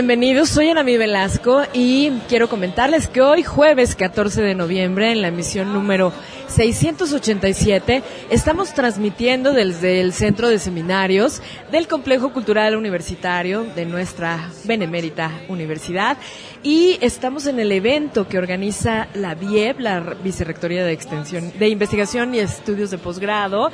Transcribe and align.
Bienvenidos, 0.00 0.48
soy 0.48 0.70
Anami 0.70 0.96
Velasco 0.96 1.60
y 1.74 2.08
quiero 2.26 2.48
comentarles 2.48 3.06
que 3.06 3.20
hoy 3.20 3.42
jueves 3.42 3.94
14 3.94 4.40
de 4.40 4.54
noviembre 4.54 5.12
en 5.12 5.20
la 5.20 5.28
emisión 5.28 5.74
número 5.74 6.10
687 6.48 8.02
estamos 8.30 8.72
transmitiendo 8.72 9.52
desde 9.52 10.00
el 10.00 10.14
Centro 10.14 10.48
de 10.48 10.58
Seminarios 10.58 11.42
del 11.70 11.86
Complejo 11.86 12.32
Cultural 12.32 12.76
Universitario 12.76 13.64
de 13.76 13.84
nuestra 13.84 14.50
benemérita 14.64 15.30
universidad 15.50 16.16
y 16.62 16.96
estamos 17.02 17.46
en 17.46 17.60
el 17.60 17.70
evento 17.70 18.26
que 18.26 18.38
organiza 18.38 19.08
la 19.12 19.34
VIEP, 19.34 19.80
la 19.80 20.00
Vicerrectoría 20.00 20.82
de 20.82 20.92
Extensión 20.92 21.52
de 21.58 21.68
Investigación 21.68 22.34
y 22.34 22.38
Estudios 22.38 22.90
de 22.90 22.96
Posgrado 22.96 23.70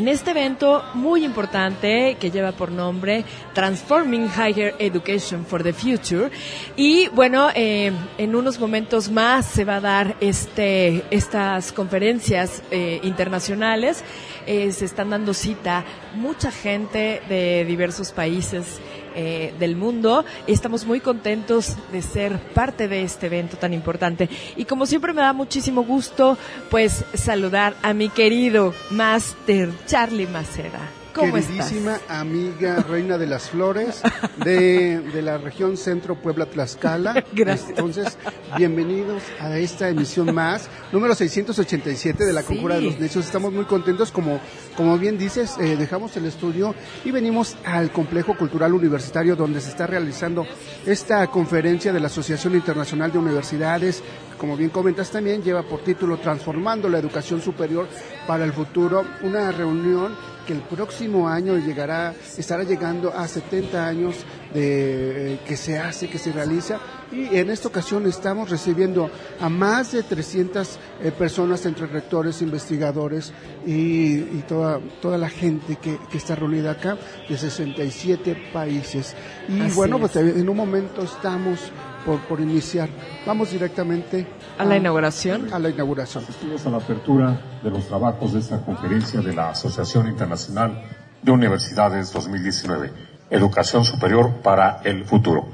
en 0.00 0.08
este 0.08 0.30
evento 0.30 0.82
muy 0.94 1.26
importante 1.26 2.16
que 2.18 2.30
lleva 2.30 2.52
por 2.52 2.72
nombre 2.72 3.22
Transforming 3.52 4.30
Higher 4.34 4.74
Education 4.78 5.44
for 5.44 5.62
the 5.62 5.74
Future. 5.74 6.30
Y 6.74 7.08
bueno 7.08 7.50
eh, 7.54 7.92
en 8.16 8.34
unos 8.34 8.58
momentos 8.58 9.10
más 9.10 9.44
se 9.44 9.66
va 9.66 9.76
a 9.76 9.80
dar 9.82 10.16
este 10.20 11.04
estas 11.10 11.72
conferencias 11.72 12.62
eh, 12.70 12.98
internacionales. 13.02 14.02
Eh, 14.46 14.72
se 14.72 14.86
están 14.86 15.10
dando 15.10 15.34
cita 15.34 15.84
mucha 16.14 16.50
gente 16.50 17.20
de 17.28 17.66
diversos 17.66 18.10
países 18.10 18.80
eh, 19.14 19.54
del 19.58 19.76
mundo 19.76 20.24
y 20.46 20.52
estamos 20.52 20.86
muy 20.86 21.00
contentos 21.00 21.76
de 21.92 22.02
ser 22.02 22.38
parte 22.54 22.88
de 22.88 23.02
este 23.02 23.26
evento 23.26 23.56
tan 23.56 23.72
importante. 23.72 24.28
Y 24.56 24.64
como 24.64 24.86
siempre 24.86 25.12
me 25.12 25.22
da 25.22 25.32
muchísimo 25.32 25.82
gusto, 25.82 26.36
pues 26.70 27.04
saludar 27.14 27.74
a 27.82 27.92
mi 27.92 28.08
querido 28.08 28.74
Master 28.90 29.70
Charlie 29.86 30.26
Maceda. 30.26 30.99
¿Cómo 31.14 31.34
Queridísima 31.34 31.96
estás? 31.96 32.10
amiga 32.20 32.76
reina 32.88 33.18
de 33.18 33.26
las 33.26 33.50
flores 33.50 34.00
de, 34.44 35.00
de 35.00 35.22
la 35.22 35.38
región 35.38 35.76
centro 35.76 36.14
Puebla 36.14 36.46
Tlaxcala. 36.46 37.24
Gracias. 37.32 37.70
Entonces, 37.70 38.16
bienvenidos 38.56 39.22
a 39.40 39.56
esta 39.58 39.88
emisión 39.88 40.34
más, 40.34 40.68
número 40.92 41.14
687 41.14 42.24
de 42.24 42.32
la 42.32 42.42
Sí. 42.42 42.46
Conjura 42.48 42.76
de 42.76 42.82
los 42.82 42.98
Necios. 42.98 43.24
Estamos 43.26 43.52
muy 43.52 43.64
contentos, 43.64 44.10
como, 44.12 44.40
como 44.76 44.96
bien 44.98 45.18
dices, 45.18 45.56
eh, 45.58 45.76
dejamos 45.76 46.16
el 46.16 46.26
estudio 46.26 46.74
y 47.04 47.10
venimos 47.10 47.56
al 47.64 47.90
Complejo 47.90 48.36
Cultural 48.36 48.72
Universitario 48.72 49.34
donde 49.36 49.60
se 49.60 49.70
está 49.70 49.86
realizando 49.86 50.46
esta 50.86 51.26
conferencia 51.28 51.92
de 51.92 52.00
la 52.00 52.06
Asociación 52.06 52.54
Internacional 52.54 53.10
de 53.12 53.18
Universidades. 53.18 54.02
Como 54.38 54.56
bien 54.56 54.70
comentas 54.70 55.10
también, 55.10 55.42
lleva 55.42 55.62
por 55.64 55.80
título 55.80 56.16
Transformando 56.18 56.88
la 56.88 56.98
Educación 56.98 57.42
Superior 57.42 57.86
para 58.26 58.44
el 58.44 58.52
Futuro, 58.52 59.04
una 59.22 59.52
reunión 59.52 60.14
que 60.50 60.56
el 60.56 60.62
próximo 60.62 61.28
año 61.28 61.56
llegará, 61.58 62.12
estará 62.36 62.64
llegando 62.64 63.14
a 63.14 63.28
70 63.28 63.86
años 63.86 64.16
de 64.52 65.34
eh, 65.34 65.40
que 65.46 65.56
se 65.56 65.78
hace, 65.78 66.08
que 66.08 66.18
se 66.18 66.32
realiza 66.32 66.80
y 67.12 67.36
en 67.36 67.50
esta 67.50 67.68
ocasión 67.68 68.04
estamos 68.08 68.50
recibiendo 68.50 69.08
a 69.40 69.48
más 69.48 69.92
de 69.92 70.02
300 70.02 70.78
eh, 71.02 71.12
personas 71.12 71.64
entre 71.66 71.86
rectores, 71.86 72.42
investigadores 72.42 73.32
y, 73.64 74.14
y 74.16 74.44
toda, 74.48 74.80
toda 75.00 75.18
la 75.18 75.28
gente 75.28 75.76
que, 75.76 75.98
que 76.10 76.18
está 76.18 76.34
reunida 76.34 76.72
acá 76.72 76.98
de 77.28 77.38
67 77.38 78.50
países. 78.52 79.14
Y 79.48 79.60
Así 79.60 79.76
bueno, 79.76 80.04
es. 80.04 80.10
pues 80.10 80.16
en 80.16 80.48
un 80.48 80.56
momento 80.56 81.02
estamos 81.02 81.60
por, 82.04 82.20
por 82.26 82.40
iniciar. 82.40 82.88
Vamos 83.24 83.52
directamente 83.52 84.26
A 84.60 84.64
la 84.66 84.76
inauguración. 84.76 85.50
A 85.54 85.58
la 85.58 85.70
inauguración. 85.70 86.22
Asistimos 86.22 86.66
a 86.66 86.68
la 86.68 86.76
apertura 86.76 87.40
de 87.62 87.70
los 87.70 87.88
trabajos 87.88 88.34
de 88.34 88.40
esta 88.40 88.60
conferencia 88.60 89.22
de 89.22 89.32
la 89.32 89.48
Asociación 89.48 90.06
Internacional 90.06 90.82
de 91.22 91.32
Universidades 91.32 92.12
2019, 92.12 92.92
Educación 93.30 93.86
Superior 93.86 94.42
para 94.42 94.82
el 94.84 95.06
Futuro. 95.06 95.48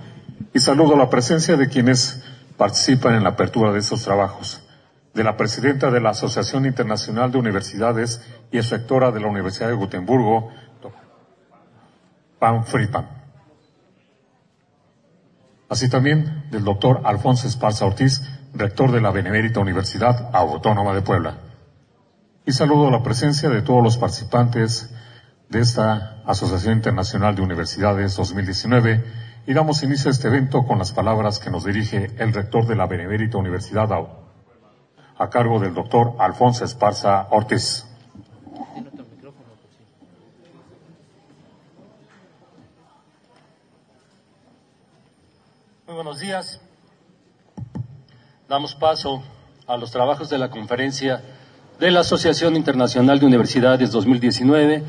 Y 0.53 0.59
saludo 0.59 0.97
la 0.97 1.09
presencia 1.09 1.57
de 1.57 1.69
quienes 1.69 2.21
participan 2.57 3.15
en 3.15 3.23
la 3.23 3.31
apertura 3.31 3.71
de 3.71 3.79
estos 3.79 4.03
trabajos, 4.03 4.67
de 5.15 5.23
la 5.23 5.37
presidenta 5.37 5.89
de 5.93 6.01
la 6.01 6.11
Asociación 6.11 6.67
Internacional 6.67 7.31
de 7.31 7.39
Universidades 7.39 8.21
y 8.51 8.59
es 8.59 8.71
rectora 8.71 9.13
de 9.13 9.21
la 9.21 9.29
Universidad 9.29 9.69
de 9.69 9.75
Gotemburgo, 9.75 10.51
Pam 12.41 12.65
Friedman. 12.65 13.09
Así 15.69 15.89
también 15.89 16.49
del 16.51 16.65
doctor 16.65 17.03
Alfonso 17.05 17.47
Esparza 17.47 17.87
Ortiz, 17.87 18.21
rector 18.59 18.91
de 18.93 19.01
la 19.01 19.11
Benemérita 19.11 19.61
Universidad 19.61 20.31
Autónoma 20.33 20.95
de 20.95 21.03
Puebla. 21.03 21.39
Y 22.45 22.53
saludo 22.53 22.91
la 22.91 23.03
presencia 23.03 23.49
de 23.49 23.63
todos 23.63 23.83
los 23.83 23.97
participantes 23.99 24.91
de 25.49 25.61
esta 25.61 26.23
Asociación 26.27 26.75
Internacional 26.75 27.35
de 27.35 27.43
Universidades 27.43 28.17
2019 28.17 29.05
y 29.47 29.53
damos 29.55 29.83
inicio 29.83 30.09
a 30.11 30.13
este 30.13 30.29
evento 30.29 30.65
con 30.65 30.79
las 30.79 30.93
palabras 30.93 31.39
que 31.39 31.51
nos 31.51 31.65
dirige 31.65 32.11
el 32.19 32.33
rector 32.33 32.67
de 32.67 32.77
la 32.77 32.87
Benemérita 32.87 33.39
Universidad 33.39 33.89
Au- 33.93 34.09
a 35.19 35.31
cargo 35.31 35.59
del 35.61 35.73
doctor 35.75 36.15
Alfonso 36.19 36.65
Esparza 36.65 37.27
Ortiz. 37.31 37.85
Muy 45.87 45.95
buenos 45.95 46.19
días. 46.21 46.61
Damos 48.49 48.77
paso 48.77 49.25
a 49.67 49.77
los 49.77 49.91
trabajos 49.91 50.31
de 50.31 50.39
la 50.39 50.51
conferencia 50.51 51.21
de 51.81 51.91
la 51.91 52.01
Asociación 52.01 52.55
Internacional 52.55 53.19
de 53.19 53.27
Universidades 53.27 53.91
2019, 53.91 54.85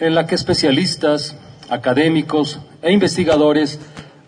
en 0.00 0.14
la 0.14 0.26
que 0.26 0.34
especialistas, 0.34 1.34
académicos 1.70 2.60
e 2.82 2.92
investigadores 2.92 3.80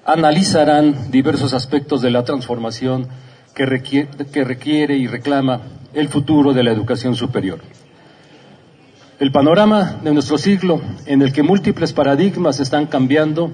analizarán 0.06 1.11
diversos 1.11 1.53
aspectos 1.53 2.00
de 2.00 2.12
la 2.12 2.25
transformación 2.25 3.09
que 3.55 3.66
requiere, 3.66 4.09
que 4.32 4.43
requiere 4.43 4.97
y 4.97 5.06
reclama 5.06 5.61
el 5.93 6.09
futuro 6.09 6.55
de 6.55 6.62
la 6.62 6.72
educación 6.72 7.15
superior. 7.15 7.61
El 9.21 9.32
panorama 9.32 9.99
de 10.03 10.15
nuestro 10.15 10.38
siglo, 10.38 10.81
en 11.05 11.21
el 11.21 11.31
que 11.34 11.43
múltiples 11.43 11.93
paradigmas 11.93 12.59
están 12.59 12.87
cambiando, 12.87 13.53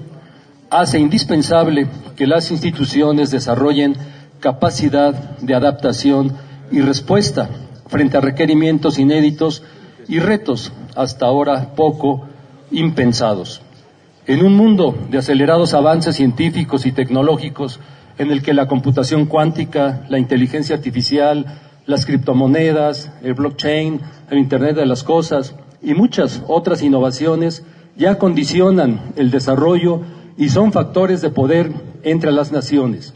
hace 0.69 0.97
indispensable 0.97 1.89
que 2.15 2.25
las 2.25 2.51
instituciones 2.51 3.31
desarrollen 3.31 3.97
capacidad 4.39 5.13
de 5.39 5.55
adaptación 5.55 6.33
y 6.71 6.81
respuesta 6.81 7.49
frente 7.87 8.17
a 8.17 8.21
requerimientos 8.21 8.99
inéditos 8.99 9.63
y 10.07 10.19
retos 10.19 10.71
hasta 10.95 11.25
ahora 11.25 11.75
poco 11.75 12.27
impensados. 12.71 13.61
En 14.27 14.45
un 14.45 14.55
mundo 14.55 14.95
de 15.09 15.17
acelerados 15.17 15.73
avances 15.73 16.15
científicos 16.15 16.85
y 16.85 16.91
tecnológicos 16.91 17.79
en 18.17 18.31
el 18.31 18.43
que 18.43 18.53
la 18.53 18.67
computación 18.67 19.25
cuántica, 19.25 20.05
la 20.09 20.19
inteligencia 20.19 20.75
artificial, 20.75 21.45
las 21.85 22.05
criptomonedas, 22.05 23.11
el 23.23 23.33
blockchain, 23.33 23.99
el 24.29 24.37
Internet 24.37 24.75
de 24.75 24.85
las 24.85 25.03
Cosas 25.03 25.55
y 25.81 25.93
muchas 25.93 26.43
otras 26.47 26.83
innovaciones 26.83 27.63
ya 27.97 28.17
condicionan 28.17 29.13
el 29.15 29.31
desarrollo 29.31 30.01
y 30.37 30.49
son 30.49 30.71
factores 30.71 31.21
de 31.21 31.31
poder 31.31 31.71
entre 32.03 32.31
las 32.31 32.51
naciones. 32.51 33.13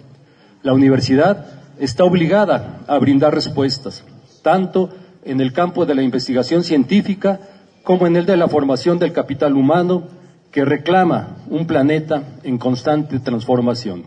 La 0.63 0.73
universidad 0.73 1.45
está 1.79 2.03
obligada 2.05 2.79
a 2.87 2.97
brindar 2.97 3.35
respuestas, 3.35 4.03
tanto 4.41 4.89
en 5.23 5.41
el 5.41 5.53
campo 5.53 5.85
de 5.85 5.95
la 5.95 6.01
investigación 6.01 6.63
científica 6.63 7.39
como 7.83 8.07
en 8.07 8.15
el 8.15 8.25
de 8.25 8.37
la 8.37 8.47
formación 8.47 8.97
del 8.97 9.13
capital 9.13 9.55
humano 9.55 10.03
que 10.51 10.65
reclama 10.65 11.37
un 11.49 11.67
planeta 11.67 12.23
en 12.43 12.57
constante 12.57 13.19
transformación. 13.19 14.03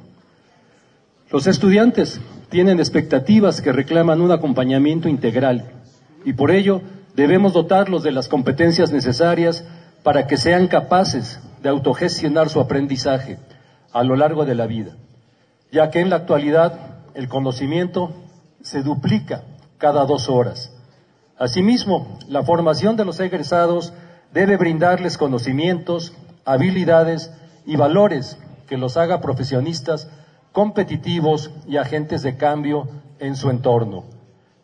Los 1.31 1.47
estudiantes 1.47 2.21
tienen 2.49 2.79
expectativas 2.79 3.61
que 3.61 3.73
reclaman 3.73 4.21
un 4.21 4.31
acompañamiento 4.31 5.09
integral 5.09 5.65
y 6.25 6.33
por 6.33 6.51
ello 6.51 6.81
debemos 7.17 7.53
dotarlos 7.53 8.03
de 8.03 8.13
las 8.13 8.29
competencias 8.29 8.93
necesarias 8.93 9.65
para 10.03 10.27
que 10.27 10.37
sean 10.37 10.69
capaces 10.69 11.41
de 11.63 11.69
autogestionar 11.69 12.49
su 12.49 12.61
aprendizaje 12.61 13.39
a 13.93 14.05
lo 14.05 14.15
largo 14.15 14.45
de 14.45 14.55
la 14.55 14.67
vida, 14.67 14.93
ya 15.71 15.91
que 15.91 16.01
en 16.01 16.11
la 16.11 16.17
actualidad 16.17 17.03
el 17.15 17.29
conocimiento 17.29 18.15
se 18.63 18.83
duplica 18.83 19.43
cada 19.79 20.05
dos 20.05 20.29
horas. 20.29 20.73
Asimismo, 21.39 22.19
la 22.29 22.43
formación 22.43 22.97
de 22.97 23.05
los 23.05 23.21
egresados 23.21 23.93
debe 24.33 24.57
brindarles 24.57 25.19
conocimientos, 25.19 26.15
habilidades 26.45 27.31
y 27.65 27.77
valores 27.77 28.39
que 28.67 28.77
los 28.77 28.97
haga 28.97 29.21
profesionistas 29.21 30.09
competitivos 30.53 31.51
y 31.67 31.77
agentes 31.77 32.23
de 32.23 32.37
cambio 32.37 32.89
en 33.19 33.37
su 33.37 33.51
entorno. 33.51 34.05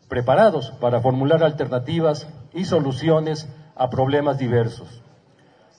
preparados 0.08 0.72
para 0.72 1.00
formular 1.00 1.42
alternativas 1.42 2.28
y 2.52 2.66
soluciones 2.66 3.48
a 3.74 3.88
problemas 3.88 4.36
diversos. 4.36 5.02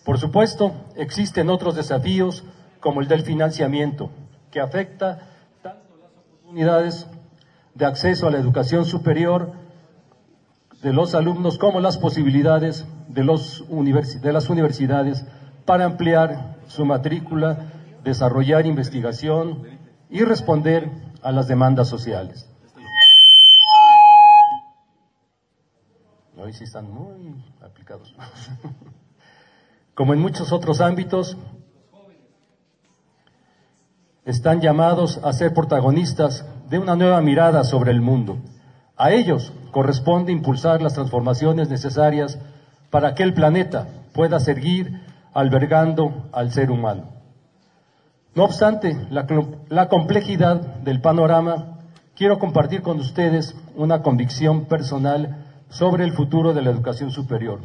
Por 0.04 0.18
supuesto, 0.18 0.74
existen 0.96 1.52
otros 1.52 1.76
desafíos 1.76 2.44
como 2.80 3.02
el 3.02 3.08
del 3.08 3.22
financiamiento, 3.22 4.10
que 4.54 4.62
afecta 4.62 5.18
tanto 5.64 5.98
las 5.98 6.12
oportunidades 6.12 7.08
de 7.74 7.86
acceso 7.86 8.28
a 8.28 8.32
la 8.32 8.38
educación 8.38 8.86
superior 8.86 9.52
de 10.84 10.94
los 10.94 11.16
alumnos 11.16 11.58
como 11.58 11.80
las 11.80 11.98
posibilidades 11.98 12.86
de, 13.08 13.24
los 13.24 13.66
de 13.68 14.32
las 14.32 14.50
universidades 14.52 15.26
para 15.66 15.86
ampliar 15.86 16.58
su 16.68 16.86
matrícula, 16.86 17.72
desarrollar 18.04 18.68
investigación 18.68 19.64
y 20.12 20.24
responder 20.24 20.88
a 21.24 21.32
las 21.32 21.48
demandas 21.48 21.88
sociales. 21.90 22.48
Hoy 26.38 26.54
sí 26.54 26.66
están 26.66 26.92
muy 26.92 27.44
aplicados. 27.60 28.16
Como 29.96 30.14
en 30.14 30.20
muchos 30.20 30.52
otros 30.52 30.80
ámbitos, 30.80 31.38
están 34.26 34.62
llamados 34.62 35.20
a 35.24 35.34
ser 35.34 35.54
protagonistas 35.54 36.46
de 36.70 36.80
una 36.80 36.96
nueva 36.96 37.22
mirada 37.22 37.64
sobre 37.64 37.92
el 37.92 38.02
mundo. 38.02 38.38
A 38.96 39.12
ellos 39.12 39.52
corresponde 39.72 40.32
impulsar 40.32 40.82
las 40.82 40.94
transformaciones 40.94 41.70
necesarias 41.70 42.40
para 42.90 43.16
que 43.16 43.24
el 43.24 43.34
planeta 43.34 43.88
pueda 44.14 44.40
seguir 44.40 45.02
albergando 45.34 46.30
al 46.32 46.52
ser 46.52 46.72
humano. 46.72 47.10
No 48.36 48.46
obstante 48.46 48.98
la, 49.10 49.90
complejidad 49.90 50.78
del 50.78 51.02
panorama, 51.02 51.80
quiero 52.16 52.40
compartir 52.40 52.82
con 52.82 53.00
ustedes 53.00 53.56
una 53.76 54.02
convicción 54.02 54.66
personal 54.66 55.46
sobre 55.70 56.04
el 56.04 56.14
futuro 56.14 56.54
de 56.54 56.62
la 56.62 56.72
educación 56.72 57.12
superior, 57.12 57.62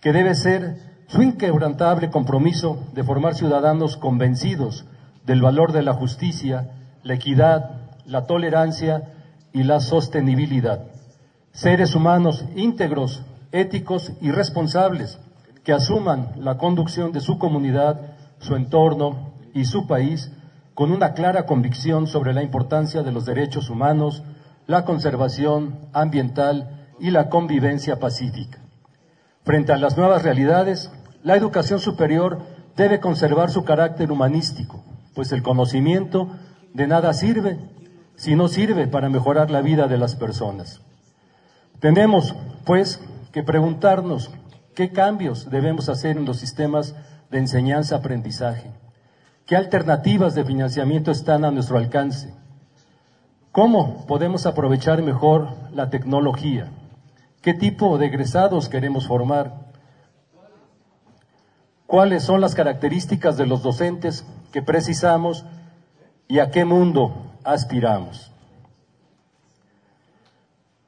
que 0.00 0.12
debe 0.12 0.34
ser 0.34 0.76
su 1.06 1.22
inquebrantable 1.22 2.10
compromiso 2.10 2.78
de 2.94 3.02
formar 3.02 3.34
ciudadanos 3.34 3.96
convencidos 3.96 4.86
del 5.30 5.42
valor 5.42 5.70
de 5.70 5.82
la 5.82 5.92
justicia, 5.92 6.72
la 7.04 7.14
equidad, 7.14 7.70
la 8.04 8.26
tolerancia 8.26 9.12
y 9.52 9.62
la 9.62 9.78
sostenibilidad. 9.78 10.86
Seres 11.52 11.94
humanos 11.94 12.44
íntegros, 12.56 13.22
éticos 13.52 14.10
y 14.20 14.32
responsables 14.32 15.20
que 15.62 15.72
asuman 15.72 16.32
la 16.38 16.58
conducción 16.58 17.12
de 17.12 17.20
su 17.20 17.38
comunidad, 17.38 18.16
su 18.40 18.56
entorno 18.56 19.34
y 19.54 19.66
su 19.66 19.86
país 19.86 20.32
con 20.74 20.90
una 20.90 21.12
clara 21.12 21.46
convicción 21.46 22.08
sobre 22.08 22.32
la 22.34 22.42
importancia 22.42 23.04
de 23.04 23.12
los 23.12 23.24
derechos 23.24 23.70
humanos, 23.70 24.24
la 24.66 24.84
conservación 24.84 25.78
ambiental 25.92 26.88
y 26.98 27.12
la 27.12 27.28
convivencia 27.28 28.00
pacífica. 28.00 28.58
Frente 29.44 29.72
a 29.72 29.76
las 29.76 29.96
nuevas 29.96 30.24
realidades, 30.24 30.90
la 31.22 31.36
educación 31.36 31.78
superior 31.78 32.40
debe 32.76 32.98
conservar 32.98 33.52
su 33.52 33.62
carácter 33.62 34.10
humanístico, 34.10 34.82
pues 35.14 35.32
el 35.32 35.42
conocimiento 35.42 36.28
de 36.74 36.86
nada 36.86 37.12
sirve 37.12 37.58
si 38.16 38.34
no 38.34 38.48
sirve 38.48 38.86
para 38.86 39.08
mejorar 39.08 39.50
la 39.50 39.62
vida 39.62 39.88
de 39.88 39.96
las 39.96 40.14
personas. 40.14 40.80
Tenemos, 41.80 42.34
pues, 42.64 43.00
que 43.32 43.42
preguntarnos 43.42 44.30
qué 44.74 44.90
cambios 44.90 45.48
debemos 45.50 45.88
hacer 45.88 46.16
en 46.16 46.26
los 46.26 46.38
sistemas 46.38 46.94
de 47.30 47.38
enseñanza-aprendizaje, 47.38 48.70
qué 49.46 49.56
alternativas 49.56 50.34
de 50.34 50.44
financiamiento 50.44 51.10
están 51.10 51.44
a 51.44 51.50
nuestro 51.50 51.78
alcance, 51.78 52.34
cómo 53.52 54.06
podemos 54.06 54.44
aprovechar 54.44 55.02
mejor 55.02 55.48
la 55.72 55.88
tecnología, 55.88 56.70
¿Qué 57.42 57.54
tipo 57.54 57.96
de 57.96 58.06
egresados 58.06 58.68
queremos 58.68 59.06
formar? 59.06 59.69
¿Cuáles 61.90 62.22
son 62.22 62.40
las 62.40 62.54
características 62.54 63.36
de 63.36 63.46
los 63.46 63.64
docentes 63.64 64.24
que 64.52 64.62
precisamos 64.62 65.44
y 66.28 66.38
a 66.38 66.52
qué 66.52 66.64
mundo 66.64 67.32
aspiramos? 67.42 68.30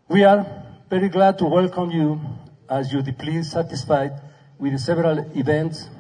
We 0.08 0.24
are 0.24 0.46
very 0.88 1.08
glad 1.08 1.38
to 1.38 1.46
welcome 1.46 1.90
you 1.90 2.20
as 2.68 2.92
you 2.92 3.02
deeply 3.02 3.42
satisfied 3.42 4.12
with 4.60 4.78
several 4.78 5.26
events 5.34 5.90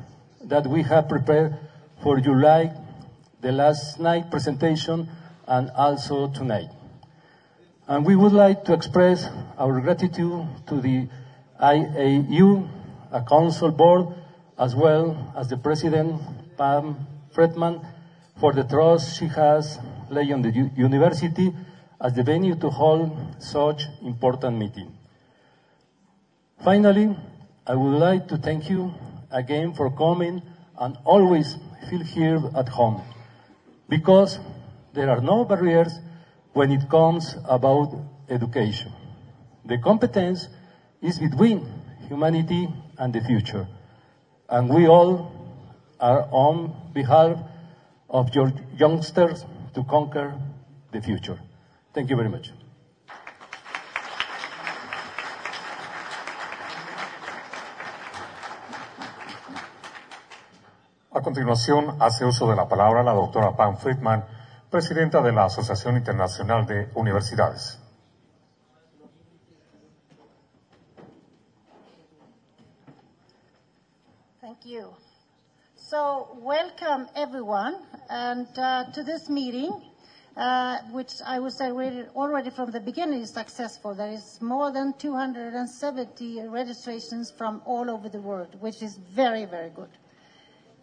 that 0.48 0.68
we 0.68 0.84
have 0.84 1.08
prepared 1.08 1.58
for 2.00 2.20
you 2.20 2.40
like 2.40 2.72
the 3.40 3.50
last 3.50 3.98
night 3.98 4.30
presentation 4.30 5.08
and 5.48 5.68
also 5.70 6.28
tonight. 6.28 6.70
And 7.88 8.06
we 8.06 8.14
would 8.14 8.32
like 8.32 8.62
to 8.66 8.72
express 8.72 9.28
our 9.58 9.80
gratitude 9.80 10.46
to 10.68 10.80
the 10.80 11.08
IAU, 11.60 12.68
a 13.10 13.20
council 13.22 13.72
board, 13.72 14.21
as 14.62 14.76
well 14.76 15.32
as 15.36 15.48
the 15.48 15.56
president, 15.56 16.22
Pam 16.56 16.94
Fredman, 17.34 17.84
for 18.38 18.52
the 18.52 18.62
trust 18.62 19.18
she 19.18 19.26
has 19.26 19.80
laid 20.08 20.30
on 20.30 20.42
the 20.42 20.52
university 20.76 21.52
as 22.00 22.12
the 22.14 22.22
venue 22.22 22.54
to 22.54 22.70
hold 22.70 23.10
such 23.40 23.88
important 24.02 24.56
meeting. 24.56 24.96
Finally, 26.62 27.16
I 27.66 27.74
would 27.74 27.98
like 27.98 28.28
to 28.28 28.36
thank 28.36 28.70
you 28.70 28.94
again 29.32 29.74
for 29.74 29.90
coming 29.90 30.42
and 30.78 30.96
always 31.04 31.56
feel 31.90 32.04
here 32.04 32.40
at 32.54 32.68
home 32.68 33.02
because 33.88 34.38
there 34.92 35.10
are 35.10 35.20
no 35.20 35.44
barriers 35.44 35.98
when 36.52 36.70
it 36.70 36.88
comes 36.88 37.34
about 37.46 37.90
education. 38.28 38.92
The 39.64 39.78
competence 39.78 40.48
is 41.00 41.18
between 41.18 41.66
humanity 42.08 42.68
and 42.96 43.12
the 43.12 43.22
future. 43.22 43.66
And 44.48 44.68
we 44.68 44.86
all 44.86 45.32
are 46.00 46.28
on 46.30 46.74
behalf 46.92 47.38
of 48.10 48.34
your 48.34 48.52
youngsters 48.76 49.44
to 49.74 49.84
conquer 49.84 50.34
the 50.92 51.00
future. 51.00 51.38
Thank 51.94 52.10
you 52.10 52.16
very 52.16 52.28
much. 52.28 52.52
A 61.14 61.20
continuación, 61.20 61.96
hace 62.00 62.24
uso 62.24 62.48
de 62.48 62.56
la 62.56 62.68
palabra 62.68 63.02
la 63.02 63.12
doctora 63.12 63.54
Pam 63.56 63.76
Friedman, 63.76 64.24
presidenta 64.70 65.20
de 65.20 65.32
la 65.32 65.44
Asociación 65.44 65.96
Internacional 65.96 66.66
de 66.66 66.88
Universidades. 66.94 67.81
You. 74.72 74.88
So, 75.76 76.38
welcome 76.40 77.06
everyone, 77.14 77.74
and 78.08 78.46
uh, 78.56 78.84
to 78.94 79.02
this 79.02 79.28
meeting, 79.28 79.70
uh, 80.34 80.78
which 80.92 81.12
I 81.26 81.38
would 81.40 81.52
say 81.52 81.66
already, 81.66 82.04
already 82.16 82.48
from 82.48 82.70
the 82.70 82.80
beginning 82.80 83.20
is 83.20 83.34
successful. 83.34 83.94
There 83.94 84.10
is 84.10 84.40
more 84.40 84.72
than 84.72 84.94
270 84.98 86.48
registrations 86.48 87.30
from 87.30 87.60
all 87.66 87.90
over 87.90 88.08
the 88.08 88.22
world, 88.22 88.56
which 88.60 88.82
is 88.82 88.96
very, 89.14 89.44
very 89.44 89.68
good. 89.68 89.90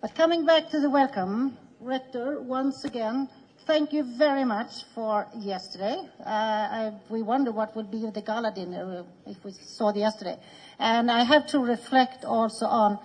But 0.01 0.13
coming 0.13 0.45
back 0.45 0.69
to 0.69 0.79
the 0.79 0.89
welcome, 0.91 1.57
Rector, 1.79 2.41
once 2.41 2.83
again, 2.85 3.27
thank 3.65 3.91
you 3.91 4.03
very 4.03 4.45
much 4.45 4.83
for 4.93 5.25
yesterday. 5.35 5.97
Uh, 6.19 6.29
I, 6.29 6.93
we 7.09 7.23
wonder 7.23 7.51
what 7.51 7.75
would 7.75 7.89
be 7.89 8.07
the 8.13 8.21
gala 8.21 8.51
dinner 8.53 9.03
if 9.25 9.43
we 9.43 9.51
saw 9.51 9.91
the 9.91 10.01
yesterday. 10.01 10.37
And 10.77 11.09
I 11.09 11.23
have 11.23 11.47
to 11.47 11.59
reflect 11.59 12.23
also 12.23 12.67
on 12.67 12.99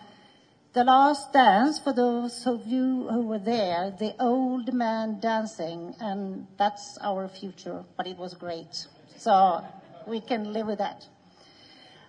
the 0.74 0.84
last 0.84 1.32
dance 1.32 1.78
for 1.78 1.92
those 1.92 2.46
of 2.46 2.66
you 2.66 3.08
who 3.08 3.22
were 3.22 3.38
there, 3.38 3.94
the 3.98 4.14
old 4.20 4.74
man 4.74 5.20
dancing, 5.20 5.94
and 6.00 6.46
that's 6.58 6.98
our 7.00 7.28
future, 7.28 7.84
but 7.96 8.06
it 8.06 8.18
was 8.18 8.34
great. 8.34 8.86
So 9.16 9.64
we 10.06 10.20
can 10.20 10.52
live 10.52 10.66
with 10.66 10.78
that. 10.78 11.06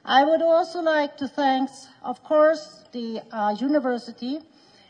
I 0.03 0.23
would 0.23 0.41
also 0.41 0.81
like 0.81 1.15
to 1.17 1.27
thank, 1.27 1.69
of 2.03 2.23
course, 2.23 2.83
the 2.91 3.21
uh, 3.31 3.55
university 3.59 4.39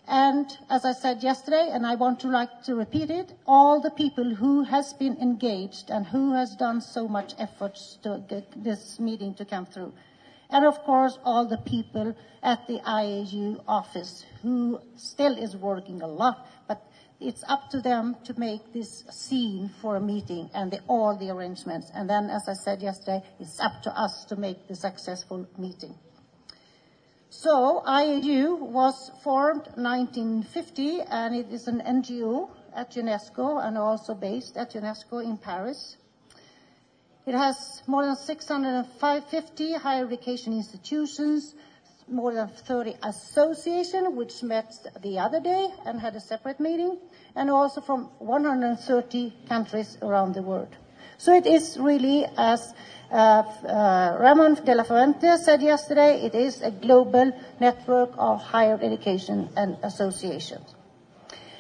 and 0.07 0.45
as 0.69 0.85
I 0.85 0.93
said 0.93 1.23
yesterday, 1.23 1.69
and 1.71 1.85
I 1.85 1.95
want 1.95 2.19
to 2.19 2.27
like 2.27 2.63
to 2.65 2.75
repeat 2.75 3.09
it, 3.09 3.33
all 3.47 3.81
the 3.81 3.89
people 3.89 4.35
who 4.35 4.63
has 4.63 4.93
been 4.93 5.17
engaged 5.17 5.89
and 5.89 6.05
who 6.05 6.33
has 6.33 6.55
done 6.55 6.81
so 6.81 7.07
much 7.07 7.33
efforts 7.39 7.97
to 8.03 8.23
get 8.29 8.63
this 8.63 8.99
meeting 8.99 9.33
to 9.35 9.45
come 9.45 9.65
through. 9.65 9.93
And 10.49 10.65
of 10.65 10.79
course, 10.83 11.17
all 11.23 11.47
the 11.47 11.57
people 11.57 12.15
at 12.43 12.67
the 12.67 12.79
IAU 12.79 13.63
office 13.67 14.25
who 14.41 14.79
still 14.95 15.37
is 15.37 15.55
working 15.55 16.01
a 16.01 16.07
lot, 16.07 16.47
but 16.67 16.81
it's 17.19 17.43
up 17.47 17.69
to 17.71 17.81
them 17.81 18.15
to 18.25 18.39
make 18.39 18.73
this 18.73 19.03
scene 19.09 19.71
for 19.81 19.95
a 19.95 20.01
meeting 20.01 20.49
and 20.53 20.71
the, 20.71 20.79
all 20.87 21.17
the 21.17 21.29
arrangements. 21.29 21.89
And 21.93 22.09
then, 22.09 22.29
as 22.29 22.47
I 22.47 22.53
said 22.53 22.81
yesterday, 22.81 23.21
it's 23.39 23.59
up 23.59 23.81
to 23.83 23.97
us 23.97 24.25
to 24.25 24.35
make 24.35 24.67
the 24.67 24.75
successful 24.75 25.47
meeting. 25.57 25.95
So 27.29 27.83
IAU 27.85 28.59
was 28.59 29.11
formed 29.23 29.67
1950 29.75 31.01
and 31.01 31.35
it 31.35 31.51
is 31.51 31.67
an 31.67 31.81
NGO 31.81 32.49
at 32.73 32.91
UNESCO 32.91 33.65
and 33.65 33.77
also 33.77 34.13
based 34.13 34.57
at 34.57 34.73
UNESCO 34.73 35.23
in 35.23 35.37
Paris. 35.37 35.97
It 37.25 37.33
has 37.33 37.81
more 37.87 38.05
than 38.05 38.15
650 38.15 39.73
higher 39.73 40.05
education 40.05 40.53
institutions, 40.53 41.55
more 42.07 42.33
than 42.35 42.49
30 42.49 42.97
associations, 43.01 44.15
which 44.15 44.43
met 44.43 44.71
the 45.01 45.17
other 45.17 45.39
day 45.39 45.69
and 45.85 45.99
had 45.99 46.15
a 46.15 46.19
separate 46.19 46.59
meeting, 46.59 46.99
and 47.35 47.49
also 47.49 47.81
from 47.81 48.09
130 48.19 49.33
countries 49.49 49.97
around 50.03 50.35
the 50.35 50.43
world. 50.43 50.75
So 51.17 51.33
it 51.33 51.47
is 51.47 51.77
really, 51.79 52.25
as 52.37 52.75
uh, 53.11 53.15
uh, 53.15 54.17
Ramon 54.19 54.53
de 54.63 54.75
la 54.75 54.83
Fuente 54.83 55.37
said 55.37 55.63
yesterday, 55.63 56.21
it 56.21 56.35
is 56.35 56.61
a 56.61 56.69
global 56.69 57.31
network 57.59 58.11
of 58.19 58.39
higher 58.41 58.77
education 58.79 59.49
and 59.57 59.77
associations. 59.81 60.74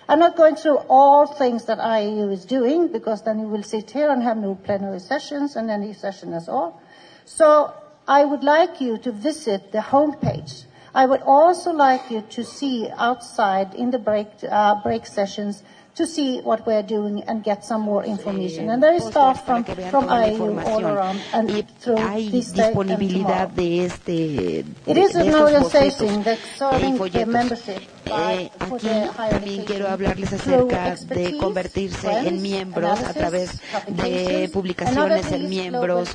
I'm 0.07 0.19
not 0.19 0.35
going 0.35 0.55
through 0.55 0.77
all 0.87 1.25
things 1.25 1.65
that 1.65 1.79
IAU 1.79 2.31
is 2.31 2.45
doing 2.45 2.91
because 2.91 3.23
then 3.23 3.39
you 3.39 3.47
will 3.47 3.63
sit 3.63 3.89
here 3.89 4.11
and 4.11 4.21
have 4.21 4.37
no 4.37 4.55
plenary 4.55 4.99
sessions 4.99 5.55
and 5.55 5.71
any 5.71 5.93
session 5.93 6.33
at 6.33 6.47
all. 6.47 6.81
So 7.25 7.73
I 8.07 8.23
would 8.23 8.43
like 8.43 8.79
you 8.81 8.99
to 8.99 9.11
visit 9.11 9.71
the 9.71 9.79
homepage. 9.79 10.65
I 10.93 11.07
would 11.07 11.21
also 11.23 11.71
like 11.71 12.11
you 12.11 12.21
to 12.21 12.43
see 12.43 12.87
outside 12.95 13.73
in 13.73 13.91
the 13.91 13.97
break, 13.97 14.27
uh, 14.49 14.81
break 14.83 15.07
sessions 15.07 15.63
to 15.95 16.05
see 16.05 16.39
what 16.41 16.67
we're 16.67 16.83
doing 16.83 17.23
and 17.23 17.43
get 17.43 17.65
some 17.65 17.81
more 17.81 18.03
information. 18.03 18.69
And 18.69 18.83
there 18.83 18.93
is 18.93 19.05
staff 19.05 19.45
from, 19.45 19.63
from 19.63 20.05
IAU 20.05 20.65
all 20.65 20.85
around 20.85 21.19
and 21.33 21.49
y 21.49 21.61
through 21.79 21.95
hay 21.97 22.29
this 22.29 22.51
day 22.51 22.73
and 22.73 22.87
tomorrow. 22.87 23.49
de 23.55 23.85
este 23.85 24.05
de, 24.05 25.01
is 25.01 25.13
de 25.13 25.19
an 25.21 25.35
organization 25.35 26.21
that's 26.23 26.45
serving 26.57 26.97
the 26.97 27.25
membership 27.25 27.81
Eh, 28.05 28.51
for 28.67 28.77
aquí 28.77 28.87
higher 28.87 29.29
también 29.31 29.63
quiero 29.63 29.87
hablarles 29.87 30.33
acerca 30.33 30.95
de 30.95 31.37
convertirse 31.37 32.07
en 32.07 32.23
friends, 32.23 32.41
miembros 32.41 33.03
a 33.03 33.13
través 33.13 33.51
de 33.87 34.49
publicaciones 34.53 35.31
en 35.31 35.49
miembros. 35.49 36.09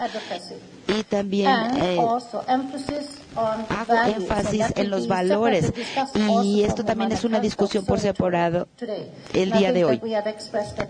y 0.87 1.04
también 1.04 1.50
eh, 1.76 1.99
hago 3.68 3.94
énfasis 4.16 4.66
en 4.75 4.90
los 4.90 5.06
valores. 5.06 5.73
y 6.42 6.62
esto 6.62 6.85
también 6.85 7.12
es 7.12 7.25
una 7.25 7.40
discusión 7.40 7.85
por 7.85 8.00
separado 8.00 8.68
el 9.32 9.52
día 9.52 9.73
de 9.73 9.85
hoy. 9.85 10.00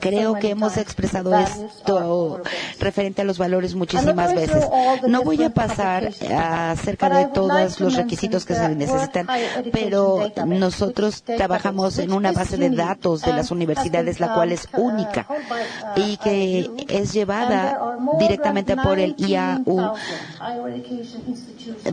Creo 0.00 0.35
que 0.35 0.50
hemos 0.50 0.76
expresado 0.76 1.37
esto 1.37 2.42
referente 2.78 3.23
a 3.23 3.25
los 3.25 3.38
valores 3.38 3.73
I'm 3.73 3.78
muchísimas 3.78 4.35
veces. 4.35 4.64
No 5.07 5.23
voy 5.23 5.42
a 5.42 5.50
pasar 5.50 6.11
acerca 6.30 7.09
de 7.11 7.26
todos 7.26 7.80
los 7.80 7.95
requisitos 7.95 8.45
que 8.45 8.54
se 8.54 8.69
necesitan, 8.71 9.26
pero 9.73 10.19
Database, 10.19 10.90
nosotros 10.91 11.23
trabajamos 11.23 11.99
en 11.99 12.13
una 12.13 12.33
base 12.33 12.57
de 12.57 12.71
datos 12.71 13.23
de 13.23 13.33
las 13.33 13.51
universidades, 13.51 14.19
la 14.19 14.35
cual 14.35 14.49
um, 14.49 14.55
es 14.55 14.69
uh, 14.73 14.81
única 14.81 15.27
uh, 15.29 16.01
y 16.01 16.17
que 16.17 16.69
IAU, 16.69 16.77
es 16.89 17.13
llevada 17.13 17.97
directamente 18.19 18.77
por 18.77 18.99
el 18.99 19.15
19,000 19.15 19.31
IAU 19.31 19.93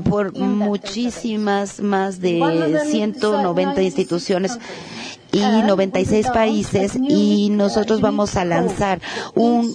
por 0.10 0.36
muchísimas 0.38 1.80
más 1.80 2.20
de 2.20 2.40
196 2.90 2.92
190 2.92 3.82
instituciones. 3.82 4.60
Y 5.32 5.42
And 5.42 5.68
96 5.68 6.26
we 6.28 6.34
países 6.34 6.96
y 6.96 7.50
nosotros 7.52 8.02
vamos 8.02 8.36
a 8.36 8.46
lanzar 8.46 9.00
un 9.36 9.74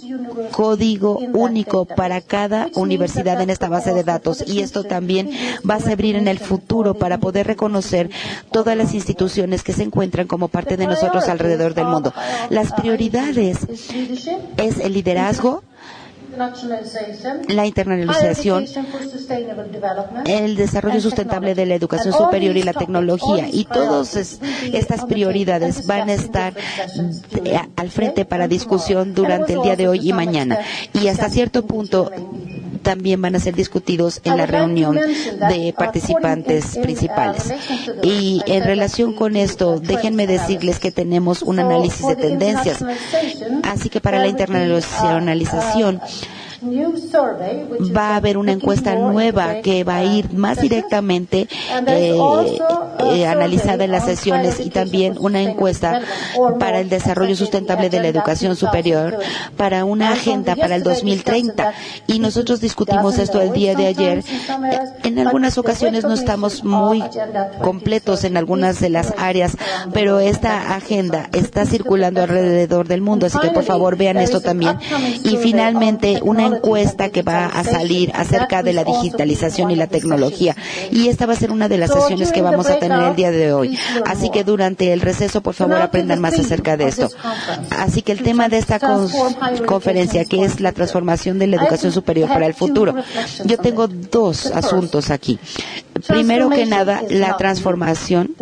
código 0.50 1.18
único 1.18 1.84
para 1.84 2.20
cada 2.20 2.68
universidad 2.74 3.40
en 3.40 3.50
esta 3.50 3.68
base 3.68 3.92
de 3.92 4.04
datos. 4.04 4.44
Y 4.46 4.60
esto 4.60 4.84
también 4.84 5.30
va 5.68 5.76
a 5.76 5.80
servir 5.80 6.16
en 6.16 6.28
el 6.28 6.38
futuro 6.38 6.94
para 6.94 7.18
poder 7.18 7.46
reconocer 7.46 8.10
todas 8.50 8.76
las 8.76 8.94
instituciones 8.94 9.62
que 9.62 9.72
se 9.72 9.82
encuentran 9.82 10.26
como 10.26 10.48
parte 10.48 10.76
de 10.76 10.86
nosotros 10.86 11.28
alrededor 11.28 11.74
del 11.74 11.86
mundo. 11.86 12.12
Las 12.50 12.72
prioridades. 12.72 13.58
es 14.56 14.78
el 14.78 14.92
liderazgo, 14.92 15.62
la 17.48 17.66
development, 19.70 20.28
el 20.28 20.56
desarrollo 20.56 21.00
sustentable 21.00 21.54
de 21.54 21.66
la 21.66 21.74
educación 21.74 22.14
superior 22.14 22.56
y 22.56 22.62
la 22.62 22.72
tecnología 22.72 23.48
y 23.50 23.64
todas 23.64 24.16
estas 24.72 25.04
prioridades 25.04 25.86
van 25.86 26.08
a 26.08 26.14
estar 26.14 26.54
sessions 26.54 27.22
eh, 27.44 27.60
al 27.76 27.90
frente 27.90 28.24
para 28.24 28.48
discusión 28.48 29.14
durante 29.14 29.54
el 29.54 29.62
día 29.62 29.76
de 29.76 29.88
hoy 29.88 30.08
y 30.08 30.12
mañana. 30.12 30.58
y 30.94 31.08
hasta 31.08 31.28
cierto 31.28 31.64
punto. 31.66 32.10
También 32.82 33.20
van 33.22 33.34
a 33.36 33.40
ser 33.40 33.54
discutidos 33.54 34.20
en 34.24 34.36
la 34.36 34.46
reunión 34.46 34.96
de 34.96 35.70
uh, 35.70 35.78
participantes 35.78 36.76
uh, 36.76 36.82
principales. 36.82 37.52
Y 38.02 38.42
en 38.46 38.64
relación 38.64 39.14
con 39.14 39.36
esto, 39.36 39.80
déjenme 39.80 40.26
decirles 40.26 40.78
que 40.78 40.90
tenemos 40.90 41.42
un 41.42 41.58
análisis 41.58 42.06
de 42.06 42.16
tendencias. 42.16 42.84
Así 43.62 43.88
que 43.88 44.00
para 44.00 44.18
la 44.18 44.26
uh, 44.26 44.30
internacionalización 44.30 46.00
va 46.64 48.10
a 48.10 48.16
haber 48.16 48.36
una 48.36 48.52
encuesta 48.52 48.94
nueva 48.94 49.60
que 49.62 49.84
va 49.84 49.96
a 49.96 50.04
ir 50.04 50.32
más 50.34 50.60
directamente 50.60 51.48
eh, 51.88 52.18
eh, 53.12 53.26
analizada 53.26 53.84
en 53.84 53.90
las 53.90 54.04
on 54.04 54.10
sesiones 54.10 54.60
y 54.60 54.70
también 54.70 55.16
una 55.18 55.40
encuesta 55.40 56.02
para 56.58 56.80
el 56.80 56.88
desarrollo 56.88 57.36
sustentable 57.36 57.90
de 57.90 58.00
la 58.00 58.08
educación 58.08 58.56
superior, 58.56 59.12
2030. 59.12 59.56
para 59.56 59.84
una 59.84 60.10
agenda 60.12 60.56
para 60.56 60.76
el 60.76 60.82
yesterday 60.82 61.12
2030. 61.12 61.72
discussed 61.72 62.02
Y 62.06 62.18
nosotros 62.18 62.60
discutimos 62.60 63.18
esto 63.18 63.40
el 63.40 63.52
día 63.52 63.74
de 63.74 63.86
ayer. 63.86 64.24
areas, 64.48 64.92
En 65.04 65.18
algunas 65.18 65.58
ocasiones 65.58 66.04
no 66.04 66.14
estamos 66.14 66.64
muy 66.64 67.02
completos 67.60 68.24
en 68.24 68.36
2030 68.36 68.42
algunas 68.42 68.80
de 68.80 68.90
las 68.90 69.14
áreas, 69.18 69.56
pero 69.92 70.18
esta 70.20 70.74
agenda 70.74 71.28
está 71.32 71.64
circulando 71.64 72.22
alrededor 72.22 72.88
del 72.88 73.00
mundo, 73.00 73.26
así 73.26 73.38
que 73.38 73.50
por 73.50 73.64
favor 73.64 73.96
vean 73.96 74.16
esto 74.18 74.40
también. 74.40 74.78
Y 75.24 75.36
finalmente 75.36 76.20
una 76.22 76.51
encuesta 76.56 77.08
que 77.10 77.22
va 77.22 77.46
a 77.46 77.64
salir 77.64 78.12
acerca 78.14 78.62
de 78.62 78.72
la 78.72 78.84
digitalización 78.84 79.70
y 79.70 79.76
la 79.76 79.86
tecnología. 79.86 80.56
Y 80.90 81.08
esta 81.08 81.26
va 81.26 81.32
a 81.32 81.36
ser 81.36 81.50
una 81.50 81.68
de 81.68 81.78
las 81.78 81.90
sesiones 81.92 82.32
que 82.32 82.42
vamos 82.42 82.68
a 82.68 82.78
tener 82.78 83.00
el 83.02 83.16
día 83.16 83.30
de 83.30 83.52
hoy. 83.52 83.78
Así 84.06 84.30
que 84.30 84.44
durante 84.44 84.92
el 84.92 85.00
receso, 85.00 85.40
por 85.42 85.54
favor, 85.54 85.76
aprendan 85.80 86.20
más 86.20 86.38
acerca 86.38 86.76
de 86.76 86.88
esto. 86.88 87.08
Así 87.70 88.02
que 88.02 88.12
el 88.12 88.22
tema 88.22 88.48
de 88.48 88.58
esta 88.58 88.78
con- 88.78 89.08
conferencia, 89.66 90.24
que 90.24 90.44
es 90.44 90.60
la 90.60 90.72
transformación 90.72 91.38
de 91.38 91.46
la 91.46 91.56
educación 91.56 91.92
superior 91.92 92.28
para 92.28 92.46
el 92.46 92.54
futuro, 92.54 92.94
yo 93.44 93.58
tengo 93.58 93.86
dos 93.88 94.46
asuntos 94.46 95.10
aquí. 95.10 95.38
Primero 96.06 96.48
que 96.50 96.66
nada, 96.66 97.02
la 97.10 97.36
transformación 97.36 98.34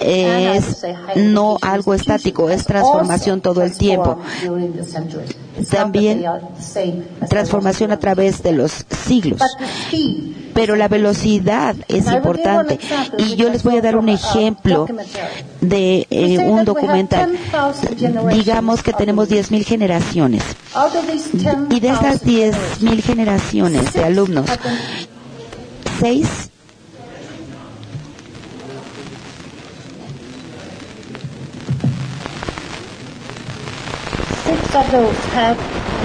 es 0.00 0.84
no 1.16 1.58
algo 1.60 1.94
estático, 1.94 2.48
es 2.50 2.64
transformación 2.64 3.40
todo 3.40 3.62
el 3.62 3.76
tiempo. 3.76 4.18
También 5.70 6.24
transformación 7.28 7.92
a 7.92 7.98
través 7.98 8.42
de 8.42 8.52
los 8.52 8.84
siglos. 9.06 9.40
Pero 10.54 10.76
la 10.76 10.88
velocidad 10.88 11.76
es 11.88 12.06
importante. 12.06 12.78
Y 13.18 13.36
yo 13.36 13.48
les 13.50 13.62
voy 13.62 13.76
a 13.76 13.82
dar 13.82 13.96
un 13.96 14.08
ejemplo 14.08 14.86
de 15.60 16.06
eh, 16.10 16.38
un 16.38 16.64
documental. 16.64 17.38
Digamos 18.32 18.82
que 18.82 18.92
tenemos 18.92 19.28
10.000 19.28 19.64
generaciones. 19.64 20.42
Out 20.74 20.94
of 20.94 21.06
these 21.06 21.30
10,000 21.32 21.76
Y 21.76 21.80
de 21.80 21.88
esas 21.88 22.24
10.000 22.24 23.02
generaciones 23.02 23.92
de 23.92 24.04
alumnos, 24.04 24.46
seis 26.00 26.50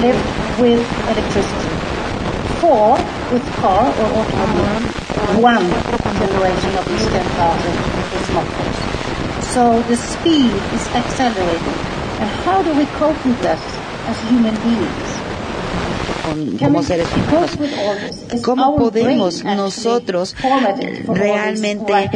Lived 0.02 0.60
with 0.60 0.84
electricity. 1.08 1.72
Four 2.60 2.98
with 3.32 3.46
car 3.62 3.88
or 3.88 4.08
automobile. 4.20 4.82
One 5.42 5.66
generation 6.20 6.76
of 6.76 6.88
these 6.88 7.08
10,000 7.08 7.72
is 7.72 8.28
smartphones. 8.30 9.44
So 9.54 9.82
the 9.84 9.96
speed 9.96 10.52
is 10.74 10.88
accelerating. 10.90 11.80
And 12.20 12.30
how 12.44 12.62
do 12.62 12.74
we 12.76 12.86
cope 12.98 13.26
with 13.26 13.40
that 13.42 13.60
as 14.08 14.20
human 14.30 14.56
beings? 14.64 15.15
Con- 16.26 16.58
como 16.58 16.84
seres 16.84 17.08
humanos. 17.14 17.52
¿Cómo 18.44 18.76
podemos 18.76 19.44
nosotros 19.44 20.36
realmente 21.08 22.10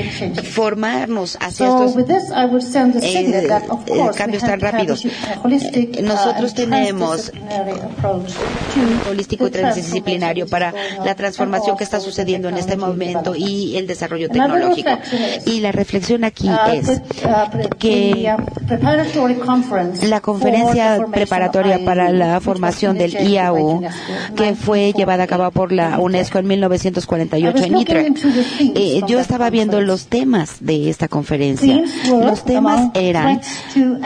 formarnos 0.43 1.38
hacia 1.39 1.67
estos 1.67 1.96
eh, 3.03 3.48
eh, 3.88 4.10
cambios 4.15 4.43
tan 4.43 4.60
rápidos? 4.60 5.05
Eh, 5.05 6.01
nosotros 6.03 6.51
uh, 6.51 6.55
tenemos 6.55 7.31
holístico 9.10 9.48
y 9.48 9.51
transdisciplinario 9.51 10.48
para 10.48 10.74
la 11.03 11.15
transformación 11.15 11.77
que 11.77 11.84
está 11.84 12.00
sucediendo 12.00 12.50
en 12.50 12.58
este 12.58 12.75
momento 12.77 13.36
y 13.36 13.75
el 13.77 13.88
desarrollo 13.88 14.29
tecnológico. 14.29 14.89
Y 15.46 15.60
la 15.62 15.72
reflexión 15.72 16.24
aquí 16.24 16.50
Uh, 16.50 16.72
es 16.74 16.89
uh, 16.89 17.69
que 17.77 18.34
la 20.08 20.22
conferencia 20.22 21.05
preparatoria 21.12 21.79
para 21.86 22.12
la 22.12 22.39
formación 22.41 22.98
del 22.98 23.12
IAU 23.13 23.78
Que 24.36 24.55
fue 24.55 24.93
llevada 24.93 25.24
a 25.24 25.27
cabo 25.27 25.50
por 25.51 25.71
la 25.71 26.00
UNESCO 26.00 26.39
en 26.39 26.48
1948 26.48 27.63
en 27.63 27.74
Nitra. 27.74 28.03
Eh, 28.59 29.01
yo 29.07 29.19
estaba 29.19 29.50
viendo 29.50 29.81
los 29.81 30.07
temas 30.07 30.57
de 30.59 30.89
esta 30.89 31.07
conferencia. 31.07 31.81
Los 32.07 32.45
temas 32.45 32.89
eran 32.93 33.41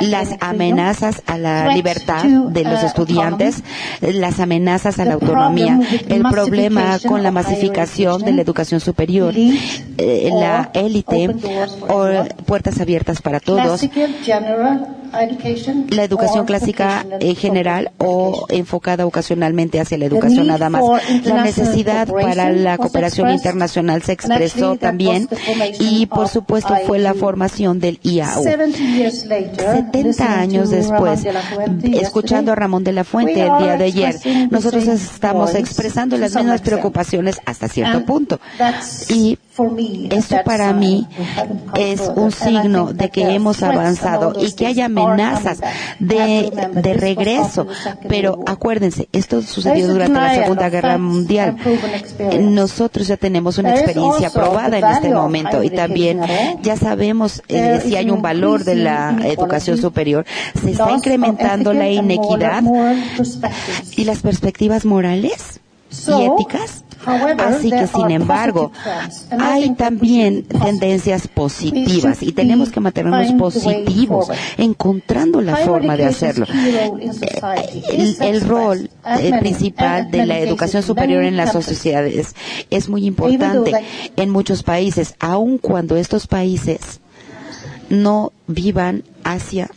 las 0.01 0.29
amenazas 0.39 1.21
a 1.25 1.37
la 1.37 1.73
libertad 1.75 2.23
de 2.23 2.63
los 2.63 2.83
estudiantes, 2.83 3.63
las 4.01 4.39
amenazas 4.39 4.99
a 4.99 5.05
la 5.05 5.13
autonomía, 5.13 5.79
el 6.07 6.23
problema 6.23 6.99
con 7.05 7.23
la 7.23 7.31
masificación 7.31 8.23
de 8.23 8.33
la 8.33 8.41
educación 8.41 8.79
superior, 8.79 9.33
eh, 9.35 10.29
la 10.31 10.69
élite 10.73 11.35
o 11.87 12.07
puertas 12.45 12.79
abiertas 12.79 13.21
para 13.21 13.39
todos, 13.39 13.87
la 15.89 16.03
educación 16.03 16.45
clásica 16.45 17.05
en 17.19 17.35
general 17.35 17.91
o 17.99 18.45
enfocada 18.49 19.05
ocasionalmente 19.05 19.62
hacia 19.79 19.97
la 19.97 20.05
educación 20.05 20.47
nada 20.47 20.69
más. 20.69 20.83
La 21.23 21.43
necesidad 21.43 22.07
para 22.07 22.51
la 22.51 22.77
cooperación 22.77 23.29
internacional 23.31 24.01
se 24.03 24.13
expresó 24.13 24.75
también 24.75 25.27
y 25.79 26.05
por 26.07 26.27
supuesto 26.27 26.73
fue 26.85 26.99
la 26.99 27.13
formación 27.13 27.79
del 27.79 27.99
IAU. 28.03 28.43
70 28.43 30.39
años 30.39 30.69
después, 30.69 31.21
escuchando 31.93 32.51
a 32.51 32.55
Ramón 32.55 32.83
de 32.83 32.91
la 32.91 33.03
Fuente 33.03 33.41
el 33.41 33.57
día 33.59 33.77
de 33.77 33.85
ayer, 33.85 34.15
nosotros 34.49 34.87
estamos 34.87 35.55
expresando 35.55 36.17
las 36.17 36.35
mismas 36.35 36.61
preocupaciones 36.61 37.39
hasta 37.45 37.67
cierto 37.67 38.05
punto. 38.05 38.39
Y 39.09 39.37
esto 40.09 40.37
para 40.43 40.73
mí 40.73 41.07
es 41.77 42.11
un 42.15 42.31
signo 42.31 42.91
de 42.93 43.09
que 43.09 43.35
hemos 43.35 43.61
avanzado 43.61 44.33
y 44.39 44.51
que 44.53 44.67
hay 44.67 44.81
amenazas 44.81 45.59
de, 45.99 46.51
de 46.73 46.93
regreso. 46.93 47.67
Pero 48.09 48.39
acuérdense, 48.45 49.07
esto 49.11 49.41
sucedió 49.53 49.87
durante 49.87 50.19
la 50.19 50.35
Segunda 50.35 50.69
Guerra 50.69 50.97
Mundial. 50.97 51.57
Nosotros 52.41 53.07
ya 53.07 53.17
tenemos 53.17 53.57
una 53.57 53.73
experiencia 53.75 54.29
probada 54.29 54.77
en 54.77 54.85
este 54.85 55.09
momento 55.09 55.63
y 55.63 55.69
también 55.69 56.21
ya 56.61 56.75
sabemos 56.75 57.43
eh, 57.47 57.81
si 57.83 57.95
hay 57.95 58.09
un 58.09 58.21
valor 58.21 58.63
de 58.63 58.75
la 58.75 59.17
educación 59.23 59.77
superior. 59.77 60.25
Se 60.61 60.71
está 60.71 60.91
incrementando 60.91 61.73
la 61.73 61.89
inequidad 61.89 62.63
y 63.95 64.05
las 64.05 64.21
perspectivas 64.21 64.85
morales 64.85 65.61
y 66.07 66.23
éticas. 66.23 66.83
Así 67.05 67.69
que, 67.69 67.87
sin 67.87 68.11
embargo, 68.11 68.71
hay 69.37 69.71
también 69.71 70.43
tendencias 70.43 71.27
positivas 71.27 72.23
y 72.23 72.31
tenemos 72.31 72.71
que 72.71 72.79
mantenernos 72.79 73.33
positivos, 73.33 74.27
encontrando 74.57 75.41
la 75.41 75.57
forma 75.57 75.97
de 75.97 76.05
hacerlo. 76.05 76.45
Eh, 76.49 78.15
el, 78.21 78.41
rol 78.41 78.89
eh, 79.19 79.31
principal 79.39 80.09
de 80.11 80.25
la 80.25 80.39
educación 80.39 80.81
superior 80.81 81.23
en 81.23 81.35
las 81.35 81.51
sociedades 81.51 82.35
es 82.69 82.87
muy 82.87 83.05
importante 83.05 83.73
en 84.15 84.29
muchos 84.29 84.63
países, 84.63 85.15
aun 85.19 85.57
cuando 85.57 85.97
estos 85.97 86.27
países 86.27 87.01
no 87.89 88.31
vivan 88.47 89.03
hacia 89.23 89.69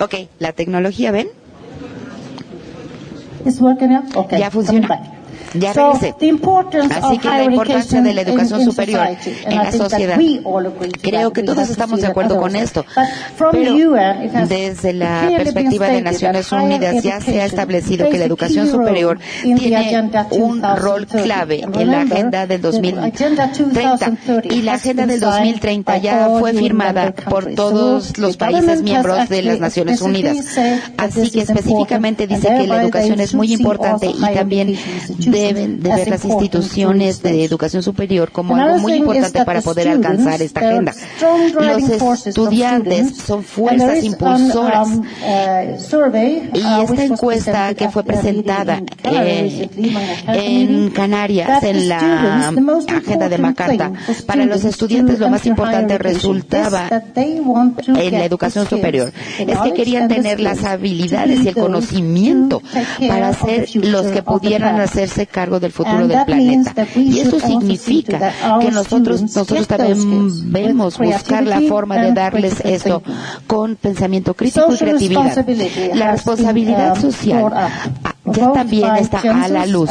Ok, 0.00 0.14
la 0.38 0.52
tecnología, 0.52 1.10
¿ven? 1.12 1.28
Ya 4.38 4.50
funciona. 4.50 4.88
Ya 5.58 5.72
Así 5.72 7.18
que 7.18 7.28
la 7.28 7.44
importancia 7.44 8.02
de 8.02 8.14
la 8.14 8.20
educación 8.22 8.62
superior 8.62 9.08
en 9.44 9.56
la 9.56 9.72
sociedad. 9.72 10.18
Creo 11.00 11.32
que 11.32 11.42
todos 11.42 11.68
estamos 11.70 12.00
de 12.00 12.06
acuerdo 12.06 12.40
con 12.40 12.56
esto. 12.56 12.84
Pero 13.52 13.76
desde 14.48 14.92
la 14.92 15.28
perspectiva 15.36 15.88
de 15.88 16.02
Naciones 16.02 16.52
Unidas 16.52 17.02
ya 17.02 17.20
se 17.20 17.40
ha 17.40 17.46
establecido 17.46 18.08
que 18.10 18.18
la 18.18 18.24
educación 18.24 18.68
superior 18.68 19.18
tiene 19.42 20.08
un 20.30 20.62
rol 20.76 21.06
clave 21.06 21.60
en 21.60 21.90
la 21.90 22.02
agenda 22.02 22.46
del 22.46 22.60
2030. 22.62 24.12
Y 24.50 24.62
la 24.62 24.74
agenda 24.74 25.06
del 25.06 25.20
2030 25.20 25.98
ya 25.98 26.28
fue 26.38 26.52
firmada 26.52 27.12
por 27.12 27.54
todos 27.54 28.18
los 28.18 28.36
países 28.36 28.82
miembros 28.82 29.28
de 29.28 29.42
las 29.42 29.60
Naciones 29.60 30.00
Unidas. 30.00 30.36
Así 30.96 31.30
que 31.30 31.40
específicamente 31.42 32.26
dice 32.26 32.48
que 32.48 32.66
la 32.66 32.82
educación 32.82 33.20
es 33.20 33.34
muy 33.34 33.52
importante 33.52 34.06
y 34.06 34.34
también 34.34 34.76
deben 35.46 35.82
de 35.82 35.94
ver 35.94 36.08
las 36.08 36.24
instituciones 36.24 37.22
de 37.22 37.44
educación 37.44 37.82
superior 37.82 38.30
como 38.32 38.56
algo 38.56 38.78
muy 38.78 38.94
importante 38.94 39.44
para 39.44 39.60
poder 39.62 39.88
alcanzar 39.88 40.42
esta 40.42 40.60
agenda. 40.60 40.94
Los 41.54 42.26
estudiantes 42.26 43.16
son 43.16 43.42
fuerzas 43.42 44.02
impulsoras. 44.04 44.88
um, 44.88 45.00
uh, 45.00 46.16
y 46.54 46.82
esta 46.82 47.04
encuesta 47.04 47.74
que 47.74 47.88
fue 47.88 48.04
presentada 48.04 48.82
eh, 49.04 49.68
en 50.28 50.90
Canarias 50.90 51.62
en 51.62 51.88
la 51.88 52.48
agenda 52.48 53.28
de 53.28 53.38
Macarta 53.38 53.92
para 54.26 54.44
los 54.44 54.64
estudiantes 54.64 55.18
lo 55.18 55.28
más 55.28 55.46
importante 55.46 55.98
resultaba 55.98 56.88
en 57.14 58.12
la 58.12 58.24
educación 58.24 58.68
superior. 58.68 59.12
es 59.38 59.58
que 59.58 59.72
querían 59.72 60.08
tener 60.08 60.40
las 60.40 60.64
habilidades 60.64 61.44
y 61.44 61.48
el 61.48 61.54
conocimiento 61.54 62.62
para 63.08 63.32
ser 63.32 63.68
los 63.74 64.06
que 64.06 64.22
pudieran 64.22 64.80
hacerse 64.80 65.26
cargo 65.36 65.60
del 65.60 65.70
futuro 65.70 66.08
del 66.08 66.24
planeta. 66.24 66.86
Y 66.96 67.20
eso 67.20 67.38
significa 67.38 68.32
que 68.58 68.70
nosotros, 68.70 69.20
nosotros 69.20 69.68
también 69.68 70.50
debemos 70.50 70.96
buscar 70.98 71.44
la 71.44 71.60
forma 71.60 71.98
de 71.98 72.12
darles 72.12 72.60
esto 72.64 73.02
con 73.46 73.76
pensamiento 73.76 74.32
crítico 74.32 74.72
y 74.72 74.78
creatividad. 74.78 75.44
La 75.94 76.12
responsabilidad 76.12 76.98
social 76.98 77.52
ya 78.32 78.52
también 78.52 78.96
está 78.96 79.20
a 79.20 79.48
la 79.48 79.66
luz, 79.66 79.90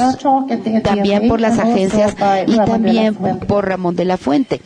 también 0.83 1.27
por 1.27 1.39
las 1.39 1.59
agencias 1.59 2.15
y 2.47 2.55
también 2.57 3.15
por 3.47 3.67
Ramón 3.67 3.95
de 3.95 4.05
la 4.05 4.17
Fuente. 4.17 4.61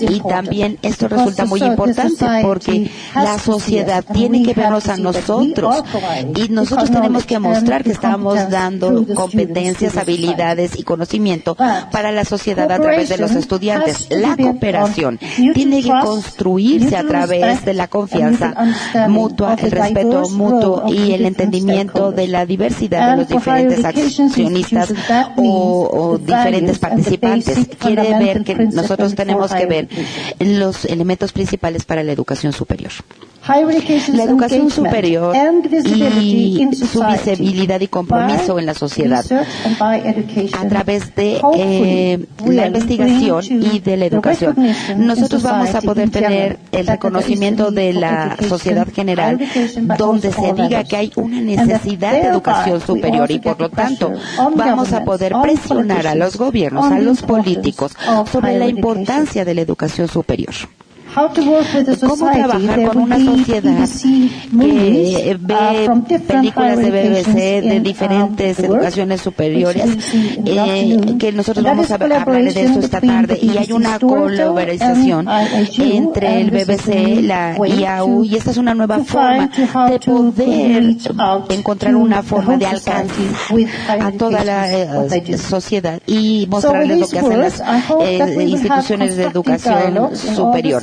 Y 0.00 0.20
también 0.20 0.78
esto 0.82 1.08
resulta 1.08 1.44
muy 1.44 1.62
importante 1.62 2.26
porque 2.42 2.90
la 3.14 3.38
sociedad 3.38 4.04
tiene 4.12 4.42
que 4.42 4.54
vernos 4.54 4.88
a 4.88 4.96
nosotros. 4.96 5.82
y 6.34 6.48
nosotros 6.48 6.90
tenemos 6.90 7.26
que 7.26 7.38
mostrar 7.38 7.84
que 7.84 7.92
estamos 7.92 8.50
dando 8.50 9.04
competencias, 9.14 9.96
habilidades 9.96 10.78
y 10.78 10.82
conocimiento 10.82 11.54
para 11.54 12.12
la 12.12 12.24
sociedad 12.24 12.70
a 12.70 12.78
través 12.78 13.08
de 13.08 13.18
los 13.18 13.32
estudiantes. 13.32 14.08
La 14.10 14.36
cooperación 14.36 15.18
tiene 15.54 15.82
que 15.82 15.90
construirse 15.90 16.96
a 16.96 17.04
través 17.04 17.64
de 17.64 17.74
la 17.74 17.88
confianza 17.88 18.54
mutua, 19.08 19.54
el 19.54 19.70
respeto 19.70 20.28
mutuo 20.30 20.84
y 20.88 21.12
el 21.12 21.26
entendimiento 21.26 22.12
de 22.12 22.28
la 22.28 22.46
diversidad 22.46 22.77
de 22.86 23.16
los 23.16 23.28
diferentes 23.28 23.84
accionistas 23.84 24.94
o, 25.36 26.18
diferentes 26.20 26.78
participantes. 26.78 27.58
Quiere 27.78 28.18
ver 28.18 28.44
que 28.44 28.54
nosotros 28.54 29.14
tenemos 29.14 29.52
que 29.52 29.66
ver 29.66 29.88
los 30.38 30.84
elementos 30.84 31.32
principales 31.32 31.84
para 31.84 32.02
la 32.02 32.12
educación 32.12 32.52
superior. 32.52 32.92
La 33.48 34.24
educación 34.24 34.70
superior 34.70 35.34
y 36.20 36.68
su 36.74 37.02
visibilidad 37.02 37.80
y 37.80 37.88
compromiso 37.88 38.58
en 38.58 38.66
la 38.66 38.74
sociedad 38.74 39.24
a 39.80 40.68
través 40.68 41.14
de 41.14 41.40
eh, 41.54 42.26
la 42.46 42.66
investigación 42.66 43.44
y 43.48 43.78
de 43.78 43.96
la 43.96 44.04
educación. 44.04 44.54
Nosotros 44.98 45.42
vamos 45.42 45.74
a 45.74 45.80
poder 45.80 46.10
tener 46.10 46.58
el 46.72 46.86
reconocimiento 46.86 47.70
de 47.70 47.94
la 47.94 48.36
sociedad 48.46 48.86
general 48.92 49.40
donde 49.96 50.30
se 50.30 50.52
diga 50.52 50.84
que 50.84 50.96
hay 50.96 51.12
una 51.16 51.40
necesidad 51.40 52.12
de 52.12 52.28
educación 52.28 52.82
superior 52.82 53.30
y 53.30 53.38
por 53.38 53.58
lo 53.58 53.70
tanto 53.70 54.12
vamos 54.56 54.92
a 54.92 55.04
poder 55.04 55.32
presionar 55.40 56.06
a 56.06 56.14
los 56.14 56.36
gobiernos, 56.36 56.84
a 56.84 56.98
los 56.98 57.22
políticos 57.22 57.92
sobre 58.30 58.58
la 58.58 58.66
importancia 58.66 59.46
de 59.46 59.54
la 59.54 59.62
educación 59.62 60.06
superior 60.06 60.54
cómo 61.26 62.30
trabajar 62.30 62.82
con 62.86 62.98
una 62.98 63.18
sociedad 63.18 63.88
que 63.88 65.36
uh, 65.36 65.98
ve 66.06 66.18
películas 66.20 66.78
de 66.78 66.90
BBC 66.90 67.34
de 67.62 67.80
diferentes 67.80 68.58
educaciones 68.58 69.20
superiores, 69.20 69.84
eh, 70.12 71.16
que 71.18 71.32
nosotros 71.32 71.64
vamos 71.64 71.90
a 71.90 71.94
hablar 71.94 72.30
de 72.30 72.48
eso 72.48 72.80
esta 72.80 73.00
tarde, 73.00 73.38
y 73.40 73.56
hay 73.56 73.72
una 73.72 73.98
colaboración 73.98 75.28
entre 75.78 76.40
el 76.40 76.50
BBC, 76.50 77.22
la 77.22 77.56
IAU, 77.56 78.24
y 78.24 78.36
esta 78.36 78.50
es 78.50 78.56
una 78.56 78.74
nueva 78.74 78.98
forma 79.00 79.50
de 79.90 79.98
poder 79.98 80.96
encontrar 81.50 81.94
una 81.94 82.22
forma 82.22 82.56
de 82.56 82.66
alcanzar 82.66 83.24
a 84.00 84.12
toda 84.12 84.44
la 84.44 84.72
eh, 84.72 85.38
sociedad 85.38 86.00
y 86.06 86.46
mostrarles 86.48 87.00
lo 87.00 87.08
que 87.08 87.18
hacen 87.18 87.40
las 87.40 87.60
eh, 88.30 88.44
instituciones 88.44 89.16
de 89.16 89.24
educación 89.24 90.16
superior. 90.16 90.82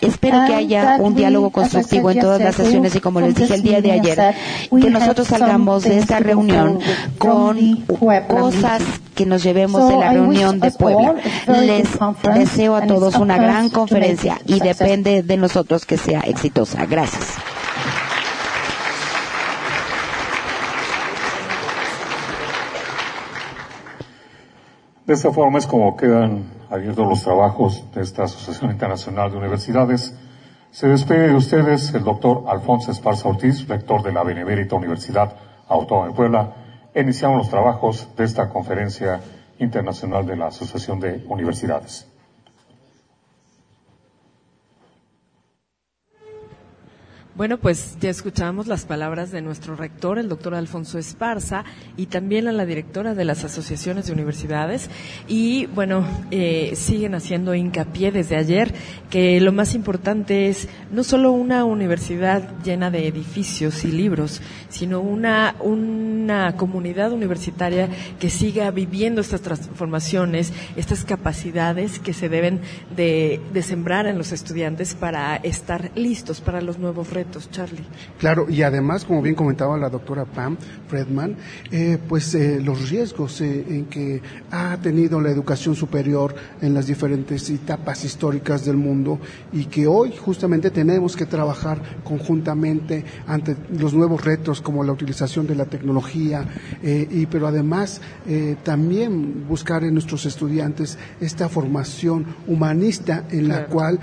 Espero 0.00 0.46
que 0.46 0.54
haya 0.54 0.96
un 1.00 1.14
diálogo 1.14 1.50
constructivo 1.50 2.10
en 2.10 2.20
todas 2.20 2.40
las 2.40 2.54
sesiones 2.54 2.94
y 2.94 3.00
como 3.00 3.20
les 3.20 3.34
dije 3.34 3.54
el 3.54 3.62
día 3.62 3.80
de 3.80 3.92
ayer, 3.92 4.34
que 4.70 4.90
nosotros 4.90 5.28
salgamos 5.28 5.84
de 5.84 5.98
esta 5.98 6.20
reunión 6.20 6.78
con 7.18 7.84
cosas 8.28 8.82
que 9.14 9.26
nos 9.26 9.42
llevemos 9.42 9.88
de 9.88 9.96
la 9.96 10.12
reunión 10.12 10.60
de 10.60 10.70
Puebla. 10.70 11.14
Les 11.46 11.88
deseo 12.34 12.76
a 12.76 12.86
todos 12.86 13.16
una 13.16 13.36
gran 13.36 13.68
conferencia 13.68 14.40
y 14.46 14.60
depende 14.60 15.22
de 15.22 15.36
nosotros 15.36 15.84
que 15.84 15.96
sea 15.96 16.20
exitosa. 16.20 16.86
Gracias. 16.86 17.36
De 25.10 25.14
esta 25.14 25.32
forma 25.32 25.58
es 25.58 25.66
como 25.66 25.96
quedan 25.96 26.44
abiertos 26.70 27.04
los 27.04 27.24
trabajos 27.24 27.84
de 27.92 28.00
esta 28.00 28.22
Asociación 28.22 28.70
Internacional 28.70 29.28
de 29.28 29.38
Universidades. 29.38 30.14
Se 30.70 30.86
despide 30.86 31.26
de 31.26 31.34
ustedes 31.34 31.92
el 31.94 32.04
doctor 32.04 32.44
Alfonso 32.46 32.92
Esparza 32.92 33.28
Ortiz, 33.28 33.66
rector 33.66 34.04
de 34.04 34.12
la 34.12 34.22
Benemérita 34.22 34.76
Universidad 34.76 35.34
Autónoma 35.66 36.06
de 36.06 36.14
Puebla. 36.14 36.52
Iniciamos 36.94 37.38
los 37.38 37.50
trabajos 37.50 38.08
de 38.16 38.22
esta 38.22 38.48
conferencia 38.48 39.20
internacional 39.58 40.24
de 40.24 40.36
la 40.36 40.46
Asociación 40.46 41.00
de 41.00 41.24
Universidades. 41.28 42.09
Bueno, 47.36 47.58
pues 47.58 47.96
ya 48.00 48.10
escuchamos 48.10 48.66
las 48.66 48.86
palabras 48.86 49.30
de 49.30 49.40
nuestro 49.40 49.76
rector, 49.76 50.18
el 50.18 50.28
doctor 50.28 50.52
Alfonso 50.52 50.98
Esparza, 50.98 51.64
y 51.96 52.06
también 52.06 52.48
a 52.48 52.52
la 52.52 52.66
directora 52.66 53.14
de 53.14 53.24
las 53.24 53.44
asociaciones 53.44 54.06
de 54.06 54.12
universidades. 54.12 54.90
Y 55.28 55.66
bueno, 55.66 56.04
eh, 56.32 56.72
siguen 56.74 57.14
haciendo 57.14 57.54
hincapié 57.54 58.10
desde 58.10 58.34
ayer 58.34 58.74
que 59.10 59.40
lo 59.40 59.52
más 59.52 59.76
importante 59.76 60.48
es 60.48 60.68
no 60.90 61.04
solo 61.04 61.30
una 61.30 61.64
universidad 61.64 62.52
llena 62.64 62.90
de 62.90 63.06
edificios 63.06 63.84
y 63.84 63.92
libros, 63.92 64.42
sino 64.68 65.00
una, 65.00 65.54
una 65.60 66.56
comunidad 66.56 67.12
universitaria 67.12 67.88
que 68.18 68.28
siga 68.28 68.72
viviendo 68.72 69.20
estas 69.20 69.40
transformaciones, 69.40 70.52
estas 70.74 71.04
capacidades 71.04 72.00
que 72.00 72.12
se 72.12 72.28
deben 72.28 72.60
de, 72.96 73.40
de 73.52 73.62
sembrar 73.62 74.06
en 74.08 74.18
los 74.18 74.32
estudiantes 74.32 74.96
para 74.96 75.36
estar 75.36 75.92
listos 75.94 76.40
para 76.40 76.60
los 76.60 76.78
nuevos 76.78 77.10
retos 77.10 77.19
Charlie. 77.50 77.84
Claro, 78.18 78.48
y 78.48 78.62
además, 78.62 79.04
como 79.04 79.22
bien 79.22 79.34
comentaba 79.34 79.76
la 79.76 79.88
doctora 79.88 80.24
Pam 80.24 80.56
Fredman, 80.88 81.36
eh, 81.70 81.98
pues 82.08 82.34
eh, 82.34 82.60
los 82.60 82.90
riesgos 82.90 83.40
eh, 83.40 83.64
en 83.68 83.86
que 83.86 84.20
ha 84.50 84.76
tenido 84.78 85.20
la 85.20 85.30
educación 85.30 85.74
superior 85.74 86.34
en 86.60 86.74
las 86.74 86.86
diferentes 86.86 87.48
etapas 87.50 88.04
históricas 88.04 88.64
del 88.64 88.76
mundo 88.76 89.18
y 89.52 89.66
que 89.66 89.86
hoy 89.86 90.12
justamente 90.16 90.70
tenemos 90.70 91.16
que 91.16 91.26
trabajar 91.26 91.80
conjuntamente 92.04 93.04
ante 93.26 93.56
los 93.78 93.94
nuevos 93.94 94.24
retos 94.24 94.60
como 94.60 94.84
la 94.84 94.92
utilización 94.92 95.46
de 95.46 95.54
la 95.54 95.64
tecnología, 95.64 96.44
y 96.82 97.26
pero 97.26 97.46
además 97.46 98.00
también 98.62 99.46
buscar 99.48 99.84
en 99.84 99.94
nuestros 99.94 100.26
estudiantes 100.26 100.98
esta 101.20 101.48
formación 101.48 102.26
humanista 102.46 103.24
en 103.30 103.48
la 103.48 103.66
cual 103.66 103.98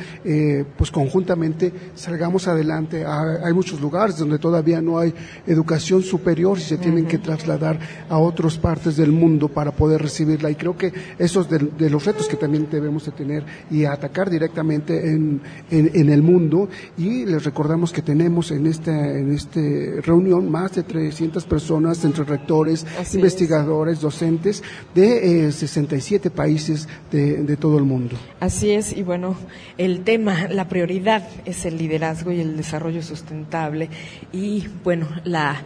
pues 0.77 0.91
conjuntamente 0.91 1.73
salgamos 1.95 2.47
adelante 2.47 3.05
hay 3.07 3.53
muchos 3.53 3.79
lugares 3.79 4.17
donde 4.17 4.39
todavía 4.39 4.81
no 4.81 4.99
hay 4.99 5.13
educación 5.45 6.03
superior 6.03 6.57
y 6.57 6.61
se 6.61 6.77
tienen 6.77 7.05
que 7.05 7.17
trasladar 7.17 7.79
a 8.09 8.17
otras 8.17 8.57
partes 8.57 8.97
del 8.97 9.11
mundo 9.11 9.47
para 9.47 9.71
poder 9.71 10.01
recibirla. 10.01 10.49
Y 10.49 10.55
creo 10.55 10.77
que 10.77 10.93
esos 11.17 11.49
de, 11.49 11.59
de 11.59 11.89
los 11.89 12.05
retos 12.05 12.27
que 12.27 12.37
también 12.37 12.67
debemos 12.69 13.05
de 13.05 13.11
tener 13.11 13.43
y 13.69 13.85
atacar 13.85 14.29
directamente 14.29 15.11
en, 15.11 15.41
en, 15.69 16.09
el 16.09 16.21
mundo. 16.21 16.69
Y 16.97 17.25
les 17.25 17.43
recordamos 17.43 17.91
que 17.91 18.01
tenemos 18.01 18.51
en 18.51 18.67
esta, 18.67 18.91
en 18.91 19.33
este 19.33 20.01
reunión 20.01 20.49
más 20.49 20.75
de 20.75 20.83
300 20.83 21.45
personas 21.45 22.03
entre 22.05 22.23
rectores, 22.23 22.85
investigadores, 23.13 24.01
docentes 24.01 24.63
de 24.93 25.51
67 25.51 26.27
eh, 26.27 26.31
países 26.31 26.87
de, 27.11 27.43
de 27.43 27.57
todo 27.57 27.77
el 27.77 27.83
mundo. 27.83 28.15
Así 28.39 28.71
es, 28.71 28.95
y 28.95 29.03
bueno, 29.03 29.35
el 29.77 30.03
tema, 30.03 30.47
la 30.47 30.67
prioridad 30.67 31.27
es 31.45 31.65
el 31.65 31.77
liderazgo 31.77 32.31
y 32.31 32.39
el 32.39 32.57
desarrollo 32.57 32.96
sustentable 33.01 33.89
y, 34.31 34.67
bueno, 34.83 35.07
la, 35.23 35.61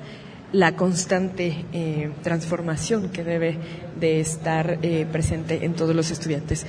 la 0.54 0.76
constante 0.76 1.66
eh, 1.74 2.12
transformación 2.24 3.10
que 3.10 3.24
debe 3.24 3.58
de 4.00 4.20
estar 4.20 4.80
eh, 4.82 5.06
presente 5.12 5.66
en 5.66 5.74
todos 5.74 5.96
los 5.96 6.12
estudiantes. 6.12 6.66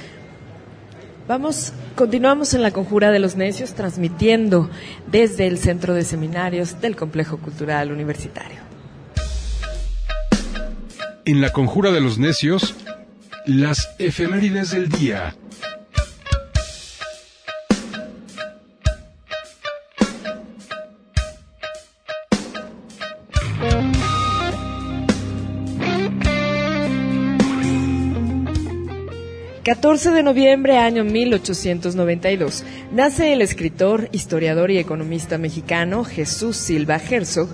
Vamos, 1.29 1.73
continuamos 1.95 2.53
en 2.53 2.63
la 2.63 2.73
Conjura 2.73 3.11
de 3.11 3.21
los 3.21 3.37
Necios, 3.37 3.75
transmitiendo 3.75 4.69
desde 5.11 5.47
el 5.47 5.59
Centro 5.59 5.95
de 5.95 6.05
Seminarios 6.05 6.81
del 6.81 6.97
Complejo 6.97 7.39
Cultural 7.39 7.93
Universitario. 7.93 8.59
En 11.25 11.41
la 11.41 11.51
Conjura 11.51 11.93
de 11.93 12.01
los 12.01 12.19
Necios, 12.19 12.75
las 13.47 13.95
efemérides 13.99 14.73
del 14.73 14.89
día. 14.89 15.37
14 29.65 30.11
de 30.11 30.25
noviembre, 30.25 30.79
año 30.79 31.05
1892, 31.05 32.65
nace 32.91 33.33
el 33.33 33.41
escritor, 33.43 34.09
historiador 34.11 34.73
y 34.73 34.79
economista 34.79 35.39
mexicano 35.39 36.03
Jesús 36.03 36.57
Silva 36.57 36.97
Herzog, 36.97 37.49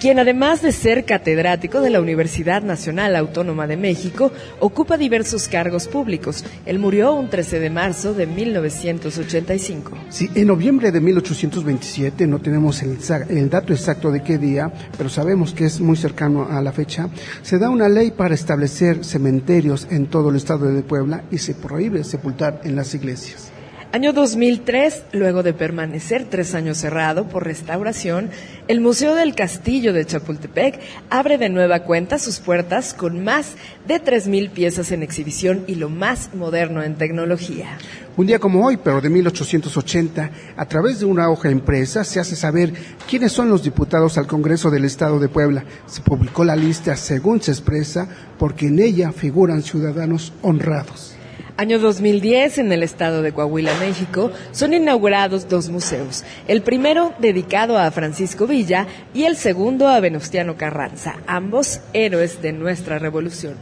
quien 0.00 0.18
además 0.18 0.62
de 0.62 0.72
ser 0.72 1.04
catedrático 1.04 1.82
de 1.82 1.90
la 1.90 2.00
Universidad 2.00 2.62
Nacional 2.62 3.14
Autónoma 3.16 3.66
de 3.66 3.76
México, 3.76 4.32
ocupa 4.58 4.96
diversos 4.96 5.46
cargos 5.46 5.86
públicos. 5.88 6.42
Él 6.64 6.78
murió 6.78 7.12
un 7.12 7.28
13 7.28 7.60
de 7.60 7.68
marzo 7.68 8.14
de 8.14 8.26
1985. 8.26 9.92
Sí, 10.08 10.30
en 10.34 10.46
noviembre 10.46 10.90
de 10.90 11.00
1827, 11.00 12.26
no 12.26 12.40
tenemos 12.40 12.82
el, 12.82 12.98
el 13.28 13.50
dato 13.50 13.74
exacto 13.74 14.10
de 14.10 14.22
qué 14.22 14.38
día, 14.38 14.72
pero 14.96 15.10
sabemos 15.10 15.52
que 15.52 15.66
es 15.66 15.80
muy 15.80 15.98
cercano 15.98 16.48
a 16.50 16.62
la 16.62 16.72
fecha, 16.72 17.10
se 17.42 17.58
da 17.58 17.68
una 17.68 17.88
ley 17.88 18.10
para 18.10 18.34
establecer 18.34 19.04
cementerios 19.04 19.86
en 19.90 20.06
todo 20.06 20.30
el 20.30 20.36
estado 20.36 20.72
de 20.72 20.82
Puebla 20.82 21.24
y 21.30 21.38
se 21.38 21.54
prohíbe 21.54 22.04
sepultar 22.04 22.62
en 22.64 22.74
las 22.74 22.94
iglesias. 22.94 23.49
Año 23.92 24.12
2003, 24.12 25.02
luego 25.10 25.42
de 25.42 25.52
permanecer 25.52 26.24
tres 26.30 26.54
años 26.54 26.78
cerrado 26.78 27.26
por 27.26 27.44
restauración, 27.44 28.30
el 28.68 28.80
Museo 28.80 29.16
del 29.16 29.34
Castillo 29.34 29.92
de 29.92 30.06
Chapultepec 30.06 30.78
abre 31.10 31.38
de 31.38 31.48
nueva 31.48 31.80
cuenta 31.80 32.20
sus 32.20 32.38
puertas 32.38 32.94
con 32.94 33.24
más 33.24 33.56
de 33.88 34.00
3.000 34.00 34.50
piezas 34.50 34.92
en 34.92 35.02
exhibición 35.02 35.64
y 35.66 35.74
lo 35.74 35.88
más 35.88 36.32
moderno 36.34 36.84
en 36.84 36.94
tecnología. 36.94 37.78
Un 38.16 38.28
día 38.28 38.38
como 38.38 38.64
hoy, 38.64 38.76
pero 38.76 39.00
de 39.00 39.10
1880, 39.10 40.30
a 40.56 40.66
través 40.66 41.00
de 41.00 41.06
una 41.06 41.28
hoja 41.28 41.50
impresa 41.50 42.04
se 42.04 42.20
hace 42.20 42.36
saber 42.36 42.72
quiénes 43.08 43.32
son 43.32 43.48
los 43.48 43.64
diputados 43.64 44.18
al 44.18 44.28
Congreso 44.28 44.70
del 44.70 44.84
Estado 44.84 45.18
de 45.18 45.28
Puebla. 45.28 45.64
Se 45.86 46.00
publicó 46.00 46.44
la 46.44 46.54
lista 46.54 46.94
según 46.94 47.42
se 47.42 47.50
expresa, 47.50 48.08
porque 48.38 48.68
en 48.68 48.78
ella 48.78 49.10
figuran 49.10 49.64
ciudadanos 49.64 50.32
honrados. 50.42 51.16
Año 51.60 51.78
2010, 51.78 52.56
en 52.56 52.72
el 52.72 52.82
estado 52.82 53.20
de 53.20 53.32
Coahuila, 53.32 53.78
México, 53.80 54.32
son 54.50 54.72
inaugurados 54.72 55.46
dos 55.46 55.68
museos. 55.68 56.24
El 56.48 56.62
primero 56.62 57.12
dedicado 57.18 57.76
a 57.76 57.90
Francisco 57.90 58.46
Villa 58.46 58.86
y 59.12 59.24
el 59.24 59.36
segundo 59.36 59.86
a 59.86 60.00
Venustiano 60.00 60.56
Carranza, 60.56 61.16
ambos 61.26 61.80
héroes 61.92 62.40
de 62.40 62.54
nuestra 62.54 62.98
revolución. 62.98 63.56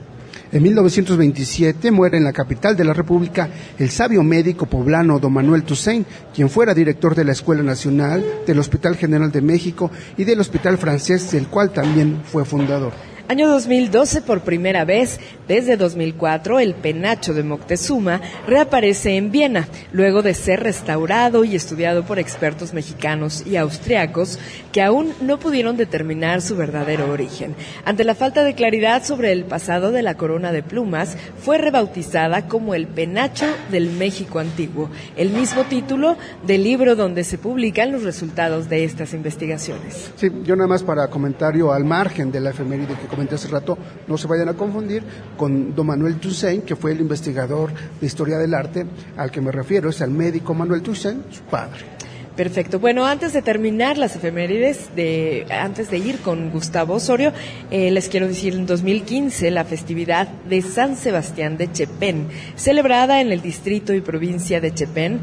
En 0.53 0.63
1927 0.63 1.91
muere 1.91 2.19
en 2.19 2.25
la 2.25 2.33
capital 2.33 2.77
de 2.77 2.85
la 2.85 2.93
República 2.93 3.49
el 3.81 3.91
sabio 3.91 4.23
médico 4.23 4.67
poblano 4.67 5.19
don 5.19 5.33
Manuel 5.33 5.65
Toussaint, 5.65 6.07
quien 6.33 6.49
fuera 6.49 6.75
director 6.75 7.17
de 7.17 7.25
la 7.25 7.33
Escuela 7.33 7.65
Nacional, 7.65 8.25
del 8.47 8.61
Hospital 8.61 8.95
General 8.95 9.33
de 9.33 9.43
México 9.43 9.91
y 10.17 10.23
del 10.23 10.39
Hospital 10.39 10.79
Francés, 10.79 11.33
del 11.33 11.49
cual 11.49 11.73
también 11.73 12.21
fue 12.25 12.45
fundador. 12.45 12.93
Año 13.31 13.47
2012, 13.51 14.23
por 14.23 14.41
primera 14.41 14.87
vez 14.87 15.21
desde 15.47 15.77
2004, 15.77 16.61
el 16.61 16.75
penacho 16.75 17.35
de 17.35 17.43
Moctezuma 17.43 18.23
reaparece 18.47 19.17
en 19.19 19.31
Viena, 19.31 19.69
luego 19.93 20.23
de 20.23 20.33
ser 20.33 20.63
restaurado 20.63 21.45
y 21.45 21.55
estudiado 21.55 22.05
por 22.05 22.19
expertos 22.19 22.73
mexicanos 22.73 23.47
y 23.47 23.57
austriacos 23.57 24.39
que 24.73 24.81
aún 24.83 25.13
no 25.21 25.39
pudieron 25.39 25.77
determinar 25.77 26.41
su 26.41 26.57
verdadero 26.57 27.11
origen. 27.11 27.55
Ante 27.85 28.03
la 28.05 28.15
falta 28.15 28.45
de 28.45 28.55
claridad 28.55 29.05
sobre 29.05 29.31
el 29.33 29.45
pasado 29.45 29.93
de 29.93 30.01
la 30.01 30.15
corona 30.15 30.51
de 30.51 30.63
plumas, 30.63 31.19
fue 31.39 31.59
rebautizada 31.59 32.49
como 32.49 32.75
el 32.75 32.87
penacho 32.87 33.45
del 33.71 33.91
México 33.91 34.39
antiguo, 34.39 34.89
el 35.19 35.29
mismo 35.29 35.65
título 35.65 36.17
del 36.47 36.65
libro 36.65 36.97
donde 36.97 37.25
se 37.25 37.37
publican 37.37 37.93
los 37.93 38.05
resultados 38.05 38.71
de 38.71 38.85
estas 38.85 39.13
investigaciones. 39.13 40.13
Sí, 40.17 40.31
yo 40.45 40.57
nada 40.57 40.69
más 40.69 40.83
para 40.83 41.09
comentario 41.09 41.75
al 41.75 41.85
margen 41.85 42.33
de 42.33 42.41
la 42.41 42.51
efeméride 42.51 42.95
que 42.95 43.18
hace 43.35 43.49
rato, 43.49 43.79
no 44.07 44.17
se 44.17 44.27
vayan 44.27 44.49
a 44.49 44.55
confundir 44.55 45.03
con 45.37 45.75
don 45.75 45.87
Manuel 45.87 46.17
Toussaint, 46.17 46.65
que 46.65 46.77
fue 46.77 46.93
el 46.93 47.01
investigador 47.01 47.71
de 48.01 48.07
historia 48.07 48.39
del 48.39 48.55
arte 48.55 48.87
al 49.17 49.31
que 49.31 49.41
me 49.41 49.53
refiero, 49.53 49.91
es 49.91 50.01
al 50.01 50.11
médico 50.11 50.55
Manuel 50.55 50.83
Toussaint, 50.83 51.31
su 51.31 51.43
padre. 51.43 51.99
Perfecto. 52.39 52.79
Bueno, 52.79 53.05
antes 53.05 53.33
de 53.33 53.43
terminar 53.43 53.99
las 53.99 54.15
efemérides, 54.15 54.95
de, 54.95 55.45
antes 55.51 55.91
de 55.91 55.99
ir 55.99 56.21
con 56.21 56.51
Gustavo 56.51 56.95
Osorio, 56.95 57.33
eh, 57.73 57.91
les 57.91 58.09
quiero 58.09 58.29
decir, 58.29 58.55
en 58.55 58.65
2015 58.65 59.51
la 59.51 59.65
festividad 59.65 60.29
de 60.49 60.63
San 60.63 60.97
Sebastián 60.97 61.57
de 61.57 61.73
Chepén, 61.73 62.29
celebrada 62.55 63.21
en 63.21 63.33
el 63.33 63.43
distrito 63.43 63.93
y 63.93 64.01
provincia 64.03 64.61
de 64.61 64.73
Chepén, 64.73 65.19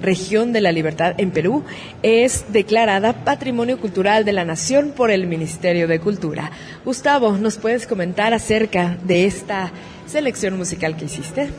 región 0.00 0.52
de 0.52 0.60
la 0.60 0.72
libertad 0.72 1.14
en 1.18 1.30
Perú, 1.30 1.64
es 2.02 2.52
declarada 2.52 3.24
Patrimonio 3.24 3.78
Cultural 3.78 4.24
de 4.24 4.32
la 4.32 4.44
Nación 4.44 4.92
por 4.96 5.10
el 5.10 5.26
Ministerio 5.26 5.88
de 5.88 6.00
Cultura. 6.00 6.50
Gustavo, 6.84 7.36
¿nos 7.36 7.58
puedes 7.58 7.86
comentar 7.86 8.34
acerca 8.34 8.96
de 9.04 9.26
esta 9.26 9.72
selección 10.06 10.56
musical 10.56 10.96
que 10.96 11.04
hiciste? 11.06 11.50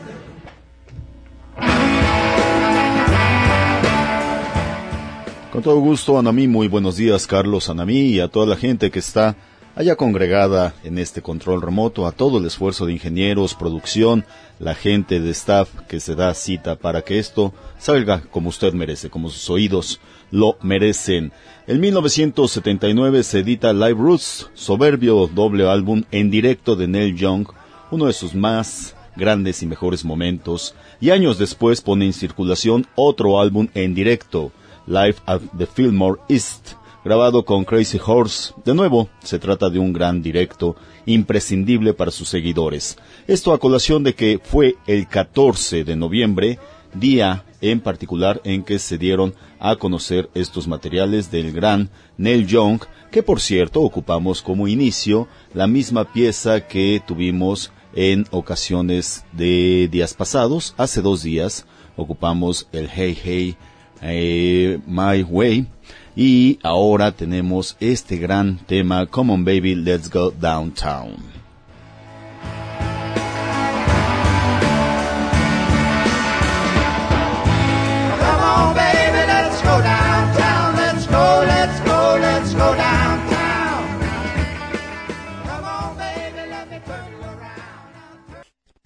Con 5.52 5.62
todo 5.62 5.80
gusto, 5.80 6.18
Anamí, 6.18 6.48
muy 6.48 6.66
buenos 6.66 6.96
días, 6.96 7.26
Carlos 7.26 7.68
Anamí, 7.68 8.00
y 8.00 8.20
a 8.20 8.28
toda 8.28 8.46
la 8.46 8.56
gente 8.56 8.90
que 8.90 9.00
está 9.00 9.36
allá 9.74 9.96
congregada 9.96 10.74
en 10.84 10.98
este 10.98 11.22
control 11.22 11.62
remoto, 11.62 12.06
a 12.06 12.12
todo 12.12 12.38
el 12.38 12.46
esfuerzo 12.46 12.86
de 12.86 12.92
ingenieros, 12.92 13.54
producción, 13.54 14.24
la 14.58 14.74
gente 14.74 15.20
de 15.20 15.30
staff 15.30 15.68
que 15.88 16.00
se 16.00 16.14
da 16.14 16.34
cita 16.34 16.76
para 16.76 17.02
que 17.02 17.18
esto 17.18 17.52
salga 17.78 18.22
como 18.30 18.50
usted 18.50 18.72
merece, 18.74 19.10
como 19.10 19.30
sus 19.30 19.48
oídos 19.50 20.00
lo 20.30 20.56
merecen. 20.62 21.32
En 21.66 21.80
1979 21.80 23.22
se 23.22 23.40
edita 23.40 23.72
Live 23.72 23.94
Roots, 23.94 24.50
soberbio 24.54 25.26
doble 25.26 25.68
álbum 25.68 26.04
en 26.10 26.30
directo 26.30 26.76
de 26.76 26.88
Neil 26.88 27.16
Young, 27.16 27.48
uno 27.90 28.06
de 28.06 28.12
sus 28.12 28.34
más 28.34 28.94
grandes 29.16 29.62
y 29.62 29.66
mejores 29.66 30.04
momentos, 30.04 30.74
y 31.00 31.10
años 31.10 31.38
después 31.38 31.80
pone 31.80 32.06
en 32.06 32.12
circulación 32.12 32.86
otro 32.94 33.40
álbum 33.40 33.68
en 33.74 33.94
directo, 33.94 34.52
Live 34.86 35.16
at 35.26 35.40
the 35.56 35.66
Fillmore 35.66 36.20
East, 36.28 36.74
grabado 37.04 37.44
con 37.44 37.64
Crazy 37.64 37.98
Horse. 38.04 38.54
De 38.64 38.74
nuevo, 38.74 39.08
se 39.22 39.38
trata 39.38 39.70
de 39.70 39.78
un 39.78 39.92
gran 39.92 40.22
directo 40.22 40.76
imprescindible 41.06 41.94
para 41.94 42.10
sus 42.10 42.28
seguidores. 42.28 42.96
Esto 43.26 43.52
a 43.52 43.58
colación 43.58 44.02
de 44.04 44.14
que 44.14 44.40
fue 44.42 44.76
el 44.86 45.08
14 45.08 45.84
de 45.84 45.96
noviembre, 45.96 46.58
día 46.94 47.44
en 47.60 47.80
particular 47.80 48.40
en 48.44 48.64
que 48.64 48.78
se 48.78 48.98
dieron 48.98 49.34
a 49.58 49.76
conocer 49.76 50.28
estos 50.34 50.66
materiales 50.66 51.30
del 51.30 51.52
gran 51.52 51.90
Neil 52.16 52.46
Young, 52.46 52.80
que 53.10 53.22
por 53.22 53.40
cierto 53.40 53.80
ocupamos 53.80 54.42
como 54.42 54.68
inicio 54.68 55.28
la 55.54 55.66
misma 55.66 56.12
pieza 56.12 56.66
que 56.66 57.00
tuvimos 57.06 57.72
en 57.94 58.26
ocasiones 58.30 59.24
de 59.32 59.88
días 59.90 60.14
pasados. 60.14 60.74
Hace 60.76 61.02
dos 61.02 61.22
días 61.22 61.66
ocupamos 61.96 62.68
el 62.72 62.88
Hey 62.88 63.16
Hey 63.22 63.56
eh, 64.02 64.78
My 64.86 65.22
Way. 65.22 65.66
Y 66.14 66.58
ahora 66.62 67.12
tenemos 67.12 67.76
este 67.80 68.16
gran 68.16 68.58
tema, 68.58 69.06
Come 69.06 69.32
on 69.32 69.44
Baby, 69.44 69.74
Let's 69.74 70.10
Go 70.10 70.30
Downtown. 70.30 71.32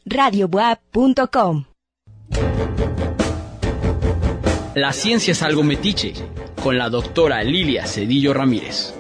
Radiobuap.com 0.09 1.65
La 4.75 4.93
ciencia 4.93 5.33
es 5.33 5.43
algo 5.43 5.63
metiche, 5.63 6.15
con 6.67 6.79
la 6.79 6.91
doctora 6.91 7.45
Lilia 7.45 7.87
Cedillo 7.87 8.35
Ramírez. 8.35 8.93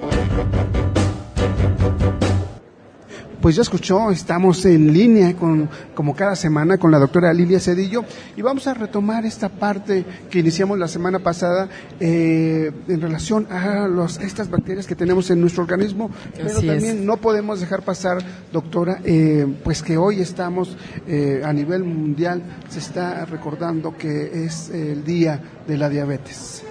Pues 3.41 3.57
ya 3.57 3.63
escuchó, 3.63 4.13
estamos 4.13 4.65
en 4.67 4.93
línea 4.93 5.35
con, 5.35 5.69
como 5.93 6.15
cada 6.15 6.37
semana 6.37 6.79
con 6.79 6.93
la 6.93 7.01
doctora 7.01 7.33
Lilia 7.33 7.59
Cedillo 7.59 8.05
y 8.37 8.43
vamos 8.43 8.69
a 8.69 8.75
retomar 8.75 9.27
esta 9.27 9.49
parte 9.49 10.05
que 10.31 10.39
iniciamos 10.39 10.79
la 10.79 10.87
semana 10.87 11.19
pasada 11.19 11.69
eh, 11.99 12.71
en 12.87 13.01
relación 13.01 13.49
a 13.51 13.89
los, 13.89 14.21
estas 14.21 14.49
bacterias 14.49 14.87
que 14.87 14.95
tenemos 14.95 15.29
en 15.31 15.41
nuestro 15.41 15.65
organismo, 15.65 16.09
pero 16.37 16.51
Así 16.51 16.69
es. 16.69 16.73
también 16.73 17.05
no 17.05 17.17
podemos 17.17 17.59
dejar 17.59 17.83
pasar, 17.83 18.19
doctora, 18.53 19.01
eh, 19.05 19.45
pues 19.65 19.83
que 19.83 19.97
hoy 19.97 20.21
estamos 20.21 20.77
eh, 21.09 21.43
a 21.45 21.53
nivel 21.53 21.83
mundial, 21.83 22.45
se 22.69 22.79
está 22.79 23.25
recordando 23.25 23.97
que 23.99 24.45
es 24.45 24.71
el 24.71 25.05
día 25.05 25.43
de 25.67 25.77
la 25.77 25.89
diabetes. 25.89 26.63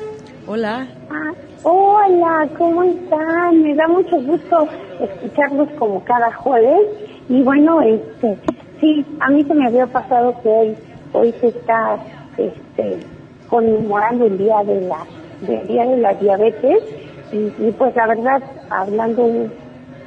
Hola. 0.48 0.86
Ah, 1.10 1.32
hola, 1.64 2.48
¿cómo 2.56 2.84
están? 2.84 3.64
Me 3.64 3.74
da 3.74 3.88
mucho 3.88 4.22
gusto 4.22 4.68
escucharlos 5.00 5.68
como 5.80 6.04
cada 6.04 6.32
jueves. 6.34 6.88
Y 7.30 7.42
bueno, 7.42 7.82
este, 7.82 8.38
sí, 8.80 9.04
a 9.22 9.32
mí 9.32 9.44
se 9.44 9.56
me 9.56 9.66
había 9.66 9.88
pasado 9.88 10.36
que 10.44 10.50
hoy, 10.50 10.78
hoy 11.14 11.34
se 11.42 11.48
está 11.48 11.98
este, 12.38 13.00
conmemorando 13.50 14.28
el 14.28 14.38
día 14.38 14.64
de 14.64 14.82
la, 14.82 15.00
del 15.42 15.68
día 15.68 15.88
de 15.88 15.98
la 15.98 16.14
diabetes. 16.14 16.84
Y, 17.32 17.38
y 17.38 17.76
pues 17.76 17.96
la 17.96 18.06
verdad, 18.06 18.44
hablando 18.70 19.24
un 19.24 19.52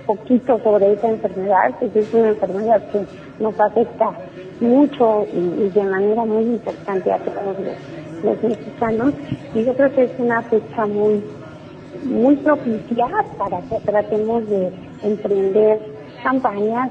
poquito 0.07 0.61
sobre 0.63 0.93
esa 0.93 1.09
enfermedad, 1.09 1.75
pues 1.81 1.97
es 1.97 2.15
una 2.15 2.29
enfermedad 2.29 2.81
que 2.93 3.05
nos 3.43 3.59
afecta 3.59 4.13
mucho 4.61 5.27
y, 5.33 5.65
y 5.65 5.71
de 5.71 5.83
manera 5.83 6.25
muy 6.25 6.45
importante 6.45 7.11
a 7.11 7.19
todos 7.19 7.59
los, 7.59 8.08
los 8.23 8.43
mexicanos 8.43 9.15
y 9.55 9.65
yo 9.65 9.75
creo 9.75 9.93
que 9.95 10.05
es 10.05 10.11
una 10.19 10.43
fecha 10.43 10.87
muy 10.87 11.23
muy 12.05 12.37
propicia 12.37 13.07
para 13.39 13.61
que 13.63 13.81
tratemos 13.85 14.49
de 14.49 14.71
emprender 15.03 15.81
campañas 16.23 16.91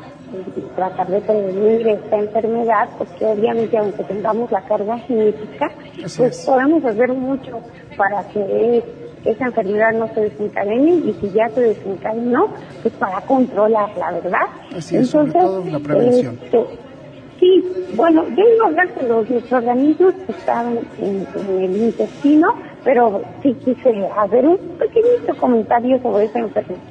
y 0.58 0.62
tratar 0.76 1.08
de 1.08 1.22
prevenir 1.22 1.88
esta 1.88 2.18
enfermedad, 2.18 2.90
porque 2.98 3.26
obviamente 3.26 3.78
aunque 3.78 4.04
tengamos 4.04 4.52
la 4.52 4.62
carga 4.62 4.98
genética, 5.00 5.72
Así 6.04 6.18
pues 6.18 6.40
es. 6.40 6.46
podemos 6.46 6.84
hacer 6.84 7.14
mucho 7.14 7.60
para 7.96 8.24
que 8.30 8.84
esa 9.26 9.46
enfermedad 9.46 9.94
no 9.94 10.08
se 10.14 10.22
desencadene 10.22 10.92
y 10.92 11.18
si 11.20 11.30
ya 11.32 11.50
se 11.50 11.62
desencadenó, 11.62 12.48
pues 12.82 12.94
para 12.96 13.22
controlarla, 13.22 14.12
¿verdad? 14.12 14.48
Así 14.76 14.98
es, 14.98 15.10
sobre 15.10 15.32
todo 15.34 15.64
la 15.66 15.80
prevención. 15.80 16.40
este, 16.44 16.66
Sí, 17.40 17.64
bueno, 17.96 18.24
yo 18.30 18.44
iba 18.44 18.66
a 18.66 18.68
hablar 18.68 18.96
de 18.96 19.08
los 19.08 19.30
microorganismos 19.30 20.14
que 20.14 20.32
están 20.32 20.80
en, 21.00 21.28
en 21.36 21.64
el 21.64 21.78
intestino, 21.78 22.48
pero 22.84 23.22
sí 23.44 23.54
quise 23.64 24.08
hacer 24.18 24.48
un 24.48 24.58
pequeñito 24.80 25.36
comentario 25.40 26.02
sobre 26.02 26.26
esa 26.26 26.40
enfermedad, 26.40 26.82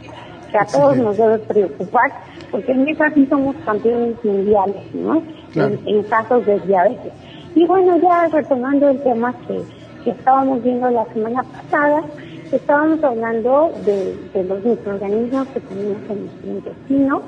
que 0.51 0.59
a 0.59 0.67
todos 0.67 0.97
nos 0.99 1.17
debe 1.17 1.39
preocupar, 1.41 2.13
porque 2.51 2.73
en 2.73 2.89
esa 2.89 3.11
sí 3.11 3.27
somos 3.27 3.57
campeones 3.65 4.17
mundiales, 4.25 4.95
¿no? 4.95 5.23
Claro. 5.53 5.75
En, 5.85 5.97
en 5.97 6.03
casos 6.05 6.47
de 6.47 6.61
diabetes. 6.61 7.13
Y 7.55 7.67
bueno, 7.67 7.97
ya 7.99 8.29
retomando 8.29 8.89
el 8.91 9.03
tema 9.03 9.35
que, 9.49 9.61
que 10.05 10.11
estábamos 10.11 10.63
viendo 10.63 10.91
la 10.91 11.07
semana 11.07 11.43
pasada, 11.43 12.05
estábamos 12.53 13.03
hablando 13.03 13.73
de, 13.85 14.15
de 14.33 14.45
los 14.45 14.65
microorganismos 14.65 15.49
que 15.49 15.61
tenemos 15.61 15.97
en 16.09 16.21
nuestro 16.21 16.51
intestino, 16.51 17.23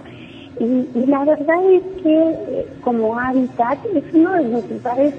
y, 0.60 0.88
y 0.94 1.06
la 1.06 1.24
verdad 1.24 1.64
es 1.70 1.82
que 2.02 2.30
eh, 2.30 2.66
como 2.82 3.18
hábitat 3.18 3.78
es 3.94 4.04
uno 4.12 4.32
de 4.34 4.48
los 4.48 4.70
lugares 4.70 5.14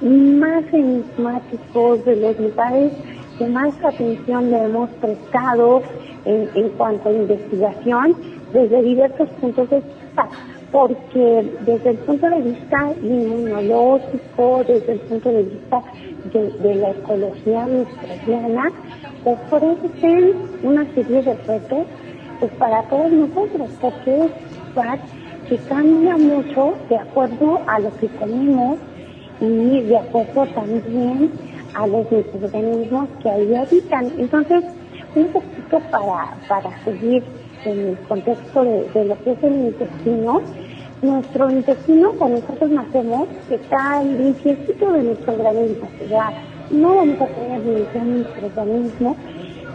más 0.00 0.64
enigmáticos, 0.72 2.04
de 2.04 2.16
los 2.16 2.38
lugares 2.38 2.92
que 3.38 3.46
más 3.46 3.74
atención 3.84 4.50
le 4.50 4.64
hemos 4.64 4.90
prestado 5.00 5.82
en, 6.24 6.48
en 6.54 6.68
cuanto 6.70 7.08
a 7.08 7.12
investigación 7.12 8.14
desde 8.52 8.82
diversos 8.82 9.28
puntos 9.40 9.68
de 9.70 9.76
vista, 9.80 10.28
porque 10.72 11.50
desde 11.64 11.90
el 11.90 11.98
punto 11.98 12.28
de 12.28 12.42
vista 12.42 12.92
inmunológico, 13.02 14.64
desde 14.66 14.92
el 14.92 15.00
punto 15.00 15.30
de 15.30 15.42
vista 15.42 15.82
de, 16.32 16.74
la 16.74 16.90
ecología 16.90 17.66
microbiana, 17.66 18.72
ofrecen 19.24 20.34
una 20.62 20.84
serie 20.94 21.22
de 21.22 21.34
retos 21.34 21.86
pues 22.40 22.52
para 22.52 22.82
todos 22.84 23.10
nosotros, 23.10 23.68
porque 23.80 24.24
es 24.24 24.30
que 25.48 25.56
cambia 25.68 26.16
mucho 26.16 26.74
de 26.88 26.96
acuerdo 26.96 27.60
a 27.66 27.78
lo 27.78 27.94
que 27.96 28.08
comemos 28.08 28.78
y 29.40 29.80
de 29.82 29.96
acuerdo 29.96 30.46
también 30.46 31.30
a 31.74 31.86
los 31.86 32.10
microorganismos 32.10 33.08
que 33.22 33.30
ahí 33.30 33.54
habitan. 33.54 34.12
Entonces, 34.18 34.64
un 35.14 35.26
poquito 35.28 35.80
para, 35.90 36.36
para 36.48 36.84
seguir 36.84 37.22
en 37.64 37.78
el 37.78 37.98
contexto 38.08 38.64
de, 38.64 38.88
de 38.94 39.04
lo 39.04 39.22
que 39.22 39.32
es 39.32 39.42
el 39.42 39.54
intestino, 39.54 40.42
nuestro 41.02 41.50
intestino 41.50 42.12
cuando 42.12 42.40
nosotros 42.40 42.70
nacemos 42.70 43.28
está 43.50 44.02
limpiecito 44.02 44.92
de 44.92 45.02
microorganismos, 45.02 45.88
sea, 46.08 46.32
no 46.70 46.96
vamos 46.96 47.20
a 47.20 47.26
tener 47.26 47.60
ningún 47.60 48.18
microorganismo 48.18 49.16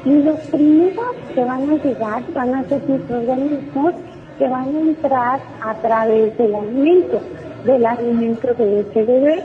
y 0.05 0.09
los 0.09 0.39
primeros 0.47 1.15
que 1.33 1.43
van 1.43 1.69
a 1.69 1.75
llegar 1.75 2.23
van 2.33 2.55
a 2.55 2.63
ser 2.65 2.81
microorganismos 2.87 3.93
que 4.37 4.47
van 4.47 4.75
a 4.75 4.79
entrar 4.79 5.39
a 5.61 5.73
través 5.75 6.37
del 6.37 6.55
alimento, 6.55 7.21
del 7.65 7.85
alimento 7.85 8.53
de 8.53 8.81
ese 8.81 9.03
bebé. 9.03 9.43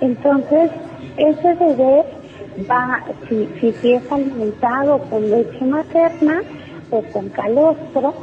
Entonces, 0.00 0.70
ese 1.16 1.54
bebé 1.54 2.04
va, 2.70 3.04
si, 3.28 3.48
si 3.80 3.92
es 3.92 4.12
alimentado 4.12 4.98
con 5.10 5.30
leche 5.30 5.64
materna 5.64 6.42
o 6.90 7.02
con 7.12 7.28
calostro, 7.30 8.14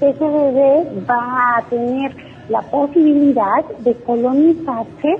ese 0.00 0.24
bebé 0.24 0.84
va 1.08 1.56
a 1.56 1.62
tener 1.68 2.12
la 2.48 2.62
posibilidad 2.62 3.64
de 3.80 3.94
colonizarse 3.94 5.16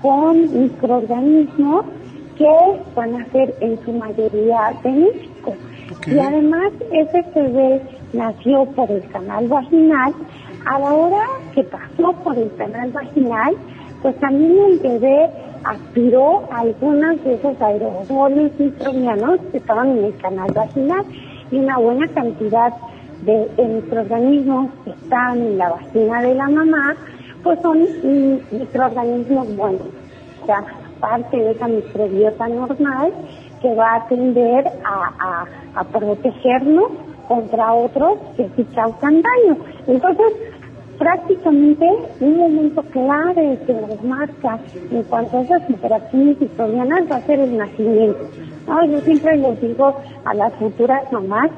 con 0.00 0.62
microorganismos 0.62 1.84
que 2.36 2.80
van 2.94 3.20
a 3.20 3.30
ser 3.32 3.54
en 3.60 3.78
su 3.84 3.92
mayoría 3.92 4.72
benéficos. 4.82 5.54
Y 6.06 6.18
además 6.18 6.72
ese 6.92 7.22
bebé 7.34 7.82
nació 8.12 8.64
por 8.66 8.90
el 8.90 9.02
canal 9.08 9.48
vaginal, 9.48 10.14
a 10.66 10.78
la 10.78 10.92
hora 10.92 11.26
que 11.54 11.64
pasó 11.64 12.12
por 12.24 12.36
el 12.36 12.54
canal 12.56 12.90
vaginal, 12.92 13.56
pues 14.02 14.18
también 14.20 14.56
el 14.70 14.78
bebé 14.78 15.30
aspiró 15.64 16.42
a 16.50 16.60
algunos 16.60 17.22
de 17.24 17.34
esos 17.34 17.60
aerosoles 17.60 18.58
microbianos 18.58 19.40
que 19.52 19.58
estaban 19.58 19.98
en 19.98 20.04
el 20.04 20.16
canal 20.16 20.50
vaginal 20.52 21.04
y 21.50 21.58
una 21.58 21.78
buena 21.78 22.06
cantidad 22.08 22.72
de, 23.22 23.48
microorganismos 23.58 24.70
que 24.84 24.90
están 24.90 25.38
en 25.38 25.58
la 25.58 25.70
vagina 25.70 26.22
de 26.22 26.34
la 26.34 26.48
mamá, 26.48 26.96
pues 27.42 27.60
son 27.60 27.86
microorganismos 28.50 29.56
buenos. 29.56 29.88
O 30.42 30.46
sea, 30.46 30.64
parte 31.00 31.36
de 31.36 31.50
esa 31.50 31.68
microbiota 31.68 32.48
normal 32.48 33.12
que 33.60 33.74
va 33.74 33.96
a 33.96 34.08
tender 34.08 34.64
a 34.84 35.84
protegernos 35.84 36.90
contra 37.30 37.72
otros 37.72 38.18
que 38.36 38.48
sí 38.56 38.64
causan 38.74 39.22
daño. 39.22 39.56
Entonces, 39.86 40.32
prácticamente 40.98 41.88
un 42.18 42.38
momento 42.38 42.82
clave 42.90 43.56
que 43.64 43.72
nos 43.72 44.02
marca 44.02 44.58
en 44.90 45.04
cuanto 45.04 45.38
a 45.38 45.42
esas 45.42 45.70
interacciones 45.70 46.40
microbianas 46.40 47.08
va 47.08 47.16
a 47.16 47.20
ser 47.20 47.38
el 47.38 47.56
nacimiento. 47.56 48.18
¿no? 48.66 48.84
Yo 48.84 49.00
siempre 49.02 49.36
les 49.36 49.60
digo 49.60 49.94
a 50.24 50.34
las 50.34 50.52
futuras 50.54 51.10
mamás 51.12 51.50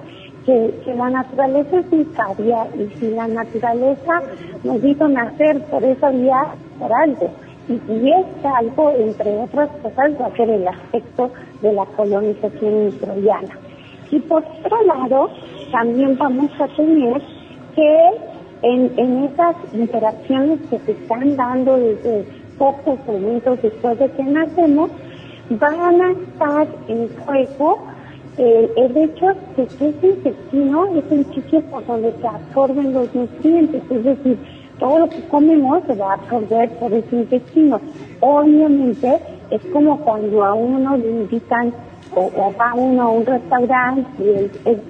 que, 0.44 0.74
que 0.84 0.94
la 0.94 1.08
naturaleza 1.08 1.78
es 1.78 2.06
sabia 2.14 2.66
y 2.78 2.94
si 2.98 3.10
la 3.10 3.28
naturaleza 3.28 4.22
nos 4.64 4.84
hizo 4.84 5.08
nacer 5.08 5.62
por 5.70 5.82
esa 5.84 6.10
vía, 6.10 6.54
por 6.78 6.92
algo. 6.92 7.30
Y 7.68 7.78
si 7.86 8.10
es 8.10 8.44
algo, 8.44 8.90
entre 8.90 9.38
otras 9.38 9.70
cosas, 9.82 10.20
va 10.20 10.26
a 10.26 10.36
ser 10.36 10.50
el 10.50 10.68
aspecto 10.68 11.30
de 11.62 11.72
la 11.72 11.86
colonización 11.86 12.84
microbiana. 12.86 13.56
Y 14.12 14.20
por 14.20 14.44
otro 14.44 14.82
lado, 14.84 15.30
también 15.72 16.16
vamos 16.16 16.50
a 16.60 16.68
tener 16.68 17.20
que 17.74 18.10
en, 18.62 18.92
en 18.96 19.24
esas 19.24 19.56
interacciones 19.72 20.60
que 20.70 20.78
se 20.78 20.92
están 20.92 21.36
dando 21.36 21.76
desde 21.76 22.24
pocos 22.58 22.98
momentos 23.06 23.60
después 23.60 23.98
de 23.98 24.08
que 24.12 24.22
nacemos, 24.22 24.90
van 25.50 26.00
a 26.00 26.12
estar 26.12 26.68
en 26.88 27.08
juego 27.24 27.78
eh, 28.38 28.70
el 28.76 28.96
hecho 28.96 29.26
de 29.56 29.66
que 29.66 29.88
ese 29.88 30.06
intestino 30.06 30.86
es 30.94 31.10
el 31.10 31.24
sitio 31.34 31.60
por 31.62 31.84
donde 31.86 32.12
se 32.12 32.26
absorben 32.26 32.94
los 32.94 33.14
nutrientes, 33.14 33.82
es 33.90 34.04
decir, 34.04 34.38
todo 34.78 35.00
lo 35.00 35.08
que 35.08 35.20
comemos 35.28 35.82
se 35.86 35.94
va 35.94 36.12
a 36.12 36.14
absorber 36.14 36.70
por 36.78 36.92
ese 36.92 37.16
intestino. 37.16 37.80
Obviamente 38.20 39.18
es 39.50 39.64
como 39.72 39.98
cuando 40.00 40.44
a 40.44 40.54
uno 40.54 40.96
le 40.96 41.10
invitan 41.10 41.74
o, 42.14 42.20
o 42.26 42.54
va 42.58 42.74
uno 42.74 43.02
a 43.02 43.10
un 43.10 43.26
restaurante 43.26 44.04
y 44.18 44.28
el, 44.28 44.50
el- 44.64 44.80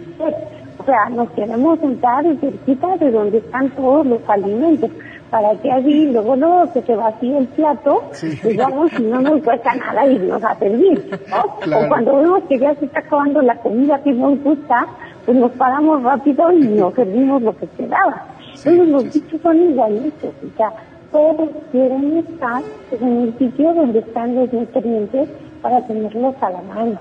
o 0.79 0.85
sea, 0.85 1.09
nos 1.11 1.31
queremos 1.31 1.79
sentar 1.79 2.25
cerquita 2.41 2.97
de 2.97 3.11
donde 3.13 3.39
están 3.39 3.71
todos 3.71 4.05
los 4.07 4.21
alimentos 4.29 4.91
para 5.31 5.55
que 5.57 5.71
allí 5.71 6.07
luego 6.11 6.35
luego 6.35 6.73
que 6.73 6.83
se 6.83 6.95
vacíe 6.97 7.39
el 7.39 7.47
plato, 7.49 8.03
digamos, 8.43 8.93
y 8.99 9.03
no 9.05 9.21
nos 9.21 9.43
cuesta 9.45 9.75
nada 9.75 10.07
irnos 10.07 10.43
a 10.43 10.55
servir, 10.57 11.21
¿no? 11.31 11.57
Claro. 11.61 11.87
O 11.87 11.89
cuando 11.89 12.17
vemos 12.17 12.43
que 12.49 12.59
ya 12.59 12.75
se 12.75 12.87
está 12.87 12.99
acabando 13.01 13.41
la 13.43 13.55
comida 13.57 14.03
que 14.03 14.13
nos 14.13 14.43
gusta, 14.43 14.87
pues 15.25 15.37
nos 15.39 15.53
paramos 15.53 16.03
rápido 16.03 16.51
y 16.53 16.61
nos 16.67 16.95
servimos 16.95 17.41
lo 17.43 17.57
que 17.57 17.67
quedaba. 17.69 18.27
Entonces 18.49 18.89
los 18.89 19.05
bichos 19.05 19.41
son 19.41 19.57
igualitos, 19.63 20.31
o 20.45 20.57
sea, 20.57 20.73
todos 21.13 21.49
quieren 21.71 22.19
estar 22.19 22.63
en 23.01 23.21
el 23.23 23.39
sitio 23.39 23.73
donde 23.75 24.01
están 24.01 24.35
los 24.35 24.53
nutrientes 24.53 25.29
para 25.63 25.81
tenerlos 25.87 26.35
a 26.41 26.51
la 26.51 26.63
mano. 26.63 26.99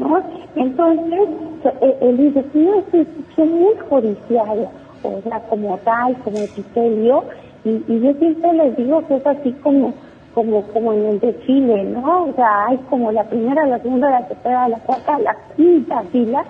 ¿No? 0.00 0.22
Entonces, 0.56 1.28
eh, 1.80 1.96
el 2.00 2.20
intestino 2.20 2.74
es 2.74 3.06
sitio 3.06 3.44
muy 3.46 3.74
codiciado, 3.88 4.70
o 5.02 5.20
sea, 5.22 5.40
como 5.48 5.78
tal, 5.78 6.16
como 6.24 6.38
epitelio, 6.38 7.24
y, 7.64 7.82
y 7.86 8.00
yo 8.00 8.12
siempre 8.14 8.52
les 8.54 8.76
digo 8.76 9.06
que 9.06 9.16
es 9.16 9.26
así 9.26 9.52
como 9.62 9.92
como 10.34 10.62
como 10.68 10.92
en 10.92 11.06
el 11.06 11.20
desfile, 11.20 11.84
¿no? 11.84 12.24
O 12.26 12.32
sea, 12.34 12.66
hay 12.66 12.76
como 12.88 13.10
la 13.10 13.24
primera, 13.24 13.66
la 13.66 13.80
segunda, 13.80 14.10
la 14.10 14.28
tercera, 14.28 14.68
la 14.68 14.78
cuarta, 14.78 15.18
la 15.18 15.36
quinta 15.56 16.02
fila 16.12 16.44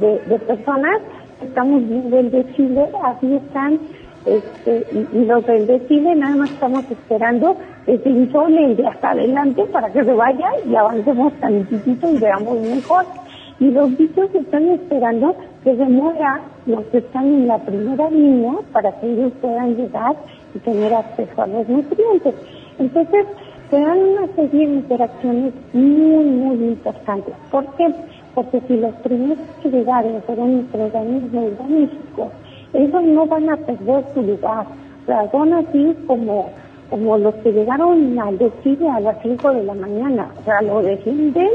de, 0.00 0.18
de 0.18 0.38
personas 0.38 1.00
estamos 1.42 1.86
viendo 1.88 2.18
el 2.18 2.30
desfile, 2.30 2.88
así 3.04 3.34
están, 3.34 3.78
este, 4.26 4.86
y, 4.92 5.18
y 5.18 5.66
desfile 5.66 6.14
nada 6.14 6.36
más 6.36 6.50
estamos 6.50 6.84
esperando 6.90 7.56
un 7.86 8.32
sole 8.32 8.74
de 8.74 8.86
hasta 8.86 9.10
adelante 9.10 9.64
para 9.72 9.90
que 9.90 10.04
se 10.04 10.12
vaya 10.12 10.50
y 10.68 10.74
avancemos 10.74 11.32
tantitito 11.40 12.10
y 12.10 12.18
veamos 12.18 12.60
mejor. 12.60 13.04
Y 13.60 13.70
los 13.70 13.96
bichos 13.96 14.32
están 14.34 14.68
esperando 14.68 15.34
que 15.64 15.74
se 15.74 15.84
muera 15.84 16.40
los 16.66 16.84
que 16.86 16.98
están 16.98 17.26
en 17.26 17.48
la 17.48 17.58
primera 17.58 18.08
línea 18.10 18.52
para 18.72 18.92
que 19.00 19.10
ellos 19.10 19.32
puedan 19.40 19.74
llegar 19.74 20.14
y 20.54 20.58
tener 20.58 20.94
acceso 20.94 21.42
a 21.42 21.46
los 21.46 21.68
nutrientes. 21.68 22.34
Entonces, 22.78 23.26
se 23.70 23.80
dan 23.80 23.98
una 23.98 24.26
serie 24.34 24.66
de 24.66 24.74
interacciones 24.74 25.52
muy, 25.72 26.24
muy 26.24 26.68
importantes. 26.68 27.34
¿Por 27.50 27.66
qué? 27.76 27.92
Porque 28.34 28.60
si 28.68 28.76
los 28.76 28.94
primeros 28.96 29.38
que 29.62 29.70
llegaron 29.70 30.22
fueron 30.22 30.58
microorganismos 30.58 31.58
benéficos, 31.58 32.28
ellos 32.78 33.02
no 33.02 33.26
van 33.26 33.50
a 33.50 33.56
perder 33.56 34.04
su 34.14 34.22
lugar. 34.22 34.66
O 35.02 35.06
sea, 35.06 35.30
son 35.30 35.52
así 35.52 35.96
como, 36.06 36.50
como 36.90 37.18
los 37.18 37.34
que 37.36 37.52
llegaron 37.52 38.18
al 38.18 38.38
desfile 38.38 38.88
a 38.88 39.00
las 39.00 39.16
5 39.22 39.52
de 39.52 39.64
la 39.64 39.74
mañana. 39.74 40.28
O 40.40 40.44
sea, 40.44 40.62
lo 40.62 40.82
defienden 40.82 41.48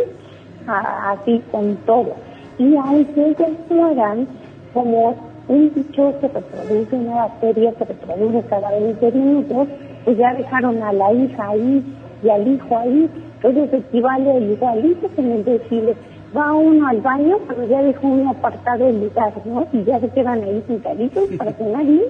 así 0.67 1.41
con 1.51 1.75
todo. 1.85 2.13
Y 2.57 2.75
hay 2.75 3.05
que 3.05 3.29
ellos 3.29 3.49
mueran 3.69 4.27
como 4.73 5.15
un 5.47 5.71
bicho 5.73 6.13
que 6.19 6.27
reproduce, 6.27 6.95
una 6.95 7.15
bacteria 7.15 7.71
que 7.73 7.85
reproduce 7.85 8.47
cada 8.47 8.71
20 8.71 9.11
minutos, 9.11 9.67
pues 10.05 10.17
ya 10.17 10.33
dejaron 10.33 10.81
a 10.81 10.93
la 10.93 11.13
hija 11.13 11.49
ahí 11.49 11.83
y 12.23 12.29
al 12.29 12.47
hijo 12.47 12.77
ahí. 12.77 13.09
Entonces 13.41 13.73
equivale 13.73 14.31
a 14.31 14.39
igualitos 14.39 15.11
en 15.17 15.31
el 15.31 15.45
desfile. 15.45 15.95
Va 16.35 16.53
uno 16.53 16.87
al 16.87 17.01
baño, 17.01 17.37
pero 17.47 17.67
ya 17.67 17.83
dejó 17.83 18.07
uno 18.07 18.31
apartado 18.31 18.87
el 18.87 19.01
lugar, 19.01 19.33
¿no? 19.45 19.67
Y 19.71 19.83
ya 19.83 19.99
se 19.99 20.09
quedan 20.09 20.43
ahí 20.43 20.63
sentaditos 20.67 21.29
para 21.37 21.53
que 21.53 21.63
nadie 21.63 22.09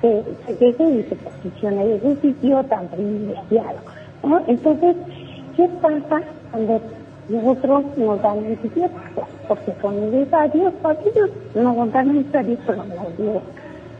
se, 0.00 0.22
se 0.46 0.68
y 0.68 1.02
se 1.02 1.16
posicione 1.16 1.82
en 1.82 1.96
ese 1.96 2.20
sitio 2.20 2.62
tan 2.64 2.86
privilegiado, 2.86 3.78
¿no? 4.22 4.40
Entonces, 4.46 4.96
¿qué 5.56 5.68
pasa 5.82 6.22
cuando 6.52 6.80
nosotros 7.28 7.84
nos 7.96 8.22
dan 8.22 8.38
antibióticos? 8.38 9.28
Porque 9.48 9.72
son 9.82 10.10
necesarios 10.10 10.72
para 10.80 11.00
ellos, 11.00 11.30
no 11.56 11.74
son 11.74 11.90
tan 11.90 12.14
necesarios, 12.14 12.60
pero 12.64 12.84
nos 12.84 13.18
los, 13.18 13.42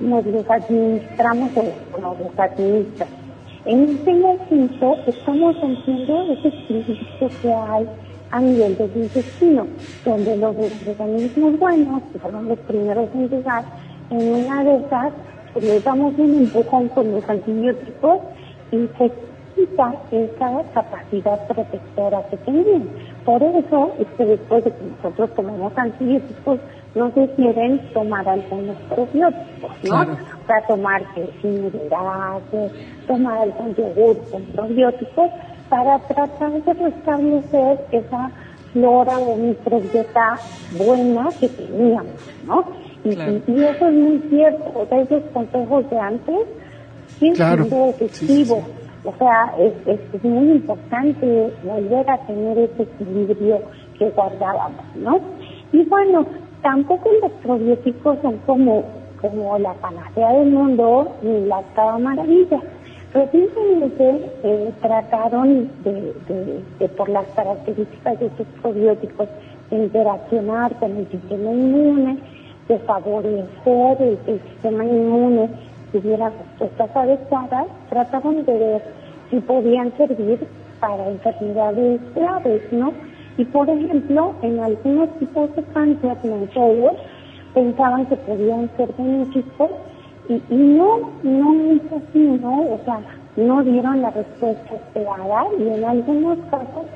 nos 0.01 0.27
los 0.27 0.51
administramos 0.51 1.51
o 1.57 2.01
nos 2.01 2.19
los 2.19 2.39
administran. 2.39 3.09
En 3.65 3.83
este 3.83 4.15
momento 4.15 4.97
estamos 5.07 5.57
haciendo 5.57 6.33
ese 6.33 6.49
equilibrio 6.49 7.29
que 7.43 7.53
hay 7.53 7.89
a 8.31 8.41
nivel 8.41 8.77
del 8.77 8.91
intestino, 8.95 9.67
donde 10.05 10.37
los 10.37 10.55
organismos 10.87 11.59
buenos, 11.59 12.03
que 12.13 12.19
fueron 12.19 12.49
los 12.49 12.59
primeros 12.61 13.09
en 13.15 13.29
llegar, 13.29 13.65
en 14.11 14.45
una 14.45 14.65
de 14.65 14.77
esas, 14.77 15.13
pues 15.53 15.65
les 15.65 15.85
damos 15.85 16.15
un 16.19 16.35
empujón 16.35 16.89
con 16.89 17.11
los 17.13 17.29
antibióticos 17.29 18.19
y 18.73 18.89
se 18.99 19.13
quita 19.55 19.95
esa 20.11 20.63
capacidad 20.73 21.47
protectora 21.49 22.23
que 22.31 22.37
tenían. 22.39 22.89
Por 23.25 23.43
eso 23.43 23.93
es 23.99 24.07
que 24.17 24.25
después 24.25 24.65
de 24.65 24.71
que 24.71 24.85
nosotros 24.85 25.35
tomamos 25.35 25.73
antibióticos, 25.77 26.61
nos 26.95 27.13
sugieren 27.15 27.81
tomar 27.93 28.29
algunos 28.29 28.77
probióticos, 28.89 29.71
¿no? 29.85 29.89
Claro. 29.91 30.13
O 30.13 30.47
sea, 30.47 30.67
tomar 30.67 31.03
de 31.15 32.71
tomar 33.07 33.39
algún 33.39 33.75
yogur 33.75 34.17
con 34.31 34.43
probióticos 34.45 35.31
para 35.69 35.99
tratar 36.01 36.53
de 36.63 36.73
restablecer 36.73 37.79
esa 37.93 38.31
flora 38.73 39.19
o 39.19 39.37
microbiota 39.37 40.41
buena 40.71 41.31
que 41.41 41.49
teníamos, 41.49 42.13
¿no? 42.47 42.65
Y, 43.05 43.11
y- 43.11 43.43
y 43.47 43.65
eso 43.65 43.87
es 43.89 43.95
muy 43.95 44.19
cierto, 44.31 44.73
o 44.75 44.87
sea, 44.87 45.01
esos 45.01 45.23
consejos 45.33 45.89
de 45.91 45.99
antes 45.99 46.47
siguen 47.19 47.35
Claro. 47.35 47.65
siendo 47.65 47.87
efectivos. 47.91 48.59
O 49.05 49.15
sea, 49.17 49.55
es, 49.59 49.73
es, 49.87 50.01
es 50.13 50.25
muy 50.25 50.51
importante 50.57 51.53
volver 51.63 52.11
a 52.11 52.19
tener 52.27 52.59
ese 52.59 52.83
equilibrio 52.83 53.61
que 53.99 54.11
guardábamos, 54.11 54.85
¿no? 54.97 55.21
Y 55.73 55.85
bueno, 55.85 56.27
tampoco 56.63 57.09
los 57.23 57.33
probióticos 57.43 58.19
son 58.23 58.37
como 58.47 58.85
como 59.21 59.59
la 59.59 59.73
panacea 59.75 60.33
del 60.33 60.51
mundo 60.53 61.09
ni 61.23 61.41
la 61.47 61.59
octava 61.59 61.99
maravilla. 61.99 62.61
Recientemente 63.15 64.31
eh, 64.43 64.73
trataron 64.83 65.71
de, 65.83 66.89
por 66.97 67.09
las 67.09 67.27
características 67.29 68.21
de 68.21 68.27
estos 68.27 68.47
probióticos, 68.61 69.29
de 69.71 69.77
interaccionar 69.77 70.75
con 70.77 70.97
el 70.97 71.09
sistema 71.09 71.51
inmune, 71.51 72.19
de 72.69 72.79
favorecer 72.81 74.03
el, 74.03 74.19
el 74.27 74.41
sistema 74.43 74.85
inmune 74.85 75.49
tuviera 75.93 76.31
respuestas 76.31 76.95
adecuadas, 76.95 77.67
trataron 77.89 78.45
de 78.45 78.59
ver 78.59 78.83
si 79.31 79.41
podían 79.41 79.97
servir 79.97 80.47
para 80.81 81.09
enfermedades 81.09 82.01
graves, 82.15 82.63
¿no? 82.73 82.93
Y 83.37 83.45
por 83.45 83.69
ejemplo, 83.69 84.35
en 84.43 84.61
algunos 84.61 85.11
tipos 85.19 85.55
de 85.55 85.63
cáncer, 85.65 86.17
no 86.25 86.47
todos, 86.53 86.93
pensaban 87.55 88.07
que 88.07 88.17
podían 88.17 88.71
ser 88.77 88.91
benéficos 88.99 89.71
y, 90.29 90.35
y 90.51 90.57
no, 90.57 91.11
no 91.23 91.73
es 91.73 91.83
así, 91.93 92.19
¿no? 92.19 92.61
O 92.61 92.81
sea, 92.85 93.01
no 93.37 93.63
dieron 93.63 94.03
la 94.03 94.11
respuesta 94.11 94.75
esperada 94.75 95.47
y 95.59 95.69
en 95.69 95.85
algunos 95.85 96.39
casos 96.51 96.87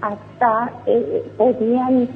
hasta 0.00 0.72
eh, 0.86 1.24
podían 1.36 2.08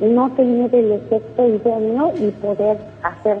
no 0.00 0.30
tener 0.32 0.74
el 0.74 0.92
efecto 0.92 1.48
idóneo 1.48 2.12
y 2.18 2.30
poder 2.32 2.78
hacer 3.02 3.38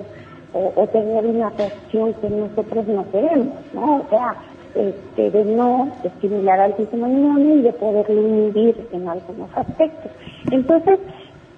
o, 0.54 0.86
tener 0.86 1.26
una 1.26 1.50
reacción 1.50 2.14
que 2.14 2.30
nosotros 2.30 2.88
no 2.88 3.04
queremos, 3.10 3.48
¿no? 3.74 3.96
O 3.96 4.06
sea, 4.08 4.34
este, 4.74 5.30
de 5.30 5.44
no 5.44 5.90
estimular 6.02 6.58
al 6.58 6.76
sistema 6.78 7.10
inmune 7.10 7.56
y 7.56 7.62
de 7.62 7.72
poderlo 7.74 8.22
inhibir 8.22 8.88
en 8.92 9.06
algunos 9.06 9.50
aspectos. 9.54 10.10
Entonces, 10.50 10.98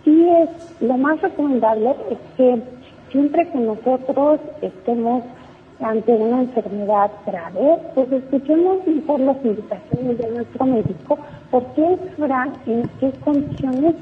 sí 0.04 0.28
es, 0.28 0.80
lo 0.80 0.96
más 0.96 1.20
recomendable 1.20 1.94
es 2.10 2.18
que 2.36 2.60
siempre 3.10 3.48
que 3.50 3.58
nosotros 3.58 4.40
estemos 4.62 5.22
ante 5.80 6.12
una 6.12 6.42
enfermedad 6.42 7.10
grave, 7.26 7.78
pues 7.94 8.10
escuchemos 8.10 8.86
mejor 8.86 9.20
las 9.20 9.44
indicaciones 9.44 10.18
de 10.18 10.30
nuestro 10.30 10.66
médico, 10.66 11.18
porque 11.50 11.92
es 11.92 12.18
verdad 12.18 12.48
en 12.66 12.88
qué 12.98 13.12
condiciones 13.24 13.94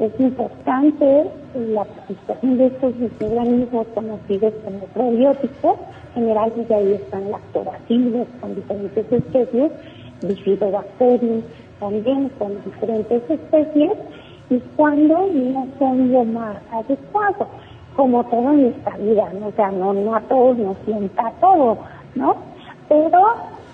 es 0.00 0.12
importante 0.18 1.30
la 1.54 1.84
participación 1.84 2.58
de 2.58 2.66
estos 2.66 2.96
microorganismos 2.96 3.86
conocidos 3.94 4.54
como 4.64 4.80
probióticos, 4.86 5.76
generalmente 6.14 6.74
ahí 6.74 6.92
están 6.94 7.30
lactobacilos 7.30 8.26
con 8.40 8.54
diferentes 8.56 9.12
especies, 9.12 9.70
bifidobacterium 10.22 11.42
también 11.78 12.28
con 12.38 12.54
diferentes 12.64 13.22
especies, 13.30 13.92
y 14.50 14.58
cuando 14.76 15.28
no 15.32 15.66
son 15.78 16.12
lo 16.12 16.24
más 16.24 16.56
adecuado, 16.72 17.46
como 17.96 18.24
todo 18.24 18.52
en 18.52 18.66
esta 18.66 18.96
vida, 18.96 19.30
¿no? 19.38 19.48
o 19.48 19.52
sea, 19.52 19.70
no, 19.70 19.92
no 19.92 20.14
a 20.14 20.20
todos 20.22 20.58
nos 20.58 20.76
sienta 20.84 21.32
todo, 21.40 21.78
¿no? 22.14 22.36
Pero 22.88 23.20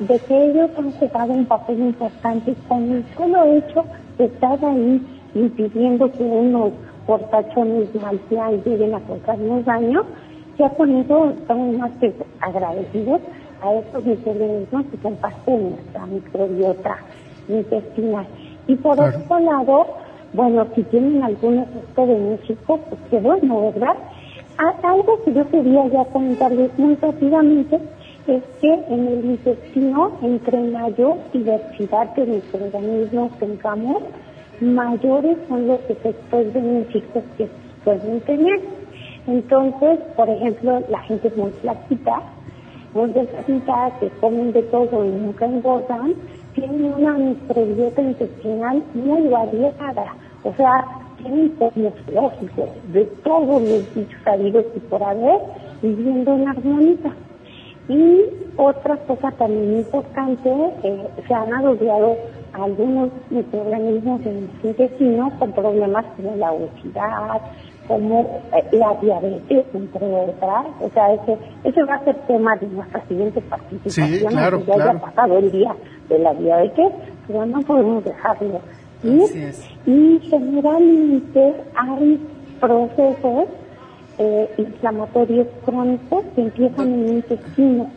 de 0.00 0.18
que 0.18 0.44
ellos 0.46 0.70
han 0.78 0.92
jugado 0.92 1.32
un 1.32 1.46
papel 1.46 1.78
importante 1.80 2.54
con 2.68 2.90
el 2.90 3.04
solo 3.16 3.44
hecho 3.44 3.84
de 4.18 4.26
estar 4.26 4.64
ahí 4.64 5.02
impidiendo 5.34 6.10
que 6.12 6.22
unos 6.22 6.72
portachones 7.06 7.94
malteados 7.94 8.64
lleguen 8.64 8.94
a 8.94 9.00
causarnos 9.00 9.64
daño, 9.64 10.02
ya 10.58 10.68
con 10.70 10.90
eso 10.96 11.30
estamos 11.30 11.76
más 11.78 11.90
que 12.00 12.12
agradecidos 12.40 13.20
a 13.62 13.74
estos 13.74 14.04
microorganismos 14.04 14.86
que 14.86 14.96
son 14.98 15.16
parte 15.16 15.50
de 15.50 15.58
nuestra 15.58 16.06
microbiota 16.06 16.98
intestinal. 17.48 18.26
Y 18.66 18.76
por 18.76 19.00
otro 19.00 19.38
lado, 19.40 19.86
bueno, 20.32 20.66
si 20.74 20.82
tienen 20.84 21.22
algún 21.22 21.58
efecto 21.58 22.06
benéfico, 22.06 22.78
pues 22.88 23.00
qué 23.10 23.18
bueno, 23.20 23.72
¿verdad? 23.72 23.96
A- 24.58 24.88
Algo 24.90 25.22
que 25.24 25.32
yo 25.32 25.48
quería 25.50 25.86
ya 25.88 26.04
comentarles 26.06 26.76
muy 26.78 26.94
rápidamente 26.96 27.80
es 28.26 28.42
que 28.60 28.72
en 28.88 29.08
el 29.08 29.24
intestino, 29.24 30.18
entre 30.22 30.58
mayor 30.60 31.16
diversidad 31.32 32.14
de 32.14 32.26
microorganismos 32.26 33.38
tengamos, 33.38 34.02
mayores 34.60 35.38
son 35.48 35.66
los 35.66 35.80
efectos 35.88 36.52
benéficos 36.52 37.24
que 37.36 37.50
pueden 37.84 38.20
tener. 38.22 38.60
Entonces, 39.26 39.98
por 40.16 40.28
ejemplo, 40.28 40.80
la 40.88 41.00
gente 41.00 41.28
es 41.28 41.36
muy 41.36 41.50
flaquita, 41.62 42.22
muy 42.94 43.10
delgadita, 43.12 43.96
que 44.00 44.10
comen 44.20 44.52
de 44.52 44.62
todo 44.64 45.04
y 45.04 45.08
nunca 45.08 45.46
engordan, 45.46 46.14
tienen 46.54 46.94
una 46.94 47.12
microbiota 47.12 48.02
intestinal 48.02 48.82
muy 48.94 49.28
variada. 49.28 50.14
O 50.44 50.54
sea, 50.54 50.84
tienen 51.18 51.50
como 51.50 51.92
lógico 52.12 52.68
de 52.92 53.04
todos 53.22 53.62
los 53.62 53.94
bichos 53.94 54.20
sabidos 54.24 54.64
y 54.74 54.80
por 54.80 55.02
haber 55.02 55.40
viviendo 55.82 56.34
en 56.34 56.48
armonía. 56.48 57.14
Y 57.88 58.22
otra 58.56 58.96
cosa 58.98 59.30
también 59.32 59.78
importante, 59.78 60.50
eh, 60.82 61.08
se 61.26 61.34
han 61.34 61.52
asociado 61.52 62.16
algunos 62.52 63.10
microorganismos 63.30 64.20
en 64.22 64.48
el 64.62 64.68
intestino 64.70 65.32
con 65.38 65.52
problemas 65.52 66.04
como 66.16 66.36
la 66.36 66.52
obesidad, 66.52 67.40
como 67.90 68.20
eh, 68.54 68.64
la 68.72 68.94
diabetes, 69.02 69.66
entre 69.74 70.06
otras. 70.06 70.66
O 70.80 70.88
sea, 70.94 71.12
ese, 71.12 71.36
ese 71.64 71.82
va 71.82 71.94
a 71.96 72.04
ser 72.04 72.14
tema 72.28 72.54
de 72.56 72.68
nuestra 72.68 73.04
siguiente 73.08 73.40
participación, 73.40 74.08
Sí, 74.20 74.24
claro, 74.26 74.62
ya 74.64 74.74
haya 74.74 74.84
claro. 74.84 75.00
pasado 75.00 75.38
el 75.38 75.50
día 75.50 75.74
de 76.08 76.18
la 76.20 76.32
diabetes, 76.34 76.92
pero 77.26 77.46
no 77.46 77.60
podemos 77.62 78.04
dejarlo. 78.04 78.60
Y 79.86 80.18
generalmente 80.22 81.54
hay 81.74 82.20
procesos 82.60 83.44
eh, 84.18 84.48
inflamatorios 84.58 85.46
crónicos 85.64 86.24
que 86.34 86.42
empiezan 86.42 86.92
en 86.94 87.04
el 87.06 87.10
intestino 87.14 87.90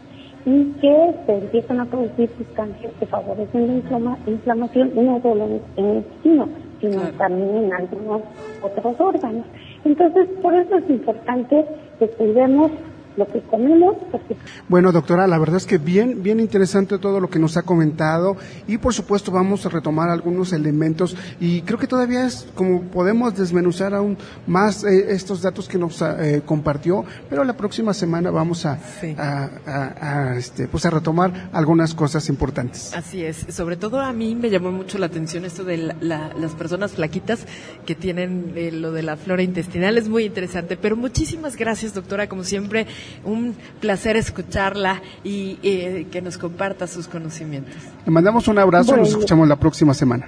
y 0.45 0.63
que 0.81 1.13
se 1.25 1.33
empiezan 1.37 1.79
a 1.81 1.85
producir 1.85 2.29
sustancias 2.37 2.91
que 2.99 3.05
favorecen 3.05 3.67
la 3.67 3.73
inflama- 3.73 4.17
inflamación 4.27 4.91
no 4.95 5.21
solo 5.21 5.45
en, 5.45 5.61
en 5.77 5.85
el 5.85 5.95
intestino, 5.97 6.47
sino 6.81 7.01
también 7.17 7.65
en 7.65 7.73
algunos 7.73 8.21
otros 8.61 8.95
órganos. 8.99 9.45
Entonces, 9.85 10.27
por 10.41 10.53
eso 10.55 10.77
es 10.77 10.89
importante 10.89 11.65
que 11.99 12.07
cuidemos 12.09 12.71
lo 13.17 13.27
que 13.27 13.41
comemos, 13.41 13.95
porque 14.11 14.35
Bueno, 14.67 14.91
doctora, 14.91 15.27
la 15.27 15.37
verdad 15.37 15.57
es 15.57 15.65
que 15.65 15.77
bien, 15.77 16.23
bien 16.23 16.39
interesante 16.39 16.97
todo 16.97 17.19
lo 17.19 17.29
que 17.29 17.39
nos 17.39 17.57
ha 17.57 17.61
comentado 17.63 18.35
y 18.67 18.77
por 18.77 18.93
supuesto 18.93 19.31
vamos 19.31 19.65
a 19.65 19.69
retomar 19.69 20.09
algunos 20.09 20.53
elementos 20.53 21.15
y 21.39 21.61
creo 21.61 21.77
que 21.77 21.87
todavía 21.87 22.25
es 22.25 22.47
como 22.55 22.81
podemos 22.83 23.35
desmenuzar 23.35 23.93
aún 23.93 24.17
más 24.47 24.83
eh, 24.83 25.07
estos 25.09 25.41
datos 25.41 25.67
que 25.67 25.77
nos 25.77 26.01
eh, 26.01 26.41
compartió, 26.45 27.05
pero 27.29 27.43
la 27.43 27.55
próxima 27.55 27.93
semana 27.93 28.31
vamos 28.31 28.65
a, 28.65 28.79
a, 29.17 29.49
a- 29.65 30.29
a, 30.31 30.35
este, 30.37 30.67
pues 30.67 30.85
a 30.85 30.89
retomar 30.89 31.49
algunas 31.53 31.93
cosas 31.93 32.29
importantes. 32.29 32.93
Así 32.95 33.23
es, 33.23 33.45
sobre 33.49 33.77
todo 33.77 33.99
a 33.99 34.11
mí 34.13 34.35
me 34.35 34.49
llamó 34.49 34.71
mucho 34.71 34.97
la 34.97 35.05
atención 35.07 35.45
esto 35.45 35.63
de 35.63 35.77
la- 35.77 35.95
la- 36.01 36.31
las 36.39 36.53
personas 36.53 36.93
flaquitas 36.93 37.45
que 37.85 37.95
tienen 37.95 38.53
eh, 38.55 38.71
lo 38.71 38.91
de 38.91 39.03
la 39.03 39.17
flora 39.17 39.43
intestinal, 39.43 39.97
es 39.97 40.09
muy 40.09 40.25
interesante, 40.25 40.77
pero 40.77 40.95
muchísimas 40.95 41.55
gracias 41.55 41.93
doctora, 41.93 42.27
como 42.27 42.43
siempre, 42.43 42.87
un 43.23 43.55
placer 43.79 44.17
escucharla 44.17 45.01
y 45.23 45.59
eh, 45.63 46.07
que 46.11 46.21
nos 46.21 46.37
comparta 46.37 46.87
sus 46.87 47.07
conocimientos. 47.07 47.75
Le 48.05 48.11
mandamos 48.11 48.47
un 48.47 48.59
abrazo 48.59 48.95
y 48.95 48.99
nos 48.99 49.09
escuchamos 49.09 49.47
la 49.47 49.55
próxima 49.55 49.93
semana. 49.93 50.27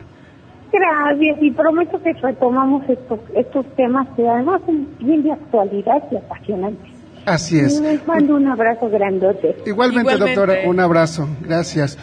Gracias, 0.71 1.37
y 1.41 1.51
prometo 1.51 2.01
que 2.03 2.11
retomamos 2.13 2.83
estos, 2.89 3.19
estos 3.33 3.65
temas 3.75 4.07
que 4.15 4.27
además 4.27 4.61
son 4.65 4.87
bien 4.99 5.23
de 5.23 5.31
actualidad 5.31 6.03
y 6.11 6.17
apasionantes. 6.17 6.91
Así 7.25 7.59
es. 7.59 7.79
Les 7.79 8.05
mando 8.05 8.35
un 8.35 8.47
abrazo 8.47 8.89
grandote. 8.89 9.55
Igualmente, 9.65 10.11
Igualmente. 10.11 10.35
doctora, 10.35 10.69
un 10.69 10.79
abrazo. 10.79 11.27
Gracias. 11.41 11.97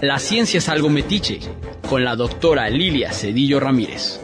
La 0.00 0.18
ciencia 0.18 0.58
es 0.58 0.68
algo 0.68 0.88
metiche, 0.88 1.40
con 1.88 2.04
la 2.04 2.16
doctora 2.16 2.68
Lilia 2.68 3.12
Cedillo 3.12 3.60
Ramírez. 3.60 4.20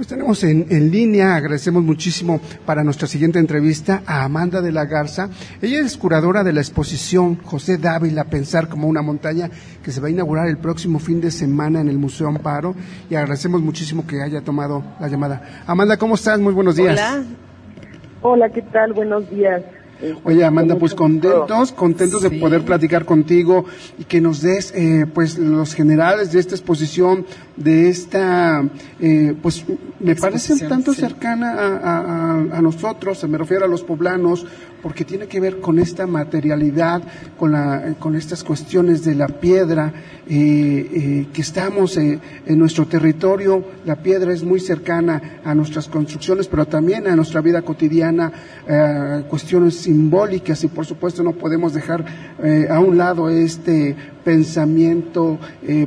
Pues 0.00 0.08
tenemos 0.08 0.42
en, 0.44 0.64
en 0.70 0.90
línea, 0.90 1.36
agradecemos 1.36 1.82
muchísimo 1.82 2.40
para 2.64 2.82
nuestra 2.82 3.06
siguiente 3.06 3.38
entrevista 3.38 4.00
a 4.06 4.24
Amanda 4.24 4.62
de 4.62 4.72
la 4.72 4.86
Garza. 4.86 5.28
Ella 5.60 5.80
es 5.80 5.98
curadora 5.98 6.42
de 6.42 6.54
la 6.54 6.60
exposición 6.60 7.36
José 7.44 7.76
Dávila, 7.76 8.24
Pensar 8.24 8.70
como 8.70 8.88
una 8.88 9.02
montaña, 9.02 9.50
que 9.84 9.92
se 9.92 10.00
va 10.00 10.08
a 10.08 10.10
inaugurar 10.10 10.48
el 10.48 10.56
próximo 10.56 11.00
fin 11.00 11.20
de 11.20 11.30
semana 11.30 11.82
en 11.82 11.90
el 11.90 11.98
Museo 11.98 12.28
Amparo. 12.28 12.74
Y 13.10 13.14
agradecemos 13.14 13.60
muchísimo 13.60 14.06
que 14.06 14.22
haya 14.22 14.40
tomado 14.40 14.82
la 14.98 15.08
llamada. 15.08 15.64
Amanda, 15.66 15.98
¿cómo 15.98 16.14
estás? 16.14 16.40
Muy 16.40 16.54
buenos 16.54 16.76
días. 16.76 16.94
Hola. 16.94 17.22
Hola, 18.22 18.48
¿qué 18.48 18.62
tal? 18.62 18.94
Buenos 18.94 19.28
días. 19.28 19.62
Oye, 20.24 20.44
Amanda, 20.44 20.76
pues 20.76 20.94
contentos, 20.94 21.72
contentos 21.72 22.22
de 22.22 22.30
poder 22.30 22.64
platicar 22.64 23.04
contigo 23.04 23.64
y 23.98 24.04
que 24.04 24.20
nos 24.20 24.40
des, 24.40 24.72
eh, 24.74 25.06
pues, 25.12 25.38
los 25.38 25.74
generales 25.74 26.32
de 26.32 26.40
esta 26.40 26.54
exposición, 26.54 27.26
de 27.56 27.88
esta, 27.88 28.64
eh, 29.00 29.34
pues, 29.40 29.64
me 29.98 30.16
parece 30.16 30.54
un 30.54 30.60
tanto 30.60 30.94
cercana 30.94 31.52
a, 31.52 32.56
a, 32.56 32.62
nosotros, 32.62 33.22
me 33.28 33.36
refiero 33.36 33.64
a 33.64 33.68
los 33.68 33.82
poblanos, 33.82 34.46
porque 34.82 35.04
tiene 35.04 35.26
que 35.26 35.40
ver 35.40 35.60
con 35.60 35.78
esta 35.78 36.06
materialidad, 36.06 37.02
con, 37.38 37.52
la, 37.52 37.94
con 37.98 38.16
estas 38.16 38.42
cuestiones 38.44 39.04
de 39.04 39.14
la 39.14 39.28
piedra, 39.28 39.92
eh, 40.28 40.90
eh, 40.92 41.26
que 41.32 41.42
estamos 41.42 41.96
eh, 41.96 42.18
en 42.46 42.58
nuestro 42.58 42.86
territorio, 42.86 43.64
la 43.84 43.96
piedra 43.96 44.32
es 44.32 44.42
muy 44.42 44.60
cercana 44.60 45.40
a 45.44 45.54
nuestras 45.54 45.88
construcciones, 45.88 46.46
pero 46.48 46.66
también 46.66 47.06
a 47.06 47.16
nuestra 47.16 47.40
vida 47.40 47.62
cotidiana, 47.62 48.32
cuestiones 49.28 49.86
simbólicas 49.90 50.62
y 50.64 50.68
por 50.68 50.86
supuesto 50.86 51.22
no 51.22 51.32
podemos 51.32 51.74
dejar 51.74 52.04
a 52.70 52.80
un 52.80 52.96
lado 52.96 53.28
este 53.28 53.96
pensamiento 54.24 55.38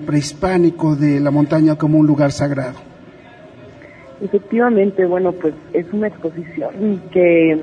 prehispánico 0.06 0.96
de 0.96 1.20
la 1.20 1.32
montaña 1.32 1.76
como 1.76 1.98
un 2.00 2.08
lugar 2.08 2.32
sagrado. 2.32 2.94
Efectivamente, 4.24 5.06
bueno, 5.06 5.34
pues 5.34 5.54
es 5.74 5.86
una 5.92 6.08
exposición 6.08 7.02
que, 7.12 7.60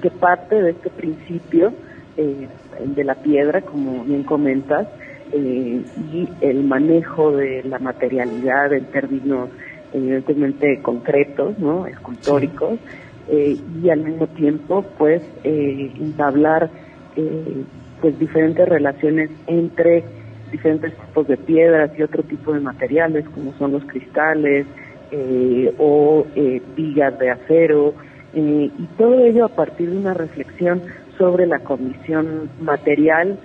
que 0.00 0.10
parte 0.10 0.54
de 0.62 0.70
este 0.70 0.88
principio 0.88 1.74
eh, 2.16 2.48
de 2.82 3.04
la 3.04 3.14
piedra, 3.16 3.60
como 3.60 4.04
bien 4.04 4.22
comentas, 4.22 4.88
eh, 5.32 5.82
y 6.10 6.28
el 6.40 6.64
manejo 6.64 7.32
de 7.32 7.62
la 7.64 7.78
materialidad 7.78 8.72
en 8.72 8.86
términos 8.86 9.50
evidentemente 9.92 10.80
concretos, 10.80 11.58
¿no? 11.58 11.86
escultóricos, 11.86 12.78
eh, 13.30 13.56
y 13.82 13.90
al 13.90 14.00
mismo 14.00 14.26
tiempo, 14.28 14.84
pues, 14.96 15.22
entablar 15.44 16.70
pues 18.00 18.16
diferentes 18.18 18.68
relaciones 18.68 19.28
entre 19.48 20.04
diferentes 20.52 20.94
tipos 20.96 21.26
de 21.28 21.36
piedras 21.36 21.90
y 21.98 22.02
otro 22.02 22.22
tipo 22.22 22.52
de 22.52 22.60
materiales, 22.60 23.28
como 23.28 23.52
son 23.54 23.72
los 23.72 23.84
cristales, 23.84 24.66
eh, 25.10 25.74
o 25.78 26.26
eh, 26.34 26.62
vigas 26.76 27.18
de 27.18 27.30
acero, 27.30 27.94
eh, 28.34 28.70
y 28.78 28.84
todo 28.96 29.24
ello 29.24 29.46
a 29.46 29.48
partir 29.48 29.90
de 29.90 29.96
una 29.96 30.14
reflexión 30.14 30.82
sobre 31.16 31.46
la 31.46 31.60
condición 31.60 32.50
material, 32.60 33.38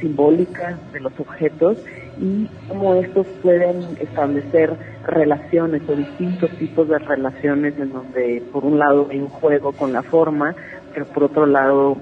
simbólica 0.00 0.78
de 0.92 1.00
los 1.00 1.18
objetos 1.18 1.78
y 2.20 2.46
cómo 2.68 2.94
estos 2.96 3.26
pueden 3.42 3.96
establecer 3.98 4.74
relaciones 5.06 5.82
o 5.88 5.96
distintos 5.96 6.50
tipos 6.58 6.86
de 6.88 6.98
relaciones 6.98 7.78
en 7.78 7.92
donde 7.92 8.42
por 8.52 8.64
un 8.64 8.78
lado 8.78 9.08
hay 9.10 9.20
un 9.20 9.28
juego 9.28 9.72
con 9.72 9.92
la 9.94 10.02
forma, 10.02 10.54
pero 10.92 11.06
por 11.06 11.24
otro 11.24 11.46
lado 11.46 11.96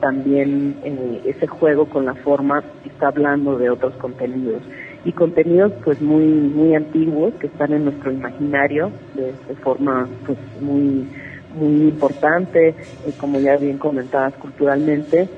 también 0.00 0.76
ese 1.24 1.46
juego 1.46 1.86
con 1.86 2.04
la 2.04 2.14
forma 2.14 2.62
está 2.84 3.08
hablando 3.08 3.56
de 3.56 3.70
otros 3.70 3.94
contenidos. 3.94 4.62
Y 5.06 5.12
contenidos 5.12 5.72
pues 5.82 6.00
muy 6.00 6.24
muy 6.24 6.74
antiguos 6.74 7.32
que 7.34 7.46
están 7.46 7.72
en 7.72 7.84
nuestro 7.84 8.12
imaginario 8.12 8.90
de, 9.14 9.32
forma 9.56 10.06
pues 10.26 10.38
muy 10.60 11.08
muy 11.54 11.88
importante 11.88 12.68
eh, 12.68 12.74
como 13.18 13.38
ya 13.40 13.56
bien 13.56 13.78
comentadas 13.78 14.34
culturalmente. 14.34 15.28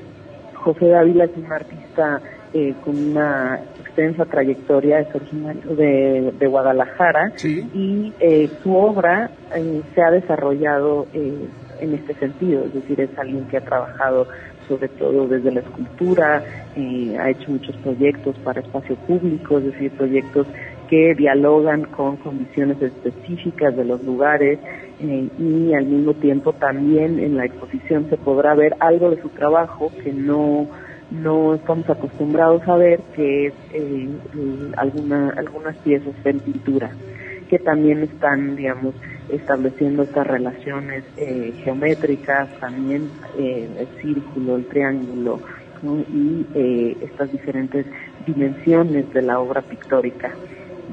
José 0.55 0.87
Dávila 0.87 1.25
es 1.25 1.31
un 1.37 1.51
artista 1.51 2.21
eh, 2.53 2.73
con 2.83 2.97
una 2.97 3.59
extensa 3.79 4.25
trayectoria 4.25 4.99
es 4.99 5.13
originario 5.13 5.75
de, 5.75 6.33
de 6.37 6.47
Guadalajara. 6.47 7.33
Y 7.43 8.13
eh, 8.19 8.49
su 8.63 8.75
obra 8.75 9.31
se 9.93 10.01
ha 10.01 10.11
desarrollado 10.11 11.07
en 11.13 11.93
este 11.93 12.13
sentido. 12.15 12.65
Es 12.65 12.73
decir 12.73 13.01
es 13.01 13.17
alguien 13.17 13.45
que 13.45 13.57
ha 13.57 13.61
trabajado 13.61 14.27
sobre 14.67 14.87
todo 14.89 15.27
desde 15.27 15.51
la 15.51 15.61
escultura, 15.61 16.43
eh, 16.75 17.17
ha 17.19 17.29
hecho 17.29 17.51
muchos 17.51 17.75
proyectos 17.77 18.35
para 18.39 18.61
espacio 18.61 18.95
público, 18.95 19.59
es 19.59 19.65
decir, 19.65 19.91
proyectos 19.91 20.47
que 20.89 21.15
dialogan 21.15 21.83
con 21.83 22.17
condiciones 22.17 22.81
específicas 22.81 23.75
de 23.75 23.85
los 23.85 24.03
lugares 24.03 24.59
eh, 24.99 25.27
y 25.37 25.73
al 25.73 25.85
mismo 25.85 26.13
tiempo 26.13 26.53
también 26.53 27.19
en 27.19 27.37
la 27.37 27.45
exposición 27.45 28.09
se 28.09 28.17
podrá 28.17 28.55
ver 28.55 28.75
algo 28.79 29.09
de 29.09 29.21
su 29.21 29.29
trabajo 29.29 29.91
que 30.03 30.13
no 30.13 30.67
no 31.11 31.55
estamos 31.55 31.89
acostumbrados 31.89 32.67
a 32.67 32.75
ver, 32.75 33.01
que 33.15 33.47
es 33.47 33.53
eh, 33.73 34.09
alguna, 34.75 35.33
algunas 35.37 35.75
piezas 35.77 36.13
en 36.25 36.39
pintura 36.39 36.91
que 37.47 37.59
también 37.59 38.03
están, 38.03 38.55
digamos, 38.55 38.93
estableciendo 39.29 40.03
estas 40.03 40.27
relaciones 40.27 41.03
eh, 41.17 41.53
geométricas, 41.63 42.49
también 42.59 43.09
eh, 43.37 43.67
el 43.79 44.01
círculo, 44.01 44.57
el 44.57 44.65
triángulo 44.65 45.39
y 45.83 46.45
eh, 46.55 46.97
estas 47.01 47.31
diferentes 47.31 47.85
dimensiones 48.25 49.11
de 49.13 49.21
la 49.21 49.39
obra 49.39 49.61
pictórica. 49.61 50.31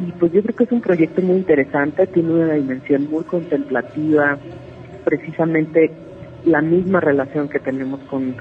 Y 0.07 0.13
pues 0.13 0.33
yo 0.33 0.43
creo 0.43 0.57
que 0.57 0.65
es 0.65 0.73
un 0.73 0.81
proyecto 0.81 1.23
muy 1.23 1.37
interesante, 1.37 2.07
tiene 2.09 2.33
una 2.33 2.55
dimensión 2.55 3.09
muy 3.11 3.25
contemplativa, 3.25 4.39
precisamente 5.05 5.91
la 6.45 6.61
misma 6.61 7.01
relación 7.01 7.49
que 7.49 7.61
tenemos 7.61 8.01
con, 8.01 8.37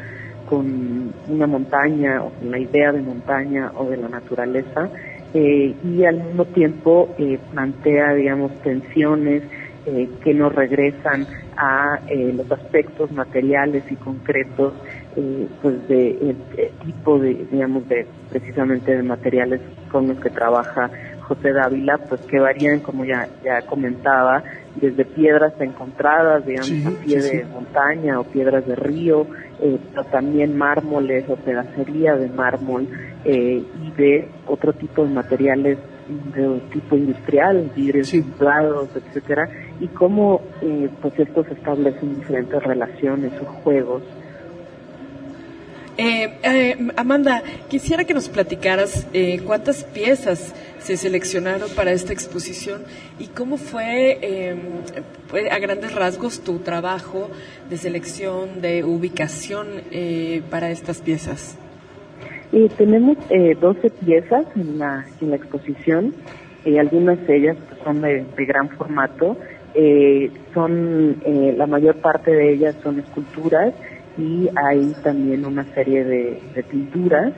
con 0.50 1.14
una 1.28 1.48
montaña 1.48 2.24
o 2.24 2.32
con 2.32 2.52
la 2.52 2.60
idea 2.60 2.92
de 2.92 3.02
montaña 3.02 3.72
o 3.76 3.86
de 3.90 3.98
la 3.98 4.10
naturaleza. 4.10 4.90
y 5.34 6.06
al 6.06 6.24
mismo 6.24 6.46
tiempo 6.46 7.10
plantea, 7.52 8.14
digamos, 8.14 8.52
tensiones 8.62 9.42
eh, 9.86 10.10
que 10.24 10.34
nos 10.34 10.56
regresan 10.56 11.28
a 11.58 12.00
eh, 12.08 12.32
los 12.34 12.50
aspectos 12.50 13.12
materiales 13.12 13.84
y 13.92 13.96
concretos 13.98 14.74
eh, 15.18 15.46
pues 15.62 15.86
de 15.90 16.38
tipo 16.86 17.20
de 17.20 17.46
digamos 17.52 17.90
de 17.90 18.08
precisamente 18.30 18.96
de 18.96 19.04
materiales 19.04 19.60
con 19.92 20.08
los 20.08 20.18
que 20.22 20.30
trabaja 20.30 20.90
José 21.28 21.52
Dávila 21.54 21.98
pues 21.98 22.22
que 22.22 22.40
varían 22.40 22.80
como 22.80 23.06
ya 23.06 23.28
ya 23.44 23.62
comentaba 23.64 24.44
desde 24.76 25.06
piedras 25.06 25.54
encontradas 25.60 26.46
digamos 26.46 26.72
a 26.86 27.04
pie 27.04 27.22
de 27.22 27.46
montaña 27.46 28.20
o 28.20 28.24
piedras 28.24 28.66
de 28.68 28.76
río 28.76 29.28
pero 29.60 30.04
también 30.06 30.58
mármoles 30.58 31.26
o 31.30 31.36
pedacería 31.36 32.16
de 32.16 32.30
mármol 32.30 32.88
y 33.26 33.92
de 33.98 34.28
otro 34.48 34.74
tipo 34.74 35.06
de 35.06 35.14
materiales 35.14 35.78
de 36.08 36.60
tipo 36.72 36.96
industrial, 36.96 37.72
vidrios 37.76 38.14
inflados, 38.14 38.90
etcétera, 38.96 39.50
y 39.80 39.88
cómo 39.88 40.42
eh, 40.62 40.90
pues 41.02 41.18
estos 41.18 41.48
establecen 41.48 42.20
diferentes 42.20 42.62
relaciones 42.64 43.32
o 43.42 43.46
juegos. 43.46 44.04
Eh, 45.98 46.40
eh, 46.44 46.88
Amanda, 46.96 47.44
quisiera 47.70 48.04
que 48.04 48.16
nos 48.16 48.28
platicaras 48.28 49.08
cuántas 49.46 49.84
piezas 49.84 50.54
se 50.84 50.98
seleccionaron 50.98 51.70
para 51.76 51.92
esta 51.92 52.14
exposición 52.14 52.84
y 53.18 53.28
cómo 53.28 53.58
fue 53.58 54.20
em, 54.22 54.60
a 55.50 55.60
grandes 55.60 55.96
rasgos 55.96 56.42
tu 56.42 56.60
trabajo 56.60 57.30
de 57.70 57.78
selección, 57.78 58.62
de 58.62 58.84
ubicación 58.84 59.68
para 60.50 60.70
estas 60.70 61.02
piezas. 61.02 61.58
Eh, 62.54 62.70
tenemos 62.78 63.18
eh, 63.32 63.58
12 63.60 63.90
piezas 63.90 64.46
en 64.56 64.78
la, 64.78 65.08
en 65.20 65.32
la 65.32 65.38
exposición, 65.38 66.14
eh, 66.66 66.80
algunas 66.80 67.26
de 67.26 67.38
ellas 67.38 67.58
son 67.84 68.02
de, 68.02 68.24
gran 68.46 68.70
formato, 68.70 69.38
eh, 69.74 70.30
son 70.54 71.18
eh, 71.26 71.56
la 71.58 71.66
mayor 71.66 71.96
parte 71.96 72.30
de 72.30 72.54
ellas 72.54 72.76
son 72.84 73.00
esculturas 73.00 73.74
y 74.20 74.48
hay 74.56 74.94
también 75.04 75.46
una 75.46 75.64
serie 75.74 76.04
de 76.04 76.64
pinturas 76.70 77.34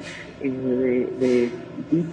de, 0.50 1.08
de, 1.20 1.52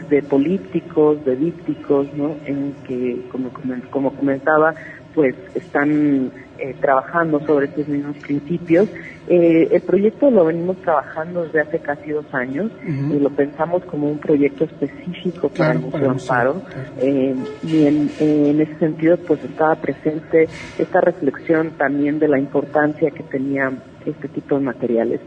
de, 0.09 0.23
políticos, 0.23 1.25
de 1.25 1.37
dípticos, 1.37 2.07
¿no? 2.15 2.37
En 2.47 2.75
que, 2.87 3.23
como, 3.31 3.51
como 3.91 4.13
comentaba, 4.15 4.75
pues 5.15 5.35
están 5.55 6.31
eh, 6.59 6.75
trabajando 6.81 7.41
sobre 7.41 7.67
estos 7.67 7.89
mismos 7.89 8.17
principios. 8.19 8.89
Eh, 9.29 9.69
el 9.71 9.81
proyecto 9.83 10.31
lo 10.31 10.45
venimos 10.45 10.77
trabajando 10.79 11.45
desde 11.45 11.61
hace 11.61 11.79
casi 11.81 12.11
dos 12.11 12.27
años 12.33 12.71
y 12.85 13.19
lo 13.19 13.31
pensamos 13.31 13.85
como 13.85 14.11
un 14.11 14.19
proyecto 14.19 14.65
específico 14.65 15.49
para 15.49 15.73
el 15.73 15.81
Museo 15.81 16.11
Amparo 16.11 16.63
eh, 16.99 17.35
y 17.63 17.87
en, 17.87 18.11
en, 18.19 18.61
ese 18.61 18.79
sentido 18.79 19.17
pues 19.19 19.43
estaba 19.45 19.77
presente 19.77 20.49
esta 20.79 21.01
reflexión 21.01 21.71
también 21.79 22.19
de 22.19 22.29
la 22.29 22.39
importancia 22.39 23.11
que 23.11 23.23
tenía 23.23 23.73
este 24.05 24.29
tipo 24.29 24.57
de 24.57 24.63
materiales. 24.63 25.21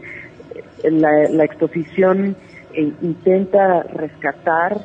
La, 0.84 1.28
la 1.30 1.44
exposición 1.44 2.36
intenta 2.76 3.82
rescatar 3.82 4.78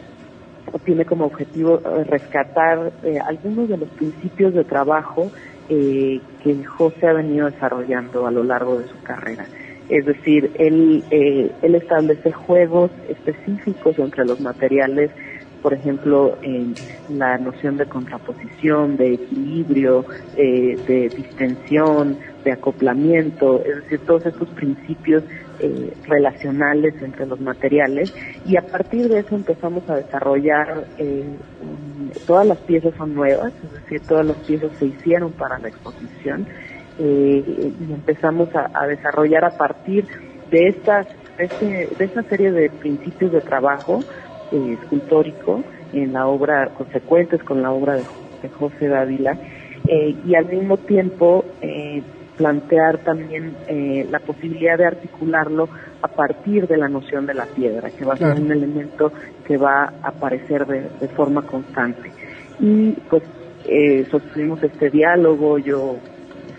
o 0.71 0.79
tiene 0.79 1.05
como 1.05 1.25
objetivo 1.25 1.81
rescatar 2.07 2.91
algunos 3.27 3.67
de 3.67 3.77
los 3.77 3.89
principios 3.89 4.53
de 4.53 4.63
trabajo 4.63 5.31
eh, 5.69 6.19
que 6.43 6.63
José 6.65 7.07
ha 7.07 7.13
venido 7.13 7.49
desarrollando 7.49 8.27
a 8.27 8.31
lo 8.31 8.43
largo 8.43 8.79
de 8.79 8.87
su 8.87 9.01
carrera. 9.03 9.45
Es 9.89 10.05
decir, 10.05 10.51
él, 10.57 11.03
eh, 11.11 11.51
él 11.61 11.75
establece 11.75 12.31
juegos 12.31 12.91
específicos 13.09 13.97
entre 13.99 14.25
los 14.25 14.39
materiales 14.39 15.11
por 15.61 15.73
ejemplo, 15.73 16.37
en 16.41 16.73
la 17.09 17.37
noción 17.37 17.77
de 17.77 17.85
contraposición, 17.85 18.97
de 18.97 19.13
equilibrio, 19.13 20.05
eh, 20.35 20.75
de 20.87 21.09
distensión, 21.09 22.17
de 22.43 22.51
acoplamiento, 22.51 23.63
es 23.63 23.83
decir, 23.83 23.99
todos 23.99 24.25
estos 24.25 24.49
principios 24.49 25.23
eh, 25.63 25.93
relacionales 26.07 26.99
entre 27.03 27.27
los 27.27 27.39
materiales 27.39 28.11
y 28.47 28.57
a 28.57 28.63
partir 28.63 29.07
de 29.09 29.19
eso 29.19 29.35
empezamos 29.35 29.87
a 29.87 29.95
desarrollar, 29.97 30.85
eh, 30.97 31.23
todas 32.25 32.47
las 32.47 32.57
piezas 32.59 32.95
son 32.97 33.13
nuevas, 33.13 33.53
es 33.63 33.71
decir, 33.71 34.01
todas 34.07 34.25
las 34.25 34.37
piezas 34.37 34.71
se 34.79 34.85
hicieron 34.85 35.31
para 35.33 35.59
la 35.59 35.67
exposición 35.67 36.47
eh, 36.97 37.43
y 37.79 37.93
empezamos 37.93 38.49
a, 38.55 38.87
desarrollar 38.87 39.45
a 39.45 39.51
partir 39.51 40.07
de 40.49 40.69
estas 40.69 41.05
este, 41.37 41.89
de 41.95 42.05
esta 42.05 42.23
serie 42.23 42.51
de 42.51 42.71
principios 42.71 43.31
de 43.31 43.41
trabajo 43.41 43.99
escultórico 44.51 45.63
en 45.93 46.13
la 46.13 46.25
obra 46.25 46.69
consecuentes 46.75 47.43
con 47.43 47.61
la 47.61 47.71
obra 47.71 47.97
de, 47.97 48.49
José 48.57 48.87
Dávila 48.87 49.37
y 49.85 50.33
al 50.33 50.45
mismo 50.45 50.77
tiempo 50.77 51.45
plantear 52.41 52.97
también 52.97 53.55
eh, 53.67 54.07
la 54.09 54.17
posibilidad 54.17 54.75
de 54.75 54.87
articularlo 54.87 55.69
a 56.01 56.07
partir 56.07 56.67
de 56.67 56.75
la 56.75 56.87
noción 56.87 57.27
de 57.27 57.35
la 57.35 57.45
piedra, 57.45 57.91
que 57.91 58.03
va 58.03 58.15
a 58.15 58.17
ser 58.17 58.33
un 58.33 58.51
elemento 58.51 59.13
que 59.45 59.57
va 59.57 59.83
a 59.83 60.07
aparecer 60.07 60.65
de, 60.65 61.07
forma 61.09 61.43
constante. 61.43 62.11
Y 62.59 62.93
pues 63.11 63.21
eh, 63.65 64.07
sostuvimos 64.09 64.63
este 64.63 64.89
diálogo, 64.89 65.59
yo 65.59 65.97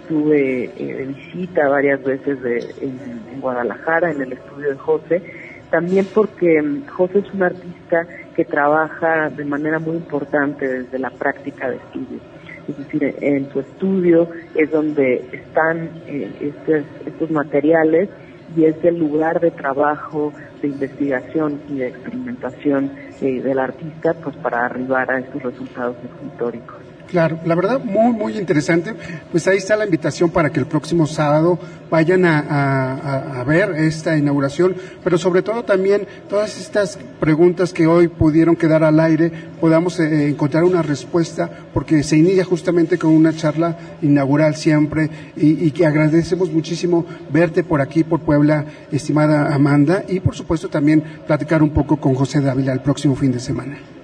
estuve 0.03 0.67
eh, 0.67 0.95
de 0.99 1.07
visita 1.07 1.69
varias 1.69 2.01
veces 2.05 2.41
de, 2.41 2.59
en, 2.81 3.41
Guadalajara, 3.41 4.13
en 4.13 4.23
el 4.23 4.35
estudio 4.35 4.69
de 4.69 4.77
José, 4.77 5.23
también 5.69 6.07
porque 6.15 6.63
mm, 6.63 6.87
José 6.87 7.19
es 7.19 7.35
un 7.35 7.43
artista 7.43 8.07
que 8.37 8.45
trabaja 8.45 9.31
de 9.31 9.45
manera 9.45 9.81
muy 9.81 9.97
importante 9.97 10.69
desde 10.69 10.97
la 11.01 11.11
práctica 11.11 11.69
de 11.69 11.77
estudio 11.79 12.32
es 12.69 12.79
decir, 12.79 13.15
en 13.21 13.51
su 13.51 13.61
estudio 13.61 14.29
es 14.55 14.71
donde 14.71 15.25
están 15.33 15.91
eh, 16.07 16.31
estos, 16.41 16.85
estos 17.07 17.31
materiales 17.31 18.09
y 18.57 18.65
es 18.65 18.77
el 18.85 18.99
lugar 18.99 19.41
de 19.41 19.51
trabajo, 19.51 20.33
de 20.61 20.69
investigación 20.69 21.61
y 21.69 21.79
de 21.79 21.89
experimentación 21.89 22.93
eh, 23.21 23.41
del 23.41 23.59
artista 23.59 24.15
pues 24.15 24.37
para 24.37 24.67
arribar 24.67 25.11
a 25.11 25.19
estos 25.19 25.43
resultados 25.43 25.97
escultóricos. 26.05 26.92
Claro, 27.13 27.39
la 27.45 27.55
verdad 27.55 27.79
muy, 27.85 28.11
muy 28.15 28.39
interesante. 28.39 28.95
Pues 29.31 29.47
ahí 29.47 29.59
está 29.59 29.77
la 29.77 29.85
invitación 29.85 30.31
para 30.31 30.51
que 30.51 30.59
el 30.59 30.65
próximo 30.65 31.07
sábado 31.07 31.59
vayan 31.91 32.25
a, 32.25 33.45
ver 33.47 33.73
esta 33.73 34.17
inauguración, 34.17 34.75
pero 35.05 35.19
sobre 35.19 35.43
todo 35.43 35.63
también 35.63 36.07
todas 36.31 36.59
estas 36.59 36.99
preguntas 37.21 37.75
que 37.75 37.87
hoy 37.87 38.09
pudieron 38.09 38.57
quedar 38.57 38.83
al 38.83 38.99
aire, 38.99 39.31
podamos 39.61 40.01
eh, 40.01 40.29
encontrar 40.29 40.65
una 40.65 40.81
respuesta, 40.81 41.51
porque 41.75 42.03
se 42.03 42.17
inicia 42.17 42.47
justamente 42.47 42.97
con 42.97 43.11
una 43.11 43.37
charla 43.37 43.77
inaugural 44.01 44.57
siempre 44.57 45.11
y, 45.37 45.67
y 45.67 45.71
que 45.73 45.85
agradecemos 45.85 46.51
muchísimo 46.51 47.05
verte 47.31 47.63
por 47.63 47.83
aquí, 47.83 48.05
por 48.05 48.21
Puebla, 48.21 48.65
estimada 48.91 49.55
Amanda, 49.55 50.03
y 50.09 50.21
por 50.21 50.35
supuesto 50.35 50.71
también 50.71 51.03
platicar 51.27 51.63
un 51.63 51.75
poco 51.75 51.99
con 51.99 52.15
José 52.15 52.41
Dávila 52.41 52.73
el 52.73 52.81
próximo 52.81 53.15
fin 53.17 53.33
de 53.33 53.41
semana. 53.41 54.02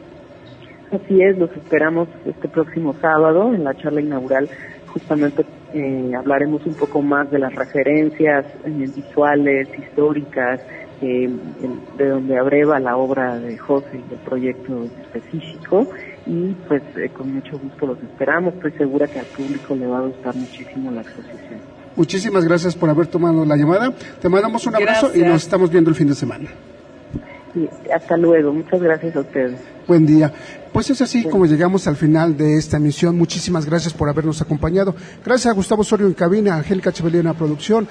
Así 0.93 1.23
es, 1.23 1.37
los 1.37 1.51
esperamos 1.53 2.09
este 2.25 2.49
próximo 2.49 2.95
sábado 3.01 3.55
en 3.55 3.65
la 3.65 3.75
charla 3.75 4.01
inaugural. 4.01 4.49
Justamente 4.87 5.45
eh, 5.75 6.13
hablaremos 6.17 6.65
un 6.65 6.75
poco 6.75 7.03
más 7.03 7.31
de 7.31 7.39
las 7.39 7.55
referencias 7.55 8.47
eh, 8.65 8.71
visuales, 8.71 9.69
históricas, 9.79 10.61
eh, 11.03 11.31
de 11.99 12.09
donde 12.09 12.39
abreva 12.39 12.81
la 12.81 12.97
obra 12.97 13.39
de 13.39 13.59
José 13.59 14.03
y 14.05 14.09
del 14.09 14.19
proyecto 14.21 14.85
específico. 14.85 15.87
Y 16.27 16.55
pues 16.67 16.83
con 17.13 17.35
mucho 17.35 17.59
gusto 17.59 17.87
los 17.87 18.03
esperamos. 18.03 18.55
Estoy 18.55 18.73
segura 18.73 19.07
que 19.07 19.19
al 19.19 19.27
público 19.27 19.75
le 19.77 19.87
va 19.87 19.99
a 19.99 20.03
gustar 20.03 20.35
muchísimo 20.35 20.91
la 20.91 21.03
exposición. 21.03 21.61
Muchísimas 21.97 22.45
gracias 22.45 22.75
por 22.75 22.89
haber 22.89 23.09
tomado 23.09 23.45
la 23.45 23.57
llamada. 23.57 23.93
Te 24.21 24.29
mandamos 24.29 24.67
un 24.67 24.77
abrazo 24.77 25.11
y 25.15 25.21
nos 25.21 25.43
estamos 25.43 25.71
viendo 25.71 25.91
el 25.91 25.97
fin 25.97 26.09
de 26.09 26.15
semana. 26.15 26.49
Sí, 27.53 27.69
hasta 27.93 28.17
luego. 28.17 28.53
Muchas 28.53 28.81
gracias 28.81 29.17
a 29.17 29.21
ustedes. 29.21 29.61
Buen 29.87 30.07
día. 30.07 30.33
Pues 30.73 30.91
es 30.91 31.01
así 31.01 31.25
como 31.25 31.47
llegamos 31.47 31.87
al 31.87 31.97
final 31.97 32.37
de 32.37 32.57
esta 32.57 32.77
emisión. 32.77 33.17
Muchísimas 33.17 33.65
gracias 33.65 33.93
por 33.93 34.09
habernos 34.09 34.41
acompañado. 34.41 34.95
Gracias 35.25 35.51
a 35.51 35.55
Gustavo 35.55 35.83
Osorio 35.83 36.07
en 36.07 36.15
cabina, 36.15 36.57
Angélica 36.57 36.93
Chevalier 36.93 37.27
en 37.27 37.35
producción, 37.35 37.89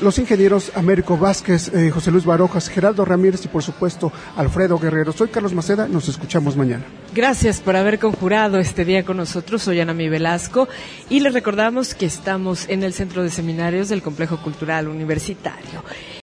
los 0.00 0.18
ingenieros 0.18 0.72
Américo 0.74 1.16
Vázquez, 1.16 1.72
eh, 1.74 1.90
José 1.90 2.10
Luis 2.10 2.24
Barojas, 2.24 2.68
Gerardo 2.68 3.04
Ramírez 3.04 3.44
y 3.44 3.48
por 3.48 3.62
supuesto 3.62 4.12
Alfredo 4.36 4.78
Guerrero. 4.78 5.12
Soy 5.12 5.28
Carlos 5.28 5.54
Maceda, 5.54 5.88
nos 5.88 6.08
escuchamos 6.08 6.56
mañana. 6.56 6.84
Gracias 7.14 7.60
por 7.60 7.76
haber 7.76 7.98
conjurado 7.98 8.58
este 8.58 8.84
día 8.84 9.04
con 9.04 9.16
nosotros. 9.16 9.62
Soy 9.62 9.80
Ana 9.80 9.94
Mi 9.94 10.08
Velasco 10.08 10.68
y 11.10 11.20
les 11.20 11.34
recordamos 11.34 11.94
que 11.94 12.06
estamos 12.06 12.68
en 12.68 12.82
el 12.82 12.92
Centro 12.92 13.22
de 13.22 13.30
Seminarios 13.30 13.88
del 13.88 14.02
Complejo 14.02 14.42
Cultural 14.42 14.88
Universitario. 14.88 15.82